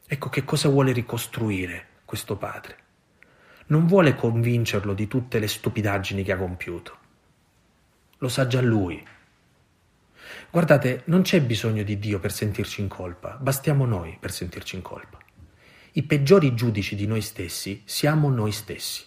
Ecco 0.09 0.29
che 0.29 0.45
cosa 0.45 0.69
vuole 0.69 0.93
ricostruire 0.93 1.89
questo 2.05 2.37
padre. 2.37 2.77
Non 3.67 3.87
vuole 3.87 4.15
convincerlo 4.15 4.95
di 4.95 5.09
tutte 5.09 5.41
le 5.41 5.49
stupidaggini 5.49 6.23
che 6.23 6.33
ha 6.33 6.37
compiuto. 6.37 6.97
Lo 8.19 8.29
sa 8.29 8.47
già 8.47 8.63
lui. 8.63 9.05
Guardate, 10.51 11.03
non 11.07 11.23
c'è 11.23 11.41
bisogno 11.41 11.83
di 11.83 11.99
Dio 11.99 12.19
per 12.19 12.33
sentirci 12.33 12.81
in 12.81 12.89
colpa, 12.89 13.37
bastiamo 13.41 13.85
noi 13.85 14.17
per 14.19 14.31
sentirci 14.31 14.77
in 14.77 14.83
colpa. 14.83 15.19
I 15.93 16.03
peggiori 16.03 16.55
giudici 16.55 16.95
di 16.95 17.07
noi 17.07 17.21
stessi 17.21 17.83
siamo 17.85 18.29
noi 18.31 18.53
stessi. 18.53 19.05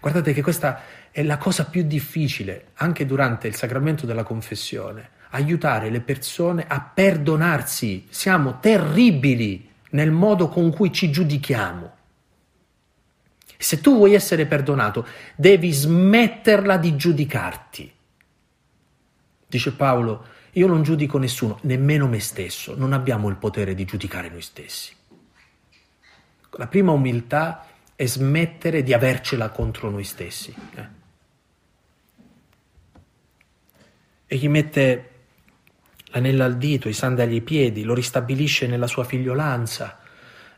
Guardate 0.00 0.32
che 0.32 0.42
questa 0.42 0.82
è 1.10 1.22
la 1.22 1.38
cosa 1.38 1.66
più 1.66 1.82
difficile, 1.82 2.68
anche 2.74 3.06
durante 3.06 3.46
il 3.46 3.54
sacramento 3.54 4.06
della 4.06 4.24
confessione, 4.24 5.10
aiutare 5.30 5.90
le 5.90 6.00
persone 6.00 6.64
a 6.66 6.80
perdonarsi. 6.80 8.06
Siamo 8.10 8.58
terribili 8.60 9.70
nel 9.90 10.10
modo 10.10 10.48
con 10.48 10.72
cui 10.72 10.92
ci 10.92 11.10
giudichiamo. 11.10 11.92
Se 13.56 13.80
tu 13.80 13.96
vuoi 13.96 14.14
essere 14.14 14.46
perdonato, 14.46 15.06
devi 15.36 15.70
smetterla 15.72 16.76
di 16.76 16.96
giudicarti. 16.96 17.92
Dice 19.54 19.70
Paolo, 19.70 20.26
io 20.54 20.66
non 20.66 20.82
giudico 20.82 21.16
nessuno, 21.16 21.60
nemmeno 21.62 22.08
me 22.08 22.18
stesso, 22.18 22.74
non 22.74 22.92
abbiamo 22.92 23.28
il 23.28 23.36
potere 23.36 23.76
di 23.76 23.84
giudicare 23.84 24.28
noi 24.28 24.42
stessi. 24.42 24.92
La 26.50 26.66
prima 26.66 26.90
umiltà 26.90 27.64
è 27.94 28.04
smettere 28.04 28.82
di 28.82 28.92
avercela 28.92 29.50
contro 29.50 29.90
noi 29.90 30.02
stessi. 30.02 30.52
Eh. 30.74 30.88
E 34.26 34.36
gli 34.36 34.48
mette 34.48 35.10
l'anello 36.06 36.42
al 36.42 36.56
dito, 36.56 36.88
i 36.88 36.92
sandali 36.92 37.34
ai 37.34 37.42
piedi, 37.42 37.84
lo 37.84 37.94
ristabilisce 37.94 38.66
nella 38.66 38.88
sua 38.88 39.04
figliolanza 39.04 40.00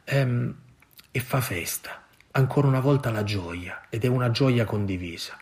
ehm, 0.05 0.55
e 1.11 1.21
fa 1.21 1.43
festa. 1.43 2.07
Ancora 2.31 2.67
una 2.67 2.81
volta 2.81 3.11
la 3.11 3.25
gioia, 3.25 3.89
ed 3.91 4.05
è 4.05 4.07
una 4.07 4.31
gioia 4.31 4.65
condivisa. 4.65 5.37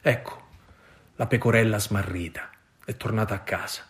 Ecco, 0.00 0.41
la 1.22 1.28
pecorella 1.28 1.78
smarrita 1.78 2.50
è 2.84 2.96
tornata 2.96 3.32
a 3.32 3.40
casa. 3.42 3.86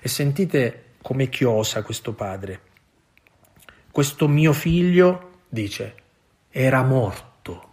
E 0.00 0.08
sentite 0.08 0.94
come 1.00 1.28
chiosa 1.28 1.82
questo 1.82 2.12
padre. 2.12 2.60
Questo 3.92 4.26
mio 4.26 4.52
figlio, 4.52 5.42
dice, 5.48 5.94
era 6.50 6.82
morto. 6.82 7.72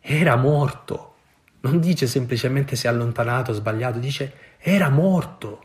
Era 0.00 0.36
morto 0.36 1.16
non 1.60 1.80
dice 1.80 2.06
semplicemente 2.06 2.76
si 2.76 2.86
è 2.86 2.88
allontanato, 2.88 3.52
sbagliato, 3.52 3.98
dice 3.98 4.32
era 4.58 4.88
morto. 4.88 5.64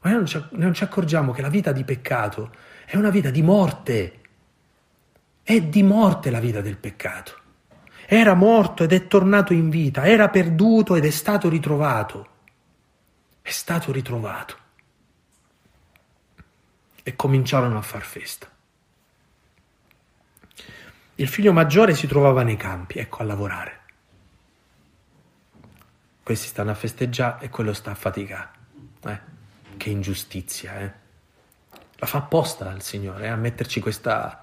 Ma 0.00 0.10
noi 0.10 0.18
non 0.20 0.26
ci, 0.26 0.42
non 0.52 0.72
ci 0.72 0.82
accorgiamo 0.82 1.32
che 1.32 1.42
la 1.42 1.50
vita 1.50 1.72
di 1.72 1.84
peccato 1.84 2.52
è 2.86 2.96
una 2.96 3.10
vita 3.10 3.28
di 3.28 3.42
morte. 3.42 4.20
È 5.42 5.60
di 5.60 5.82
morte 5.82 6.30
la 6.30 6.40
vita 6.40 6.62
del 6.62 6.78
peccato. 6.78 7.38
Era 8.12 8.34
morto 8.34 8.82
ed 8.82 8.92
è 8.92 9.06
tornato 9.06 9.52
in 9.52 9.70
vita, 9.70 10.04
era 10.04 10.28
perduto 10.28 10.96
ed 10.96 11.04
è 11.04 11.10
stato 11.10 11.48
ritrovato. 11.48 12.28
È 13.40 13.50
stato 13.50 13.92
ritrovato. 13.92 14.56
E 17.02 17.14
cominciarono 17.14 17.78
a 17.78 17.82
far 17.82 18.02
festa. 18.02 18.48
Il 21.14 21.28
figlio 21.28 21.52
maggiore 21.52 21.94
si 21.94 22.08
trovava 22.08 22.42
nei 22.42 22.56
campi, 22.56 22.98
ecco, 22.98 23.22
a 23.22 23.26
lavorare 23.26 23.80
questi 26.30 26.46
stanno 26.46 26.70
a 26.70 26.74
festeggiare 26.74 27.46
e 27.46 27.48
quello 27.48 27.72
sta 27.72 27.90
a 27.90 27.96
faticare. 27.96 28.50
Eh? 29.04 29.20
Che 29.76 29.90
ingiustizia, 29.90 30.78
eh? 30.78 30.92
La 31.96 32.06
fa 32.06 32.18
apposta 32.18 32.70
il 32.70 32.82
Signore 32.82 33.24
eh? 33.24 33.30
a 33.30 33.34
metterci 33.34 33.80
questa, 33.80 34.40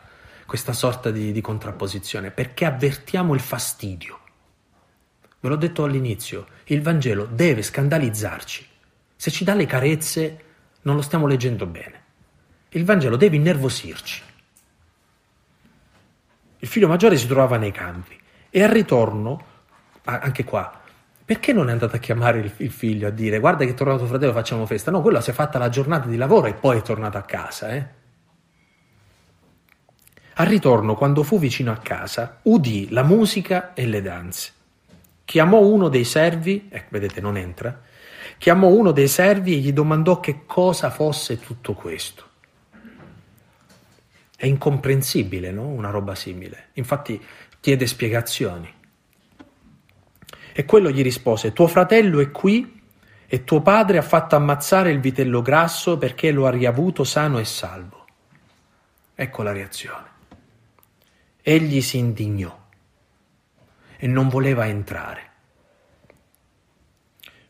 questa 0.48 0.74
sorta 0.74 1.12
di, 1.12 1.32
di 1.32 1.42
contrapposizione, 1.42 2.32
perché 2.32 2.66
avvertiamo 2.66 3.34
il 3.34 3.42
fastidio. 3.42 4.20
Ve 5.42 5.50
l'ho 5.50 5.58
detto 5.58 5.84
all'inizio, 5.84 6.48
il 6.66 6.82
Vangelo 6.82 7.26
deve 7.26 7.62
scandalizzarci. 7.62 8.66
Se 9.16 9.30
ci 9.30 9.44
dà 9.44 9.54
le 9.54 9.66
carezze, 9.66 10.44
non 10.82 10.96
lo 10.96 11.02
stiamo 11.02 11.28
leggendo 11.28 11.66
bene. 11.66 12.02
Il 12.70 12.86
Vangelo 12.86 13.18
deve 13.18 13.36
innervosirci. 13.36 14.24
Il 16.60 16.68
figlio 16.68 16.88
maggiore 16.88 17.18
si 17.18 17.28
trovava 17.28 17.58
nei 17.58 17.72
campi 17.72 18.18
e 18.50 18.64
al 18.64 18.70
ritorno, 18.70 19.46
anche 20.04 20.44
qua, 20.46 20.82
perché 21.26 21.52
non 21.52 21.68
è 21.68 21.74
andato 21.74 21.98
a 21.98 22.00
chiamare 22.00 22.40
il, 22.40 22.72
figlio 22.72 23.08
a 23.08 23.12
dire 23.12 23.40
guarda 23.40 23.66
che 23.66 23.72
è 23.72 23.74
tornato 23.74 24.06
fratello, 24.06 24.32
facciamo 24.32 24.66
festa? 24.66 24.92
No, 24.92 25.02
quella 25.02 25.20
si 25.20 25.32
è 25.32 25.34
fatta 25.34 25.60
la 25.60 25.68
giornata 25.68 26.08
di 26.08 26.16
lavoro 26.16 26.48
e 26.48 26.54
poi 26.54 26.78
è 26.78 26.82
tornato 26.82 27.18
a 27.18 27.24
casa. 27.24 27.70
Eh? 27.76 27.97
Al 30.40 30.46
ritorno, 30.46 30.94
quando 30.94 31.24
fu 31.24 31.40
vicino 31.40 31.72
a 31.72 31.78
casa, 31.78 32.42
udì 32.44 32.90
la 32.92 33.02
musica 33.02 33.74
e 33.74 33.88
le 33.88 34.04
danze. 34.04 34.52
Chiamò 35.26 35.62
uno 35.62 35.90
dei 35.90 36.04
servi, 36.04 36.68
ecco, 36.70 36.90
vedete, 36.92 37.22
non 37.22 37.38
entra, 37.38 37.82
chiamò 38.38 38.68
uno 38.68 38.92
dei 38.92 39.08
servi 39.08 39.56
e 39.56 39.58
gli 39.58 39.74
domandò 39.74 40.20
che 40.20 40.46
cosa 40.46 40.92
fosse 40.92 41.40
tutto 41.40 41.74
questo. 41.74 42.26
È 44.36 44.46
incomprensibile, 44.46 45.50
no? 45.50 45.70
Una 45.70 45.90
roba 45.90 46.14
simile. 46.14 46.68
Infatti 46.74 47.20
chiede 47.60 47.88
spiegazioni. 47.88 48.72
E 50.54 50.66
quello 50.66 50.92
gli 50.92 51.02
rispose, 51.02 51.52
tuo 51.52 51.66
fratello 51.66 52.20
è 52.20 52.30
qui 52.30 52.80
e 53.26 53.44
tuo 53.44 53.62
padre 53.64 53.98
ha 53.98 54.04
fatto 54.04 54.36
ammazzare 54.36 54.92
il 54.92 55.00
vitello 55.00 55.42
grasso 55.42 55.98
perché 55.98 56.30
lo 56.30 56.46
ha 56.46 56.52
riavuto 56.52 57.04
sano 57.04 57.40
e 57.40 57.46
salvo. 57.46 58.06
Ecco 59.16 59.42
la 59.42 59.52
reazione. 59.52 60.07
Egli 61.48 61.82
si 61.82 61.98
indignò 61.98 62.66
e 63.98 64.08
non 64.08 64.28
voleva 64.28 64.68
entrare. 64.68 65.30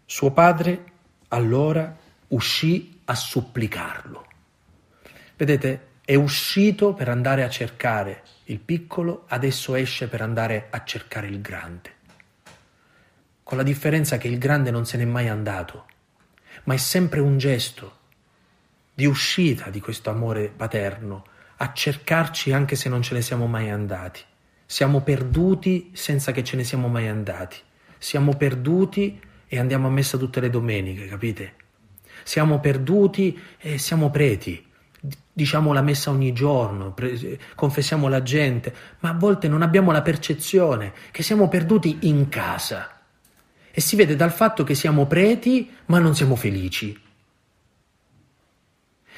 Suo 0.05 0.31
padre 0.31 0.83
allora 1.29 1.95
uscì 2.27 3.01
a 3.05 3.15
supplicarlo. 3.15 4.25
Vedete, 5.35 5.87
è 6.05 6.15
uscito 6.15 6.93
per 6.93 7.09
andare 7.09 7.43
a 7.43 7.49
cercare 7.49 8.23
il 8.45 8.59
piccolo, 8.59 9.25
adesso 9.29 9.73
esce 9.75 10.07
per 10.07 10.21
andare 10.21 10.67
a 10.69 10.83
cercare 10.83 11.27
il 11.27 11.41
grande 11.41 11.95
con 13.47 13.55
la 13.55 13.63
differenza 13.63 14.17
che 14.17 14.27
il 14.27 14.39
grande 14.39 14.71
non 14.71 14.85
se 14.85 14.97
n'è 14.97 15.05
mai 15.05 15.29
andato, 15.29 15.85
ma 16.65 16.73
è 16.73 16.77
sempre 16.77 17.21
un 17.21 17.37
gesto 17.37 17.99
di 18.93 19.05
uscita 19.05 19.69
di 19.69 19.79
questo 19.79 20.09
amore 20.09 20.49
paterno, 20.49 21.23
a 21.57 21.73
cercarci 21.73 22.51
anche 22.51 22.75
se 22.75 22.89
non 22.89 23.01
ce 23.01 23.13
ne 23.13 23.21
siamo 23.21 23.47
mai 23.47 23.69
andati. 23.69 24.21
Siamo 24.65 25.01
perduti 25.01 25.91
senza 25.93 26.31
che 26.31 26.43
ce 26.43 26.55
ne 26.55 26.63
siamo 26.63 26.87
mai 26.87 27.07
andati. 27.07 27.57
Siamo 27.97 28.35
perduti 28.35 29.19
e 29.47 29.59
andiamo 29.59 29.87
a 29.87 29.91
messa 29.91 30.17
tutte 30.17 30.39
le 30.39 30.49
domeniche, 30.49 31.07
capite? 31.07 31.53
Siamo 32.23 32.59
perduti 32.59 33.39
e 33.57 33.77
siamo 33.77 34.09
preti. 34.09 34.65
Diciamo 35.31 35.71
la 35.71 35.81
messa 35.81 36.09
ogni 36.09 36.33
giorno, 36.33 36.91
pre- 36.91 37.39
confessiamo 37.55 38.07
la 38.07 38.23
gente, 38.23 38.73
ma 38.99 39.09
a 39.09 39.13
volte 39.13 39.47
non 39.47 39.61
abbiamo 39.61 39.91
la 39.91 40.01
percezione 40.01 40.93
che 41.11 41.23
siamo 41.23 41.47
perduti 41.47 41.99
in 42.01 42.27
casa 42.27 42.99
e 43.71 43.79
si 43.79 43.95
vede 43.95 44.15
dal 44.15 44.31
fatto 44.31 44.63
che 44.63 44.73
siamo 44.73 45.05
preti 45.05 45.71
ma 45.85 45.99
non 45.99 46.15
siamo 46.15 46.35
felici, 46.35 46.99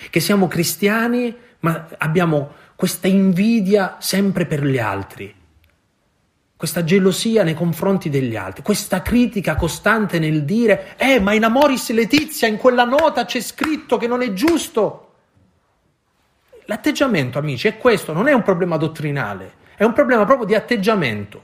che 0.10 0.20
siamo 0.20 0.50
cristiani 0.50 1.34
ma 1.60 1.88
abbiamo 1.97 2.53
questa 2.76 3.07
invidia 3.07 3.97
sempre 3.99 4.45
per 4.45 4.66
gli 4.66 4.78
altri. 4.78 5.36
questa 6.60 6.84
gelosia 6.84 7.43
nei 7.43 7.53
confronti 7.53 8.10
degli 8.10 8.36
altri, 8.36 8.64
questa 8.64 9.01
critica 9.01 9.55
costante 9.55 10.20
nel 10.20 10.43
dire, 10.43 10.97
eh, 10.97 11.18
ma 11.22 11.32
in 11.32 11.45
Amoris 11.45 11.89
Letizia, 11.91 12.49
in 12.49 12.57
quella 12.57 12.84
nota 12.84 13.24
c'è 13.24 13.39
scritto 13.39 13.95
che 13.95 14.07
non 14.07 14.22
è 14.22 14.34
giusto. 14.34 15.14
L'atteggiamento, 16.66 17.39
amici, 17.39 17.70
è 17.70 17.78
questo, 17.78 18.12
non 18.12 18.28
è 18.28 18.34
un 18.34 18.41
problema 18.43 18.76
dottrinale, 18.76 19.53
è 19.78 19.86
un 19.86 19.93
problema 19.93 20.26
proprio 20.26 20.45
di 20.47 20.53
atteggiamento. 20.53 21.43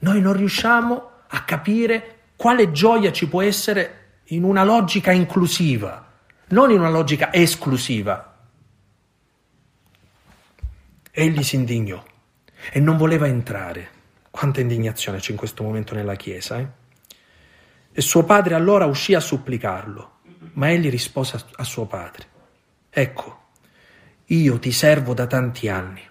Noi 0.00 0.20
non 0.20 0.34
riusciamo 0.34 1.10
a 1.26 1.44
capire 1.44 2.18
quale 2.36 2.72
gioia 2.72 3.10
ci 3.10 3.26
può 3.26 3.40
essere 3.40 4.18
in 4.24 4.44
una 4.44 4.64
logica 4.64 5.12
inclusiva, 5.12 6.12
non 6.48 6.70
in 6.70 6.78
una 6.78 6.90
logica 6.90 7.32
esclusiva. 7.32 8.36
Egli 11.10 11.42
si 11.42 11.56
indignò 11.56 12.02
e 12.72 12.80
non 12.80 12.96
voleva 12.96 13.26
entrare. 13.26 13.90
Quanta 14.30 14.60
indignazione 14.60 15.18
c'è 15.18 15.30
in 15.30 15.36
questo 15.36 15.62
momento 15.62 15.94
nella 15.94 16.16
Chiesa. 16.16 16.58
Eh? 16.58 16.68
E 17.92 18.00
suo 18.00 18.24
padre 18.24 18.54
allora 18.54 18.86
uscì 18.86 19.14
a 19.14 19.20
supplicarlo, 19.20 20.18
ma 20.54 20.70
egli 20.70 20.90
rispose 20.90 21.44
a, 21.54 21.62
suo 21.62 21.86
padre, 21.86 22.26
ecco, 22.90 23.42
io 24.26 24.58
ti 24.58 24.72
servo 24.72 25.14
da 25.14 25.28
tanti 25.28 25.68
anni 25.68 26.02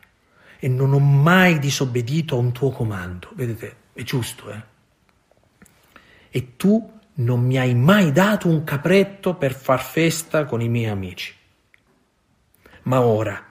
e 0.60 0.68
non 0.70 0.94
ho 0.94 1.00
mai 1.00 1.60
disobbedito 1.60 2.36
a 2.36 2.40
un 2.40 2.54
tuo 2.54 2.72
comando. 2.72 3.32
Vedete, 3.34 3.76
è 3.92 4.04
giusto, 4.04 4.50
eh? 4.50 4.64
E 6.30 6.56
tu 6.56 7.00
non 7.16 7.42
mi 7.42 7.58
hai 7.58 7.76
mai 7.76 8.12
dato 8.12 8.48
un 8.48 8.64
capretto 8.64 9.36
per 9.36 9.54
far 9.54 9.82
festa 9.82 10.46
con 10.46 10.62
i 10.62 10.70
miei 10.70 10.90
amici. 10.90 11.34
Ma 12.84 13.02
ora 13.02 13.42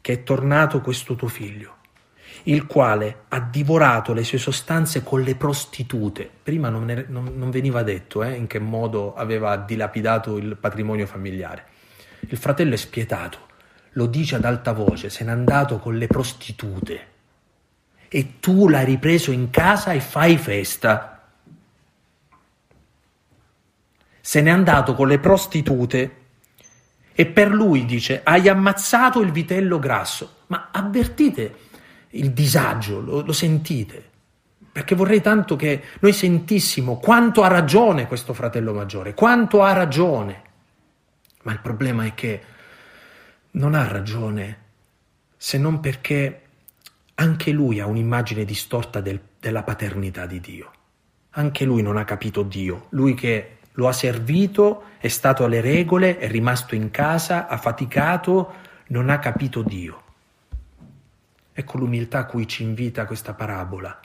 che 0.00 0.12
è 0.12 0.22
tornato 0.22 0.80
questo 0.80 1.14
tuo 1.14 1.28
figlio, 1.28 1.76
il 2.44 2.66
quale 2.66 3.24
ha 3.28 3.40
divorato 3.40 4.12
le 4.12 4.24
sue 4.24 4.38
sostanze 4.38 5.02
con 5.02 5.20
le 5.20 5.36
prostitute, 5.36 6.28
prima 6.42 6.68
non, 6.68 6.84
ne, 6.84 7.04
non, 7.08 7.32
non 7.36 7.50
veniva 7.50 7.82
detto 7.82 8.24
eh, 8.24 8.34
in 8.34 8.46
che 8.46 8.58
modo 8.58 9.14
aveva 9.14 9.56
dilapidato 9.56 10.36
il 10.38 10.56
patrimonio 10.56 11.06
familiare. 11.06 11.66
Il 12.20 12.36
fratello 12.38 12.74
è 12.74 12.78
spietato, 12.78 13.38
lo 13.92 14.06
dice 14.06 14.36
ad 14.36 14.44
alta 14.44 14.72
voce, 14.72 15.10
se 15.10 15.24
n'è 15.24 15.30
andato 15.30 15.78
con 15.78 15.96
le 15.96 16.06
prostitute 16.06 17.10
e 18.14 18.40
tu 18.40 18.68
l'hai 18.68 18.84
ripreso 18.84 19.30
in 19.30 19.48
casa 19.50 19.92
e 19.92 20.00
fai 20.00 20.36
festa. 20.36 21.11
Se 24.24 24.40
n'è 24.40 24.50
andato 24.50 24.94
con 24.94 25.08
le 25.08 25.18
prostitute 25.18 26.16
e 27.12 27.26
per 27.26 27.50
lui 27.50 27.84
dice 27.84 28.20
hai 28.22 28.48
ammazzato 28.48 29.20
il 29.20 29.32
vitello 29.32 29.78
grasso. 29.78 30.36
Ma 30.46 30.68
avvertite 30.70 31.56
il 32.10 32.30
disagio, 32.30 33.00
lo, 33.00 33.22
lo 33.22 33.32
sentite? 33.32 34.10
Perché 34.70 34.94
vorrei 34.94 35.20
tanto 35.20 35.56
che 35.56 35.82
noi 36.00 36.12
sentissimo 36.12 36.98
quanto 36.98 37.42
ha 37.42 37.48
ragione 37.48 38.06
questo 38.06 38.32
fratello 38.32 38.72
maggiore, 38.72 39.12
quanto 39.12 39.62
ha 39.62 39.72
ragione. 39.72 40.42
Ma 41.42 41.52
il 41.52 41.60
problema 41.60 42.04
è 42.06 42.14
che 42.14 42.42
non 43.52 43.74
ha 43.74 43.86
ragione 43.88 44.60
se 45.36 45.58
non 45.58 45.80
perché 45.80 46.42
anche 47.16 47.50
lui 47.50 47.80
ha 47.80 47.86
un'immagine 47.86 48.44
distorta 48.44 49.00
del, 49.00 49.20
della 49.40 49.64
paternità 49.64 50.24
di 50.24 50.40
Dio. 50.40 50.70
Anche 51.30 51.64
lui 51.64 51.82
non 51.82 51.96
ha 51.96 52.04
capito 52.04 52.42
Dio, 52.42 52.86
lui 52.90 53.14
che 53.14 53.58
lo 53.72 53.88
ha 53.88 53.92
servito, 53.92 54.84
è 54.98 55.08
stato 55.08 55.44
alle 55.44 55.60
regole, 55.60 56.18
è 56.18 56.28
rimasto 56.28 56.74
in 56.74 56.90
casa, 56.90 57.46
ha 57.46 57.56
faticato, 57.56 58.54
non 58.88 59.08
ha 59.08 59.18
capito 59.18 59.62
Dio. 59.62 60.02
Ecco 61.52 61.78
l'umiltà 61.78 62.20
a 62.20 62.26
cui 62.26 62.46
ci 62.46 62.62
invita 62.62 63.06
questa 63.06 63.34
parabola. 63.34 64.00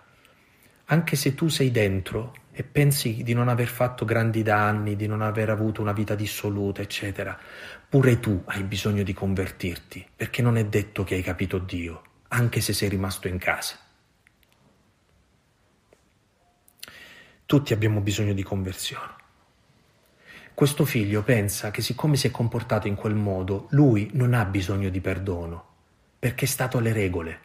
Anche 0.86 1.16
se 1.16 1.36
tu 1.36 1.48
sei 1.48 1.72
dentro 1.72 2.34
e 2.52 2.64
pensi 2.64 3.24
di 3.24 3.34
non 3.34 3.50
aver 3.50 3.68
fatto 3.68 4.06
grandi 4.06 4.42
danni, 4.42 4.96
di 4.96 5.06
non 5.06 5.22
aver 5.22 5.50
avuto 5.50 5.82
una 5.82 5.92
vita 5.92 6.16
dissoluta, 6.16 6.82
eccetera, 6.82 7.38
pure 7.88 8.20
tu 8.20 8.42
hai 8.46 8.64
bisogno 8.64 9.04
di 9.04 9.14
convertirti, 9.14 10.06
perché 10.16 10.42
non 10.42 10.58
è 10.58 10.66
detto 10.66 11.04
che 11.04 11.16
hai 11.16 11.22
capito 11.22 11.58
Dio, 11.60 12.02
anche 12.30 12.62
se 12.62 12.74
sei 12.74 12.90
rimasto 12.90 13.28
in 13.28 13.38
casa. 13.38 13.78
Tutti 17.46 17.74
abbiamo 17.74 18.02
bisogno 18.02 18.34
di 18.34 18.44
conversione. 18.44 19.17
Questo 20.58 20.86
figlio 20.86 21.22
pensa 21.22 21.70
che 21.70 21.84
siccome 21.84 22.16
si 22.16 22.26
è 22.26 22.32
comportato 22.32 22.88
in 22.88 22.96
quel 22.96 23.14
modo, 23.14 23.68
lui 23.70 24.10
non 24.14 24.34
ha 24.34 24.44
bisogno 24.44 24.90
di 24.90 25.02
perdono, 25.02 25.64
perché 26.18 26.46
è 26.46 26.48
stato 26.48 26.80
alle 26.80 26.94
regole. 26.94 27.40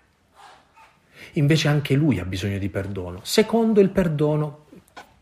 Invece 1.32 1.68
anche 1.68 1.92
lui 1.92 2.20
ha 2.20 2.24
bisogno 2.24 2.56
di 2.56 2.70
perdono, 2.70 3.20
secondo 3.22 3.80
il 3.80 3.90
perdono 3.90 4.64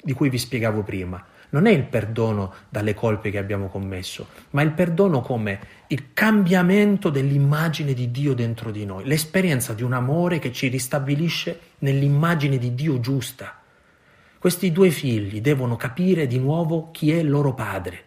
di 0.00 0.12
cui 0.12 0.28
vi 0.28 0.38
spiegavo 0.38 0.84
prima. 0.84 1.20
Non 1.48 1.66
è 1.66 1.72
il 1.72 1.82
perdono 1.82 2.54
dalle 2.68 2.94
colpe 2.94 3.32
che 3.32 3.38
abbiamo 3.38 3.66
commesso, 3.66 4.28
ma 4.50 4.62
il 4.62 4.70
perdono 4.70 5.20
come 5.20 5.58
il 5.88 6.12
cambiamento 6.12 7.10
dell'immagine 7.10 7.92
di 7.92 8.12
Dio 8.12 8.34
dentro 8.34 8.70
di 8.70 8.84
noi, 8.84 9.04
l'esperienza 9.04 9.72
di 9.72 9.82
un 9.82 9.94
amore 9.94 10.38
che 10.38 10.52
ci 10.52 10.68
ristabilisce 10.68 11.58
nell'immagine 11.78 12.56
di 12.56 12.72
Dio 12.72 13.00
giusta. 13.00 13.59
Questi 14.40 14.72
due 14.72 14.88
figli 14.88 15.42
devono 15.42 15.76
capire 15.76 16.26
di 16.26 16.38
nuovo 16.38 16.90
chi 16.92 17.10
è 17.10 17.22
loro 17.22 17.52
padre. 17.52 18.04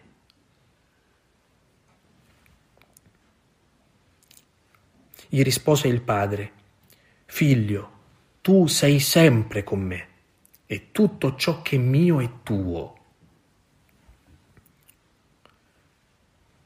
Gli 5.28 5.40
rispose 5.44 5.86
il 5.86 6.00
padre, 6.00 6.50
Figlio, 7.26 7.90
tu 8.40 8.66
sei 8.66 8.98
sempre 8.98 9.62
con 9.62 9.80
me 9.80 10.08
e 10.66 10.90
tutto 10.90 11.36
ciò 11.36 11.62
che 11.62 11.76
è 11.76 11.78
mio 11.78 12.18
è 12.18 12.28
tuo. 12.42 12.98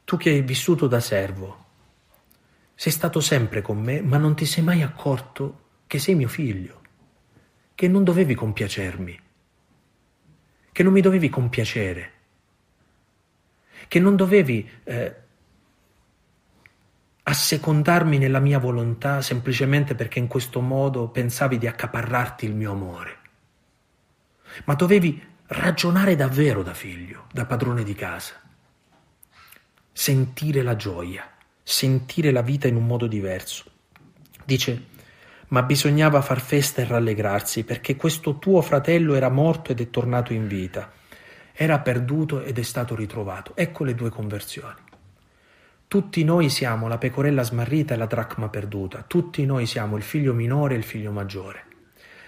Tu 0.03 0.17
che 0.17 0.31
hai 0.31 0.41
vissuto 0.41 0.87
da 0.87 0.99
servo, 0.99 1.65
sei 2.73 2.91
stato 2.91 3.19
sempre 3.19 3.61
con 3.61 3.79
me, 3.79 4.01
ma 4.01 4.17
non 4.17 4.35
ti 4.35 4.47
sei 4.47 4.63
mai 4.63 4.81
accorto 4.81 5.65
che 5.85 5.99
sei 5.99 6.15
mio 6.15 6.27
figlio, 6.27 6.81
che 7.75 7.87
non 7.87 8.03
dovevi 8.03 8.33
compiacermi 8.33 9.27
che 10.79 10.85
non 10.85 10.93
mi 10.93 11.01
dovevi 11.01 11.27
compiacere, 11.27 12.11
che 13.89 13.99
non 13.99 14.15
dovevi 14.15 14.65
eh, 14.85 15.15
assecondarmi 17.23 18.17
nella 18.17 18.39
mia 18.39 18.59
volontà 18.59 19.21
semplicemente 19.21 19.93
perché 19.93 20.19
in 20.19 20.27
questo 20.27 20.61
modo 20.61 21.09
pensavi 21.09 21.57
di 21.57 21.67
accaparrarti 21.67 22.45
il 22.45 22.55
mio 22.55 22.71
amore, 22.71 23.17
ma 24.63 24.75
dovevi 24.75 25.21
ragionare 25.47 26.15
davvero 26.15 26.63
da 26.63 26.73
figlio, 26.73 27.27
da 27.33 27.45
padrone 27.45 27.83
di 27.83 27.93
casa, 27.93 28.39
sentire 29.91 30.61
la 30.61 30.77
gioia, 30.77 31.29
sentire 31.61 32.31
la 32.31 32.41
vita 32.41 32.69
in 32.69 32.77
un 32.77 32.85
modo 32.85 33.05
diverso. 33.05 33.65
Dice, 34.45 34.85
ma 35.49 35.63
bisognava 35.63 36.21
far 36.21 36.39
festa 36.41 36.81
e 36.81 36.85
rallegrarsi, 36.85 37.63
perché 37.63 37.95
questo 37.95 38.37
tuo 38.39 38.61
fratello 38.61 39.15
era 39.15 39.29
morto 39.29 39.71
ed 39.71 39.81
è 39.81 39.89
tornato 39.89 40.33
in 40.33 40.47
vita, 40.47 40.91
era 41.53 41.79
perduto 41.79 42.41
ed 42.41 42.57
è 42.57 42.63
stato 42.63 42.95
ritrovato. 42.95 43.55
Ecco 43.55 43.83
le 43.83 43.95
due 43.95 44.09
conversioni. 44.09 44.87
Tutti 45.87 46.23
noi 46.23 46.49
siamo 46.49 46.87
la 46.87 46.99
pecorella 46.99 47.41
smarrita 47.41 47.95
e 47.95 47.97
la 47.97 48.05
dracma 48.05 48.49
perduta, 48.49 49.03
tutti 49.07 49.45
noi 49.45 49.65
siamo 49.65 49.97
il 49.97 50.03
figlio 50.03 50.33
minore 50.33 50.75
e 50.75 50.77
il 50.77 50.83
figlio 50.83 51.11
maggiore. 51.11 51.65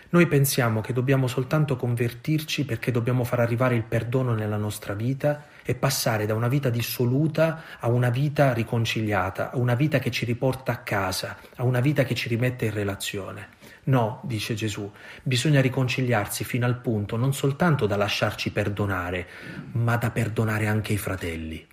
Noi 0.10 0.28
pensiamo 0.28 0.82
che 0.82 0.92
dobbiamo 0.92 1.28
soltanto 1.28 1.78
convertirci 1.78 2.66
perché 2.66 2.92
dobbiamo 2.92 3.24
far 3.24 3.40
arrivare 3.40 3.76
il 3.76 3.84
perdono 3.84 4.34
nella 4.34 4.58
nostra 4.58 4.94
vita 4.94 5.46
e 5.72 5.76
passare 5.76 6.26
da 6.26 6.36
una 6.36 6.50
vita 6.50 6.70
dissoluta 6.70 7.64
a 7.80 7.88
una 7.88 8.10
vita 8.10 8.52
riconciliata, 8.52 9.52
a 9.52 9.58
una 9.58 9.74
vita 9.74 10.00
che 10.00 10.12
ci 10.12 10.26
riporta 10.26 10.74
a 10.74 10.78
casa, 10.80 11.38
a 11.56 11.64
una 11.64 11.80
vita 11.80 12.04
che 12.04 12.14
ci 12.14 12.28
rimette 12.28 12.66
in 12.66 12.74
relazione. 12.74 13.60
No, 13.84 14.20
dice 14.26 14.54
Gesù, 14.54 14.92
bisogna 15.24 15.62
riconciliarsi 15.62 16.44
fino 16.44 16.66
al 16.66 16.82
punto 16.82 17.16
non 17.16 17.34
soltanto 17.34 17.86
da 17.88 17.96
lasciarci 17.96 18.52
perdonare, 18.52 19.28
ma 19.72 19.96
da 19.96 20.12
perdonare 20.12 20.68
anche 20.68 20.92
i 20.92 20.98
fratelli. 20.98 21.66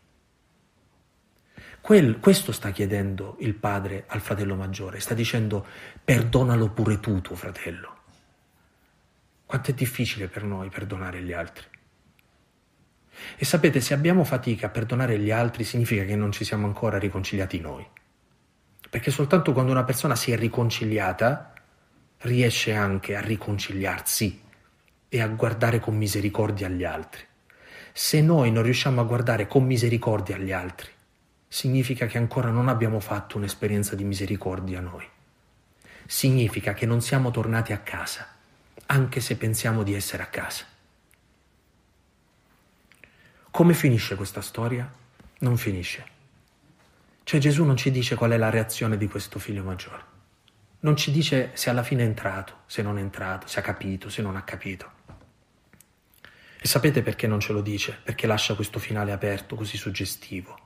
Quel, 1.81 2.21
questo 2.21 2.53
sta 2.53 2.71
chiedendo 2.71 3.37
il 3.41 3.55
padre 3.55 4.05
al 4.07 4.21
fratello 4.21 4.55
maggiore, 4.55 5.01
sta 5.01 5.15
dicendo 5.15 5.67
perdonalo 6.05 6.71
pure 6.71 7.01
tu, 7.01 7.21
tuo 7.21 7.35
fratello. 7.35 7.97
Quanto 9.45 9.73
è 9.73 9.75
difficile 9.75 10.29
per 10.29 10.45
noi 10.45 10.69
perdonare 10.69 11.21
gli 11.21 11.33
altri. 11.33 11.67
E 13.37 13.45
sapete, 13.45 13.81
se 13.81 13.95
abbiamo 13.95 14.25
fatica 14.25 14.67
a 14.67 14.71
perdonare 14.71 15.19
gli 15.19 15.31
altri 15.31 15.65
significa 15.65 16.05
che 16.05 16.17
non 16.17 16.33
ci 16.33 16.45
siamo 16.45 16.67
ancora 16.67 16.99
riconciliati 16.99 17.61
noi. 17.61 17.87
Perché 18.91 19.11
soltanto 19.11 19.53
quando 19.53 19.73
una 19.73 19.85
persona 19.85 20.17
si 20.17 20.33
è 20.33 20.37
riconciliata 20.37 21.53
riesce 22.19 22.73
anche 22.75 23.17
a 23.17 23.21
riconciliarsi 23.21 24.43
e 25.09 25.21
a 25.21 25.29
guardare 25.29 25.79
con 25.79 25.97
misericordia 25.97 26.67
agli 26.67 26.85
altri. 26.85 27.23
Se 27.93 28.21
noi 28.21 28.51
non 28.51 28.63
riusciamo 28.63 29.01
a 29.01 29.05
guardare 29.05 29.47
con 29.47 29.65
misericordia 29.65 30.37
agli 30.37 30.53
altri, 30.53 30.91
significa 31.49 32.07
che 32.07 32.19
ancora 32.19 32.51
non 32.51 32.69
abbiamo 32.69 33.01
fatto 33.01 33.37
un'esperienza 33.37 33.95
di 33.95 34.05
misericordia 34.05 34.81
noi. 34.81 35.07
significa 36.11 36.73
che 36.73 36.87
non 36.87 37.03
siamo 37.03 37.31
tornati 37.31 37.75
a 37.75 37.79
casa, 37.79 38.27
anche 38.87 39.21
se 39.21 39.37
pensiamo 39.37 39.83
di 39.83 39.95
essere 39.95 40.23
a 40.23 40.27
casa. 40.27 40.65
Come 43.51 43.75
finisce 43.75 44.15
questa 44.15 44.41
storia? 44.41 44.89
Non 45.39 45.57
finisce. 45.57 46.17
Cioè 47.25 47.41
Gesù 47.41 47.65
non 47.65 47.77
ci 47.77 47.91
dice 47.91 48.15
qual 48.15 48.31
è 48.31 48.37
la 48.37 48.51
reazione 48.51 48.97
di 48.97 49.09
questo 49.09 49.39
figlio 49.39 49.65
maggiore. 49.65 50.17
Non 50.81 50.97
ci 50.97 51.11
dice 51.11 51.51
se 51.55 51.71
alla 51.71 51.83
fine 51.83 52.03
è 52.03 52.07
entrato, 52.07 52.61
se 52.67 52.83
non 52.83 52.99
è 52.99 53.01
entrato, 53.01 53.49
se 53.49 53.59
ha 53.59 53.63
capito, 53.63 54.09
se 54.11 54.23
non 54.23 54.37
ha 54.37 54.43
capito. 54.43 54.93
E 56.61 56.67
sapete 56.67 57.03
perché 57.03 57.27
non 57.27 57.41
ce 57.41 57.53
lo 57.53 57.61
dice? 57.61 57.99
Perché 58.03 58.27
lascia 58.27 58.55
questo 58.55 58.79
finale 58.79 59.13
aperto, 59.13 59.57
così 59.57 59.77
suggestivo. 59.77 60.59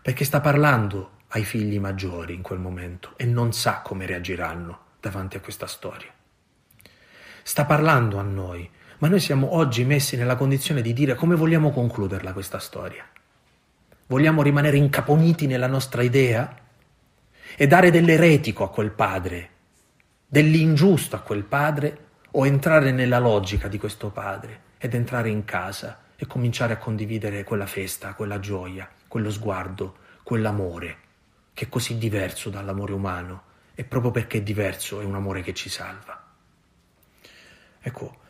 Perché 0.00 0.24
sta 0.24 0.40
parlando 0.40 1.18
ai 1.28 1.44
figli 1.44 1.80
maggiori 1.80 2.34
in 2.34 2.42
quel 2.42 2.58
momento 2.60 3.14
e 3.16 3.24
non 3.24 3.52
sa 3.52 3.80
come 3.80 4.06
reagiranno 4.06 4.92
davanti 5.00 5.36
a 5.36 5.40
questa 5.40 5.66
storia. 5.66 6.12
Sta 7.42 7.64
parlando 7.64 8.18
a 8.18 8.22
noi, 8.22 8.70
ma 9.04 9.10
noi 9.10 9.20
siamo 9.20 9.54
oggi 9.54 9.84
messi 9.84 10.16
nella 10.16 10.34
condizione 10.34 10.80
di 10.80 10.94
dire 10.94 11.14
come 11.14 11.36
vogliamo 11.36 11.72
concluderla 11.72 12.32
questa 12.32 12.58
storia. 12.58 13.06
Vogliamo 14.06 14.40
rimanere 14.40 14.78
incaponiti 14.78 15.46
nella 15.46 15.66
nostra 15.66 16.00
idea 16.00 16.56
e 17.54 17.66
dare 17.66 17.90
dell'eretico 17.90 18.64
a 18.64 18.70
quel 18.70 18.92
padre, 18.92 19.50
dell'ingiusto 20.26 21.16
a 21.16 21.18
quel 21.18 21.42
padre 21.42 21.98
o 22.30 22.46
entrare 22.46 22.92
nella 22.92 23.18
logica 23.18 23.68
di 23.68 23.76
questo 23.76 24.08
padre 24.08 24.60
ed 24.78 24.94
entrare 24.94 25.28
in 25.28 25.44
casa 25.44 26.04
e 26.16 26.26
cominciare 26.26 26.72
a 26.72 26.78
condividere 26.78 27.44
quella 27.44 27.66
festa, 27.66 28.14
quella 28.14 28.40
gioia, 28.40 28.88
quello 29.06 29.30
sguardo, 29.30 29.96
quell'amore 30.22 30.96
che 31.52 31.66
è 31.66 31.68
così 31.68 31.98
diverso 31.98 32.48
dall'amore 32.48 32.94
umano 32.94 33.42
e 33.74 33.84
proprio 33.84 34.12
perché 34.12 34.38
è 34.38 34.42
diverso 34.42 35.02
è 35.02 35.04
un 35.04 35.14
amore 35.14 35.42
che 35.42 35.52
ci 35.52 35.68
salva. 35.68 36.22
Ecco, 37.82 38.22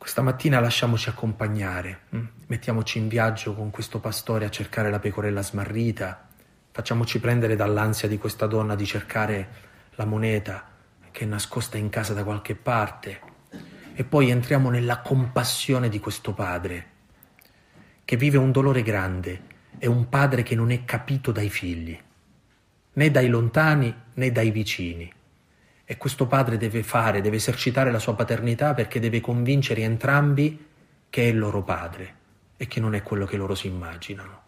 questa 0.00 0.22
mattina 0.22 0.60
lasciamoci 0.60 1.10
accompagnare, 1.10 2.04
hm? 2.08 2.24
mettiamoci 2.46 2.96
in 2.96 3.06
viaggio 3.06 3.52
con 3.54 3.68
questo 3.68 4.00
pastore 4.00 4.46
a 4.46 4.48
cercare 4.48 4.88
la 4.90 4.98
pecorella 4.98 5.42
smarrita, 5.42 6.26
facciamoci 6.70 7.20
prendere 7.20 7.54
dall'ansia 7.54 8.08
di 8.08 8.16
questa 8.16 8.46
donna 8.46 8.74
di 8.74 8.86
cercare 8.86 9.48
la 9.96 10.06
moneta 10.06 10.64
che 11.10 11.24
è 11.24 11.26
nascosta 11.26 11.76
in 11.76 11.90
casa 11.90 12.14
da 12.14 12.24
qualche 12.24 12.54
parte. 12.54 13.20
E 13.92 14.02
poi 14.04 14.30
entriamo 14.30 14.70
nella 14.70 15.00
compassione 15.00 15.90
di 15.90 16.00
questo 16.00 16.32
padre 16.32 16.86
che 18.02 18.16
vive 18.16 18.38
un 18.38 18.52
dolore 18.52 18.80
grande, 18.80 19.42
è 19.76 19.84
un 19.84 20.08
padre 20.08 20.42
che 20.42 20.54
non 20.54 20.70
è 20.70 20.82
capito 20.86 21.30
dai 21.30 21.50
figli, 21.50 22.00
né 22.94 23.10
dai 23.10 23.28
lontani 23.28 23.94
né 24.14 24.32
dai 24.32 24.50
vicini 24.50 25.12
e 25.90 25.96
questo 25.96 26.28
padre 26.28 26.56
deve 26.56 26.84
fare, 26.84 27.20
deve 27.20 27.34
esercitare 27.34 27.90
la 27.90 27.98
sua 27.98 28.14
paternità 28.14 28.74
perché 28.74 29.00
deve 29.00 29.20
convincere 29.20 29.80
entrambi 29.80 30.66
che 31.10 31.22
è 31.22 31.26
il 31.26 31.36
loro 31.36 31.64
padre 31.64 32.14
e 32.56 32.68
che 32.68 32.78
non 32.78 32.94
è 32.94 33.02
quello 33.02 33.26
che 33.26 33.36
loro 33.36 33.56
si 33.56 33.66
immaginano. 33.66 34.40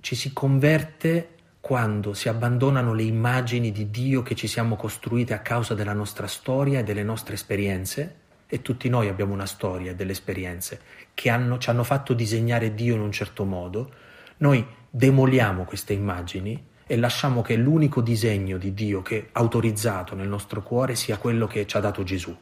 Ci 0.00 0.16
si 0.16 0.32
converte 0.32 1.28
quando 1.60 2.12
si 2.12 2.28
abbandonano 2.28 2.92
le 2.92 3.04
immagini 3.04 3.70
di 3.70 3.88
Dio 3.88 4.22
che 4.22 4.34
ci 4.34 4.48
siamo 4.48 4.74
costruite 4.74 5.32
a 5.32 5.42
causa 5.42 5.74
della 5.74 5.92
nostra 5.92 6.26
storia 6.26 6.80
e 6.80 6.82
delle 6.82 7.04
nostre 7.04 7.34
esperienze, 7.34 8.16
e 8.48 8.62
tutti 8.62 8.88
noi 8.88 9.06
abbiamo 9.06 9.32
una 9.32 9.46
storia 9.46 9.92
e 9.92 9.94
delle 9.94 10.10
esperienze 10.10 10.80
che 11.14 11.30
hanno, 11.30 11.58
ci 11.58 11.70
hanno 11.70 11.84
fatto 11.84 12.14
disegnare 12.14 12.74
Dio 12.74 12.96
in 12.96 13.00
un 13.00 13.12
certo 13.12 13.44
modo, 13.44 13.92
noi 14.38 14.66
demoliamo 14.90 15.62
queste 15.62 15.92
immagini 15.92 16.70
e 16.92 16.96
lasciamo 16.98 17.40
che 17.40 17.56
l'unico 17.56 18.02
disegno 18.02 18.58
di 18.58 18.74
Dio 18.74 19.00
che 19.00 19.18
è 19.18 19.28
autorizzato 19.32 20.14
nel 20.14 20.28
nostro 20.28 20.62
cuore 20.62 20.94
sia 20.94 21.16
quello 21.16 21.46
che 21.46 21.66
ci 21.66 21.78
ha 21.78 21.80
dato 21.80 22.02
Gesù, 22.02 22.36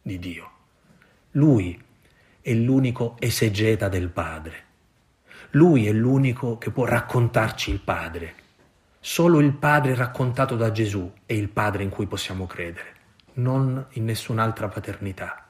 di 0.00 0.18
Dio. 0.18 0.50
Lui 1.32 1.78
è 2.40 2.54
l'unico 2.54 3.16
esegeta 3.18 3.90
del 3.90 4.08
Padre. 4.08 4.64
Lui 5.50 5.88
è 5.88 5.92
l'unico 5.92 6.56
che 6.56 6.70
può 6.70 6.86
raccontarci 6.86 7.70
il 7.70 7.80
Padre. 7.80 8.34
Solo 8.98 9.40
il 9.40 9.52
Padre 9.52 9.94
raccontato 9.94 10.56
da 10.56 10.72
Gesù 10.72 11.12
è 11.26 11.34
il 11.34 11.50
Padre 11.50 11.82
in 11.82 11.90
cui 11.90 12.06
possiamo 12.06 12.46
credere, 12.46 12.94
non 13.34 13.88
in 13.90 14.06
nessun'altra 14.06 14.68
paternità. 14.68 15.48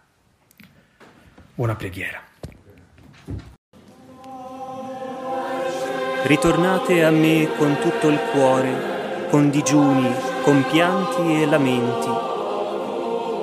Buona 1.54 1.76
preghiera. 1.76 2.31
Ritornate 6.24 7.02
a 7.02 7.10
me 7.10 7.48
con 7.58 7.78
tutto 7.80 8.06
il 8.06 8.18
cuore, 8.30 9.26
con 9.28 9.50
digiuni, 9.50 10.08
con 10.44 10.64
pianti 10.70 11.42
e 11.42 11.46
lamenti. 11.46 12.08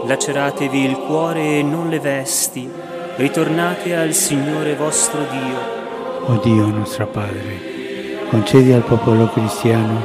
Laceratevi 0.07 0.85
il 0.85 0.95
cuore 0.95 1.59
e 1.59 1.61
non 1.61 1.89
le 1.89 1.99
vesti, 1.99 2.69
ritornate 3.17 3.97
al 3.97 4.13
Signore 4.13 4.75
vostro 4.75 5.19
Dio. 5.29 6.31
O 6.33 6.39
Dio 6.41 6.67
nostro 6.67 7.05
Padre, 7.07 8.27
concedi 8.29 8.71
al 8.71 8.83
popolo 8.83 9.27
cristiano 9.27 10.01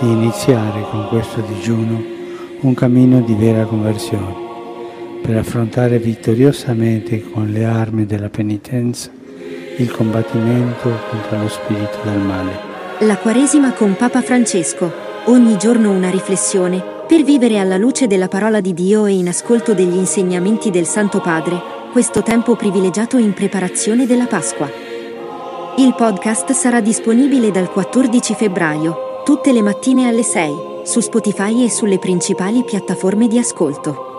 di 0.00 0.10
iniziare 0.10 0.84
con 0.90 1.06
questo 1.06 1.40
digiuno 1.42 2.02
un 2.62 2.74
cammino 2.74 3.20
di 3.20 3.34
vera 3.34 3.64
conversione, 3.66 4.34
per 5.22 5.36
affrontare 5.36 6.00
vittoriosamente 6.00 7.22
con 7.30 7.50
le 7.50 7.64
armi 7.64 8.04
della 8.04 8.30
penitenza 8.30 9.18
il 9.76 9.90
combattimento 9.90 10.90
contro 11.08 11.38
lo 11.38 11.48
spirito 11.48 11.98
del 12.04 12.18
male. 12.18 12.68
La 13.00 13.16
Quaresima 13.16 13.72
con 13.72 13.96
Papa 13.96 14.20
Francesco. 14.20 14.92
Ogni 15.26 15.56
giorno 15.56 15.90
una 15.90 16.10
riflessione 16.10 16.98
per 17.06 17.22
vivere 17.22 17.58
alla 17.58 17.76
luce 17.76 18.06
della 18.06 18.28
parola 18.28 18.60
di 18.60 18.74
Dio 18.74 19.06
e 19.06 19.12
in 19.12 19.28
ascolto 19.28 19.74
degli 19.74 19.96
insegnamenti 19.96 20.70
del 20.70 20.86
Santo 20.86 21.20
Padre, 21.20 21.60
questo 21.92 22.22
tempo 22.22 22.54
privilegiato 22.56 23.16
in 23.16 23.32
preparazione 23.32 24.06
della 24.06 24.26
Pasqua. 24.26 24.70
Il 25.76 25.94
podcast 25.94 26.52
sarà 26.52 26.80
disponibile 26.80 27.50
dal 27.50 27.70
14 27.70 28.34
febbraio, 28.34 29.22
tutte 29.24 29.52
le 29.52 29.62
mattine 29.62 30.08
alle 30.08 30.22
6, 30.22 30.82
su 30.84 31.00
Spotify 31.00 31.64
e 31.64 31.70
sulle 31.70 31.98
principali 31.98 32.64
piattaforme 32.64 33.28
di 33.28 33.38
ascolto. 33.38 34.09